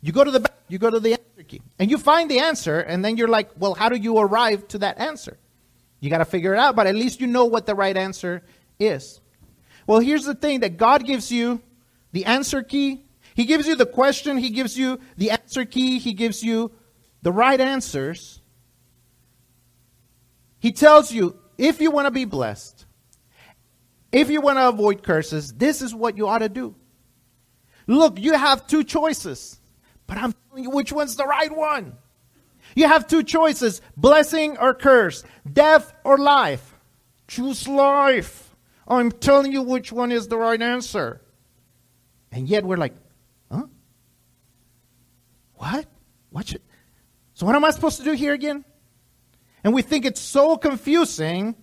you 0.00 0.12
go 0.12 0.22
to 0.22 0.30
the 0.30 0.40
back, 0.40 0.54
you 0.68 0.78
go 0.78 0.90
to 0.90 1.00
the 1.00 1.12
answer 1.12 1.42
key, 1.42 1.62
and 1.78 1.90
you 1.90 1.98
find 1.98 2.30
the 2.30 2.38
answer, 2.38 2.78
and 2.78 3.04
then 3.04 3.16
you're 3.16 3.26
like, 3.26 3.50
well, 3.58 3.74
how 3.74 3.88
do 3.88 3.96
you 3.96 4.18
arrive 4.18 4.68
to 4.68 4.78
that 4.78 4.98
answer? 5.00 5.38
You 6.00 6.10
got 6.10 6.18
to 6.18 6.24
figure 6.24 6.54
it 6.54 6.58
out, 6.58 6.76
but 6.76 6.86
at 6.86 6.94
least 6.94 7.20
you 7.20 7.26
know 7.26 7.46
what 7.46 7.66
the 7.66 7.74
right 7.74 7.96
answer 7.96 8.42
is. 8.78 9.20
Well, 9.86 10.00
here's 10.00 10.24
the 10.24 10.34
thing 10.34 10.60
that 10.60 10.76
God 10.76 11.04
gives 11.04 11.32
you 11.32 11.60
the 12.12 12.26
answer 12.26 12.62
key. 12.62 13.02
He 13.34 13.44
gives 13.44 13.66
you 13.66 13.74
the 13.76 13.86
question, 13.86 14.36
He 14.36 14.50
gives 14.50 14.78
you 14.78 15.00
the 15.16 15.30
answer 15.32 15.64
key, 15.64 15.98
He 15.98 16.12
gives 16.12 16.42
you 16.42 16.72
the 17.22 17.32
right 17.32 17.60
answers. 17.60 18.40
He 20.60 20.72
tells 20.72 21.12
you 21.12 21.38
if 21.56 21.80
you 21.80 21.90
want 21.90 22.06
to 22.06 22.10
be 22.10 22.24
blessed, 22.24 22.84
if 24.10 24.30
you 24.30 24.40
want 24.40 24.58
to 24.58 24.68
avoid 24.68 25.02
curses, 25.02 25.52
this 25.52 25.82
is 25.82 25.94
what 25.94 26.16
you 26.16 26.28
ought 26.28 26.38
to 26.38 26.48
do. 26.48 26.74
Look, 27.86 28.20
you 28.20 28.34
have 28.34 28.66
two 28.66 28.84
choices, 28.84 29.58
but 30.06 30.18
I'm 30.18 30.34
telling 30.48 30.64
you 30.64 30.70
which 30.70 30.92
one's 30.92 31.16
the 31.16 31.26
right 31.26 31.54
one. 31.54 31.96
You 32.74 32.86
have 32.88 33.06
two 33.06 33.22
choices 33.22 33.80
blessing 33.96 34.56
or 34.58 34.74
curse, 34.74 35.24
death 35.50 35.92
or 36.04 36.18
life. 36.18 36.74
Choose 37.26 37.66
life. 37.68 38.54
I'm 38.86 39.10
telling 39.10 39.52
you 39.52 39.62
which 39.62 39.92
one 39.92 40.12
is 40.12 40.28
the 40.28 40.38
right 40.38 40.60
answer. 40.60 41.20
And 42.32 42.48
yet 42.48 42.64
we're 42.64 42.76
like, 42.76 42.94
huh? 43.50 43.64
What? 45.54 45.86
What 46.30 46.48
should. 46.48 46.62
So, 47.34 47.46
what 47.46 47.54
am 47.54 47.64
I 47.64 47.70
supposed 47.70 47.98
to 47.98 48.04
do 48.04 48.12
here 48.12 48.32
again? 48.32 48.64
And 49.62 49.74
we 49.74 49.82
think 49.82 50.04
it's 50.04 50.20
so 50.20 50.56
confusing 50.56 51.54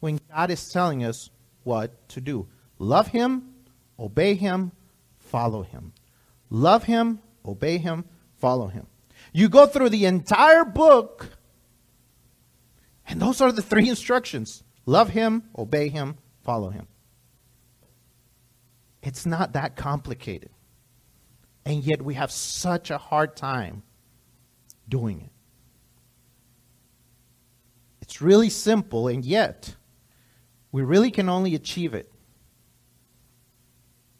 when 0.00 0.20
God 0.30 0.50
is 0.50 0.70
telling 0.70 1.04
us 1.04 1.30
what 1.62 2.08
to 2.10 2.20
do. 2.20 2.46
Love 2.78 3.08
Him, 3.08 3.54
obey 3.98 4.34
Him, 4.34 4.72
follow 5.34 5.62
him. 5.62 5.92
Love 6.48 6.84
him, 6.84 7.18
obey 7.44 7.78
him, 7.78 8.04
follow 8.36 8.68
him. 8.68 8.86
You 9.34 9.48
go 9.48 9.66
through 9.66 9.90
the 9.90 10.06
entire 10.06 10.64
book, 10.64 11.28
and 13.06 13.20
those 13.20 13.40
are 13.40 13.52
the 13.52 13.60
three 13.60 13.88
instructions 13.88 14.62
love 14.86 15.10
him, 15.10 15.42
obey 15.58 15.88
him, 15.88 16.16
follow 16.42 16.70
him. 16.70 16.86
It's 19.02 19.26
not 19.26 19.52
that 19.54 19.76
complicated. 19.76 20.50
And 21.66 21.82
yet 21.82 22.00
we 22.00 22.14
have 22.14 22.30
such 22.30 22.90
a 22.90 22.96
hard 22.96 23.36
time 23.36 23.82
doing 24.88 25.20
it. 25.20 25.30
It's 28.00 28.22
really 28.22 28.50
simple, 28.50 29.08
and 29.08 29.24
yet 29.24 29.74
we 30.70 30.82
really 30.82 31.10
can 31.10 31.28
only 31.28 31.54
achieve 31.54 31.92
it 31.92 32.12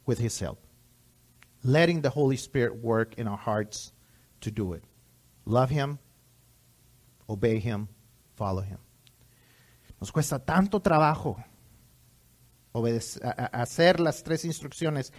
with 0.07 0.19
His 0.19 0.41
help 0.41 0.59
letting 1.63 2.03
the 2.03 2.11
Holy 2.11 2.37
Spirit 2.37 2.77
work 2.77 3.15
in 3.15 3.27
our 3.27 3.39
hearts 3.39 3.93
to 4.43 4.51
do 4.51 4.75
it. 4.75 4.85
Love 5.45 5.73
Him, 5.73 5.99
obey 7.27 7.59
Him, 7.59 7.87
follow 8.35 8.65
Him. 8.65 8.79
Nos 10.01 10.13
cuesta 10.13 10.39
tanto 10.39 10.81
trabajo 10.81 11.43
hacer 13.53 14.01
las 14.01 14.23
tres 14.23 14.45
instrucciones. 14.45 15.13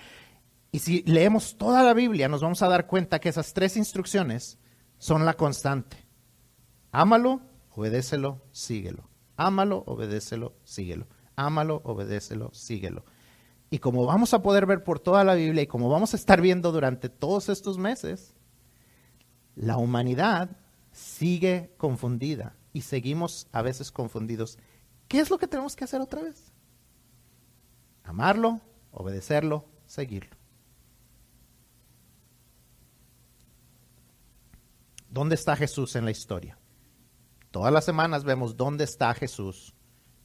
Y 0.72 0.80
si 0.80 1.04
leemos 1.04 1.58
toda 1.58 1.84
la 1.84 1.94
Biblia, 1.94 2.28
nos 2.28 2.42
vamos 2.42 2.62
a 2.62 2.68
dar 2.68 2.86
cuenta 2.86 3.20
que 3.20 3.30
esas 3.30 3.54
tres 3.54 3.78
instrucciones 3.78 4.60
son 4.98 5.26
la 5.26 5.36
constante. 5.36 6.06
Ámalo, 6.92 7.42
obedécelo, 7.72 8.42
síguelo. 8.52 9.10
Ámalo, 9.38 9.84
obedécelo, 9.88 10.56
síguelo. 10.64 11.08
Ámalo, 11.36 11.82
obedécelo, 11.84 12.54
síguelo. 12.54 13.06
Y 13.70 13.80
como 13.80 14.06
vamos 14.06 14.34
a 14.34 14.42
poder 14.42 14.66
ver 14.66 14.84
por 14.84 15.00
toda 15.00 15.24
la 15.24 15.34
Biblia 15.34 15.64
y 15.64 15.68
como 15.68 15.90
vamos 15.90 16.14
a 16.14 16.18
estar 16.18 16.42
viendo 16.42 16.72
durante 16.72 17.10
todos 17.10 17.50
estos 17.50 17.78
meses, 17.78 18.35
la 19.56 19.78
humanidad 19.78 20.50
sigue 20.92 21.74
confundida 21.78 22.56
y 22.74 22.82
seguimos 22.82 23.48
a 23.52 23.62
veces 23.62 23.92
confundidos. 23.92 24.58
¿Qué 25.08 25.20
es 25.20 25.30
lo 25.30 25.38
que 25.38 25.48
tenemos 25.48 25.76
que 25.76 25.84
hacer 25.84 26.02
otra 26.02 26.22
vez? 26.22 26.52
Amarlo, 28.04 28.62
obedecerlo, 28.92 29.66
seguirlo. 29.86 30.36
¿Dónde 35.10 35.36
está 35.36 35.56
Jesús 35.56 35.96
en 35.96 36.06
la 36.06 36.12
historia? 36.12 36.58
Todas 37.52 37.72
las 37.72 37.86
semanas 37.86 38.26
vemos 38.26 38.58
dónde 38.58 38.84
está 38.84 39.14
Jesús 39.14 39.74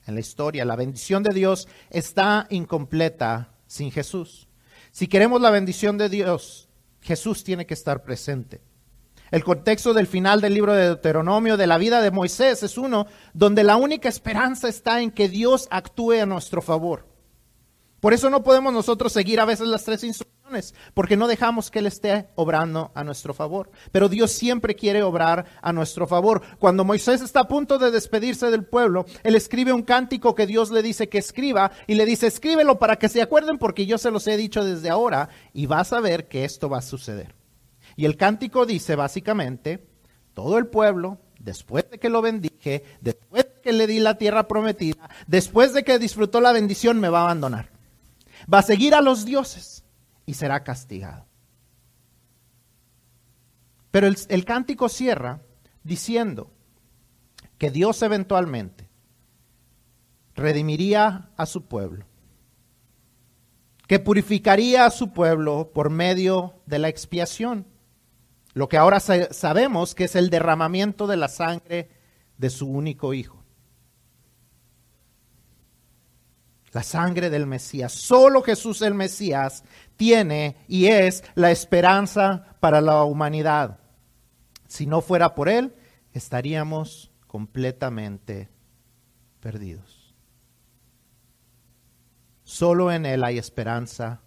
en 0.06 0.14
la 0.14 0.20
historia. 0.20 0.64
La 0.64 0.74
bendición 0.74 1.22
de 1.22 1.32
Dios 1.32 1.68
está 1.90 2.46
incompleta 2.50 3.54
sin 3.66 3.92
Jesús. 3.92 4.48
Si 4.90 5.06
queremos 5.06 5.40
la 5.40 5.50
bendición 5.50 5.96
de 5.96 6.08
Dios, 6.08 6.68
Jesús 7.00 7.44
tiene 7.44 7.66
que 7.66 7.74
estar 7.74 8.02
presente. 8.02 8.62
El 9.30 9.44
contexto 9.44 9.94
del 9.94 10.06
final 10.06 10.40
del 10.40 10.54
libro 10.54 10.74
de 10.74 10.86
Deuteronomio, 10.86 11.56
de 11.56 11.66
la 11.66 11.78
vida 11.78 12.02
de 12.02 12.10
Moisés, 12.10 12.62
es 12.62 12.76
uno 12.76 13.06
donde 13.32 13.62
la 13.62 13.76
única 13.76 14.08
esperanza 14.08 14.68
está 14.68 15.00
en 15.00 15.10
que 15.10 15.28
Dios 15.28 15.68
actúe 15.70 16.20
a 16.22 16.26
nuestro 16.26 16.62
favor. 16.62 17.06
Por 18.00 18.14
eso 18.14 18.30
no 18.30 18.42
podemos 18.42 18.72
nosotros 18.72 19.12
seguir 19.12 19.40
a 19.40 19.44
veces 19.44 19.68
las 19.68 19.84
tres 19.84 20.02
instrucciones. 20.04 20.40
porque 20.94 21.16
no 21.16 21.28
dejamos 21.28 21.70
que 21.70 21.78
Él 21.78 21.86
esté 21.86 22.28
obrando 22.34 22.90
a 22.96 23.04
nuestro 23.04 23.32
favor. 23.34 23.70
Pero 23.92 24.08
Dios 24.08 24.32
siempre 24.32 24.74
quiere 24.74 25.02
obrar 25.04 25.46
a 25.62 25.72
nuestro 25.72 26.08
favor. 26.08 26.42
Cuando 26.58 26.84
Moisés 26.84 27.20
está 27.20 27.40
a 27.40 27.48
punto 27.48 27.78
de 27.78 27.92
despedirse 27.92 28.50
del 28.50 28.64
pueblo, 28.64 29.06
Él 29.22 29.36
escribe 29.36 29.72
un 29.72 29.82
cántico 29.82 30.34
que 30.34 30.48
Dios 30.48 30.72
le 30.72 30.82
dice 30.82 31.08
que 31.08 31.18
escriba 31.18 31.70
y 31.86 31.94
le 31.94 32.04
dice, 32.04 32.26
escríbelo 32.26 32.80
para 32.80 32.96
que 32.96 33.08
se 33.08 33.22
acuerden 33.22 33.58
porque 33.58 33.86
yo 33.86 33.96
se 33.96 34.10
los 34.10 34.26
he 34.26 34.36
dicho 34.36 34.64
desde 34.64 34.90
ahora 34.90 35.28
y 35.52 35.66
vas 35.66 35.92
a 35.92 36.00
ver 36.00 36.26
que 36.26 36.44
esto 36.44 36.68
va 36.68 36.78
a 36.78 36.82
suceder. 36.82 37.39
Y 38.00 38.06
el 38.06 38.16
cántico 38.16 38.64
dice 38.64 38.96
básicamente, 38.96 39.86
todo 40.32 40.56
el 40.56 40.68
pueblo, 40.68 41.18
después 41.38 41.90
de 41.90 41.98
que 41.98 42.08
lo 42.08 42.22
bendije, 42.22 42.82
después 43.02 43.44
de 43.44 43.60
que 43.60 43.72
le 43.74 43.86
di 43.86 44.00
la 44.00 44.16
tierra 44.16 44.48
prometida, 44.48 45.10
después 45.26 45.74
de 45.74 45.84
que 45.84 45.98
disfrutó 45.98 46.40
la 46.40 46.52
bendición, 46.52 46.98
me 46.98 47.10
va 47.10 47.18
a 47.18 47.24
abandonar. 47.24 47.68
Va 48.50 48.60
a 48.60 48.62
seguir 48.62 48.94
a 48.94 49.02
los 49.02 49.26
dioses 49.26 49.84
y 50.24 50.32
será 50.32 50.64
castigado. 50.64 51.26
Pero 53.90 54.06
el, 54.06 54.16
el 54.30 54.46
cántico 54.46 54.88
cierra 54.88 55.42
diciendo 55.84 56.50
que 57.58 57.70
Dios 57.70 58.00
eventualmente 58.00 58.88
redimiría 60.34 61.28
a 61.36 61.44
su 61.44 61.66
pueblo, 61.66 62.06
que 63.86 63.98
purificaría 63.98 64.86
a 64.86 64.90
su 64.90 65.12
pueblo 65.12 65.70
por 65.74 65.90
medio 65.90 66.62
de 66.64 66.78
la 66.78 66.88
expiación, 66.88 67.66
lo 68.52 68.68
que 68.68 68.76
ahora 68.76 69.00
sabemos 69.00 69.94
que 69.94 70.04
es 70.04 70.16
el 70.16 70.30
derramamiento 70.30 71.06
de 71.06 71.16
la 71.16 71.28
sangre 71.28 71.88
de 72.36 72.50
su 72.50 72.68
único 72.68 73.14
hijo. 73.14 73.44
La 76.72 76.82
sangre 76.82 77.30
del 77.30 77.46
Mesías. 77.46 77.92
Solo 77.92 78.42
Jesús 78.42 78.80
el 78.82 78.94
Mesías 78.94 79.64
tiene 79.96 80.56
y 80.68 80.86
es 80.86 81.24
la 81.34 81.50
esperanza 81.50 82.56
para 82.60 82.80
la 82.80 83.02
humanidad. 83.04 83.80
Si 84.66 84.86
no 84.86 85.00
fuera 85.00 85.34
por 85.34 85.48
Él, 85.48 85.74
estaríamos 86.12 87.10
completamente 87.26 88.48
perdidos. 89.40 90.14
Solo 92.44 92.90
en 92.92 93.06
Él 93.06 93.24
hay 93.24 93.38
esperanza 93.38 94.22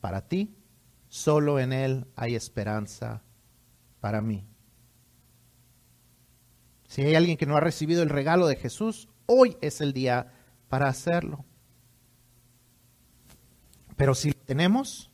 para 0.00 0.28
ti, 0.28 0.54
solo 1.08 1.58
en 1.58 1.72
Él 1.72 2.06
hay 2.16 2.34
esperanza 2.34 3.22
para 4.00 4.20
mí. 4.20 4.46
Si 6.88 7.02
hay 7.02 7.14
alguien 7.14 7.36
que 7.36 7.46
no 7.46 7.56
ha 7.56 7.60
recibido 7.60 8.02
el 8.02 8.08
regalo 8.08 8.48
de 8.48 8.56
Jesús, 8.56 9.08
hoy 9.26 9.56
es 9.60 9.80
el 9.80 9.92
día 9.92 10.32
para 10.68 10.88
hacerlo. 10.88 11.44
Pero 13.96 14.14
si 14.14 14.32
lo 14.32 14.40
tenemos, 14.40 15.10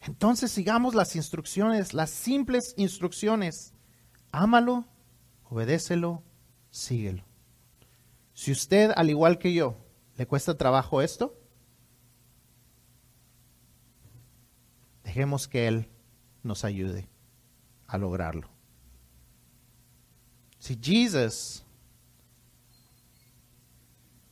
entonces 0.00 0.50
sigamos 0.50 0.94
las 0.94 1.16
instrucciones, 1.16 1.94
las 1.94 2.10
simples 2.10 2.74
instrucciones. 2.76 3.72
Ámalo, 4.30 4.84
obedécelo, 5.48 6.22
síguelo. 6.70 7.24
Si 8.34 8.50
usted, 8.50 8.92
al 8.96 9.08
igual 9.08 9.38
que 9.38 9.54
yo, 9.54 9.76
le 10.16 10.26
cuesta 10.26 10.58
trabajo 10.58 11.00
esto, 11.00 11.38
dejemos 15.04 15.48
que 15.48 15.68
Él 15.68 15.88
nos 16.42 16.64
ayude 16.64 17.11
a 17.92 17.98
lograrlo. 17.98 18.44
Si 20.58 20.76
Jesus, 20.76 21.62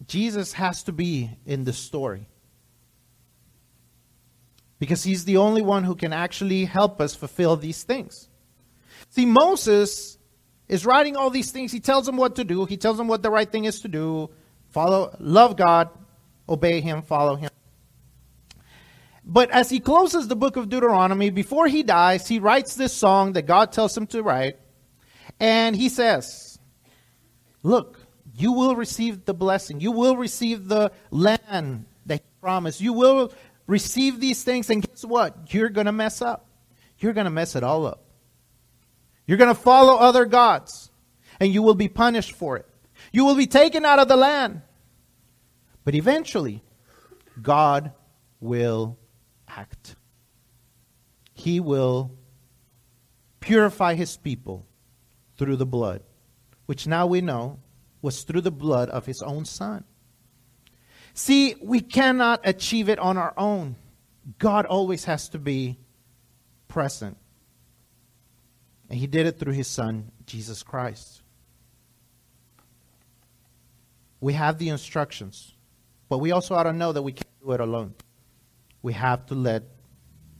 Jesus 0.06 0.52
has 0.52 0.82
to 0.84 0.92
be 0.92 1.30
in 1.44 1.64
the 1.64 1.72
story 1.72 2.26
because 4.78 5.02
he's 5.04 5.24
the 5.24 5.36
only 5.36 5.62
one 5.62 5.84
who 5.84 5.94
can 5.94 6.12
actually 6.12 6.64
help 6.64 7.00
us 7.00 7.14
fulfill 7.14 7.56
these 7.56 7.82
things. 7.82 8.28
See, 9.10 9.26
Moses 9.26 10.18
is 10.68 10.86
writing 10.86 11.16
all 11.16 11.30
these 11.30 11.50
things. 11.50 11.72
He 11.72 11.80
tells 11.80 12.06
them 12.06 12.16
what 12.16 12.36
to 12.36 12.44
do. 12.44 12.64
He 12.64 12.76
tells 12.76 12.96
them 12.96 13.08
what 13.08 13.22
the 13.22 13.30
right 13.30 13.50
thing 13.50 13.64
is 13.64 13.80
to 13.80 13.88
do. 13.88 14.30
Follow, 14.70 15.14
love 15.18 15.56
God, 15.56 15.90
obey 16.48 16.80
Him, 16.80 17.02
follow 17.02 17.34
Him. 17.34 17.50
But 19.24 19.50
as 19.50 19.70
he 19.70 19.80
closes 19.80 20.28
the 20.28 20.36
book 20.36 20.56
of 20.56 20.68
Deuteronomy, 20.68 21.30
before 21.30 21.66
he 21.66 21.82
dies, 21.82 22.26
he 22.26 22.38
writes 22.38 22.74
this 22.74 22.92
song 22.92 23.34
that 23.34 23.42
God 23.42 23.72
tells 23.72 23.96
him 23.96 24.06
to 24.08 24.22
write. 24.22 24.56
And 25.38 25.76
he 25.76 25.88
says, 25.88 26.58
Look, 27.62 28.00
you 28.34 28.52
will 28.52 28.74
receive 28.74 29.24
the 29.24 29.34
blessing. 29.34 29.80
You 29.80 29.92
will 29.92 30.16
receive 30.16 30.68
the 30.68 30.92
land 31.10 31.84
that 32.06 32.16
he 32.16 32.26
promised. 32.40 32.80
You 32.80 32.94
will 32.94 33.32
receive 33.66 34.18
these 34.20 34.42
things, 34.42 34.70
and 34.70 34.82
guess 34.82 35.04
what? 35.04 35.52
You're 35.52 35.68
going 35.68 35.86
to 35.86 35.92
mess 35.92 36.22
up. 36.22 36.46
You're 36.98 37.12
going 37.12 37.26
to 37.26 37.30
mess 37.30 37.54
it 37.56 37.62
all 37.62 37.86
up. 37.86 38.02
You're 39.26 39.38
going 39.38 39.54
to 39.54 39.60
follow 39.60 39.96
other 39.96 40.24
gods, 40.24 40.90
and 41.38 41.52
you 41.52 41.62
will 41.62 41.74
be 41.74 41.88
punished 41.88 42.32
for 42.32 42.56
it. 42.56 42.66
You 43.12 43.24
will 43.24 43.36
be 43.36 43.46
taken 43.46 43.84
out 43.84 43.98
of 43.98 44.08
the 44.08 44.16
land. 44.16 44.62
But 45.84 45.94
eventually, 45.94 46.62
God 47.40 47.92
will 48.40 48.98
act. 49.56 49.96
He 51.32 51.60
will 51.60 52.12
purify 53.40 53.94
his 53.94 54.16
people 54.16 54.66
through 55.36 55.56
the 55.56 55.66
blood, 55.66 56.02
which 56.66 56.86
now 56.86 57.06
we 57.06 57.20
know 57.20 57.58
was 58.02 58.22
through 58.22 58.42
the 58.42 58.50
blood 58.50 58.88
of 58.90 59.06
his 59.06 59.22
own 59.22 59.44
son. 59.44 59.84
See, 61.14 61.54
we 61.62 61.80
cannot 61.80 62.40
achieve 62.44 62.88
it 62.88 62.98
on 62.98 63.16
our 63.16 63.34
own. 63.36 63.76
God 64.38 64.66
always 64.66 65.04
has 65.04 65.28
to 65.30 65.38
be 65.38 65.78
present. 66.68 67.16
And 68.88 68.98
He 68.98 69.06
did 69.06 69.26
it 69.26 69.38
through 69.38 69.52
His 69.52 69.68
Son, 69.68 70.10
Jesus 70.26 70.62
Christ. 70.62 71.22
We 74.20 74.34
have 74.34 74.58
the 74.58 74.68
instructions, 74.68 75.54
but 76.08 76.18
we 76.18 76.32
also 76.32 76.54
ought 76.54 76.64
to 76.64 76.72
know 76.72 76.92
that 76.92 77.02
we 77.02 77.12
can't 77.12 77.40
do 77.42 77.52
it 77.52 77.60
alone. 77.60 77.94
We 78.82 78.92
have 78.94 79.26
to 79.26 79.34
let 79.34 79.64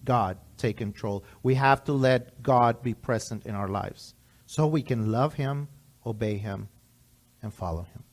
God 0.05 0.39
take 0.57 0.79
control. 0.79 1.25
We 1.43 1.55
have 1.55 1.85
to 1.85 1.93
let 1.93 2.43
God 2.43 2.83
be 2.83 2.95
present 2.95 3.47
in 3.47 3.55
our 3.55 3.69
lives 3.69 4.15
so 4.47 4.67
we 4.67 4.83
can 4.83 5.11
love 5.11 5.35
Him, 5.35 5.69
obey 6.05 6.37
Him, 6.37 6.69
and 7.43 7.53
follow 7.53 7.83
Him. 7.83 8.05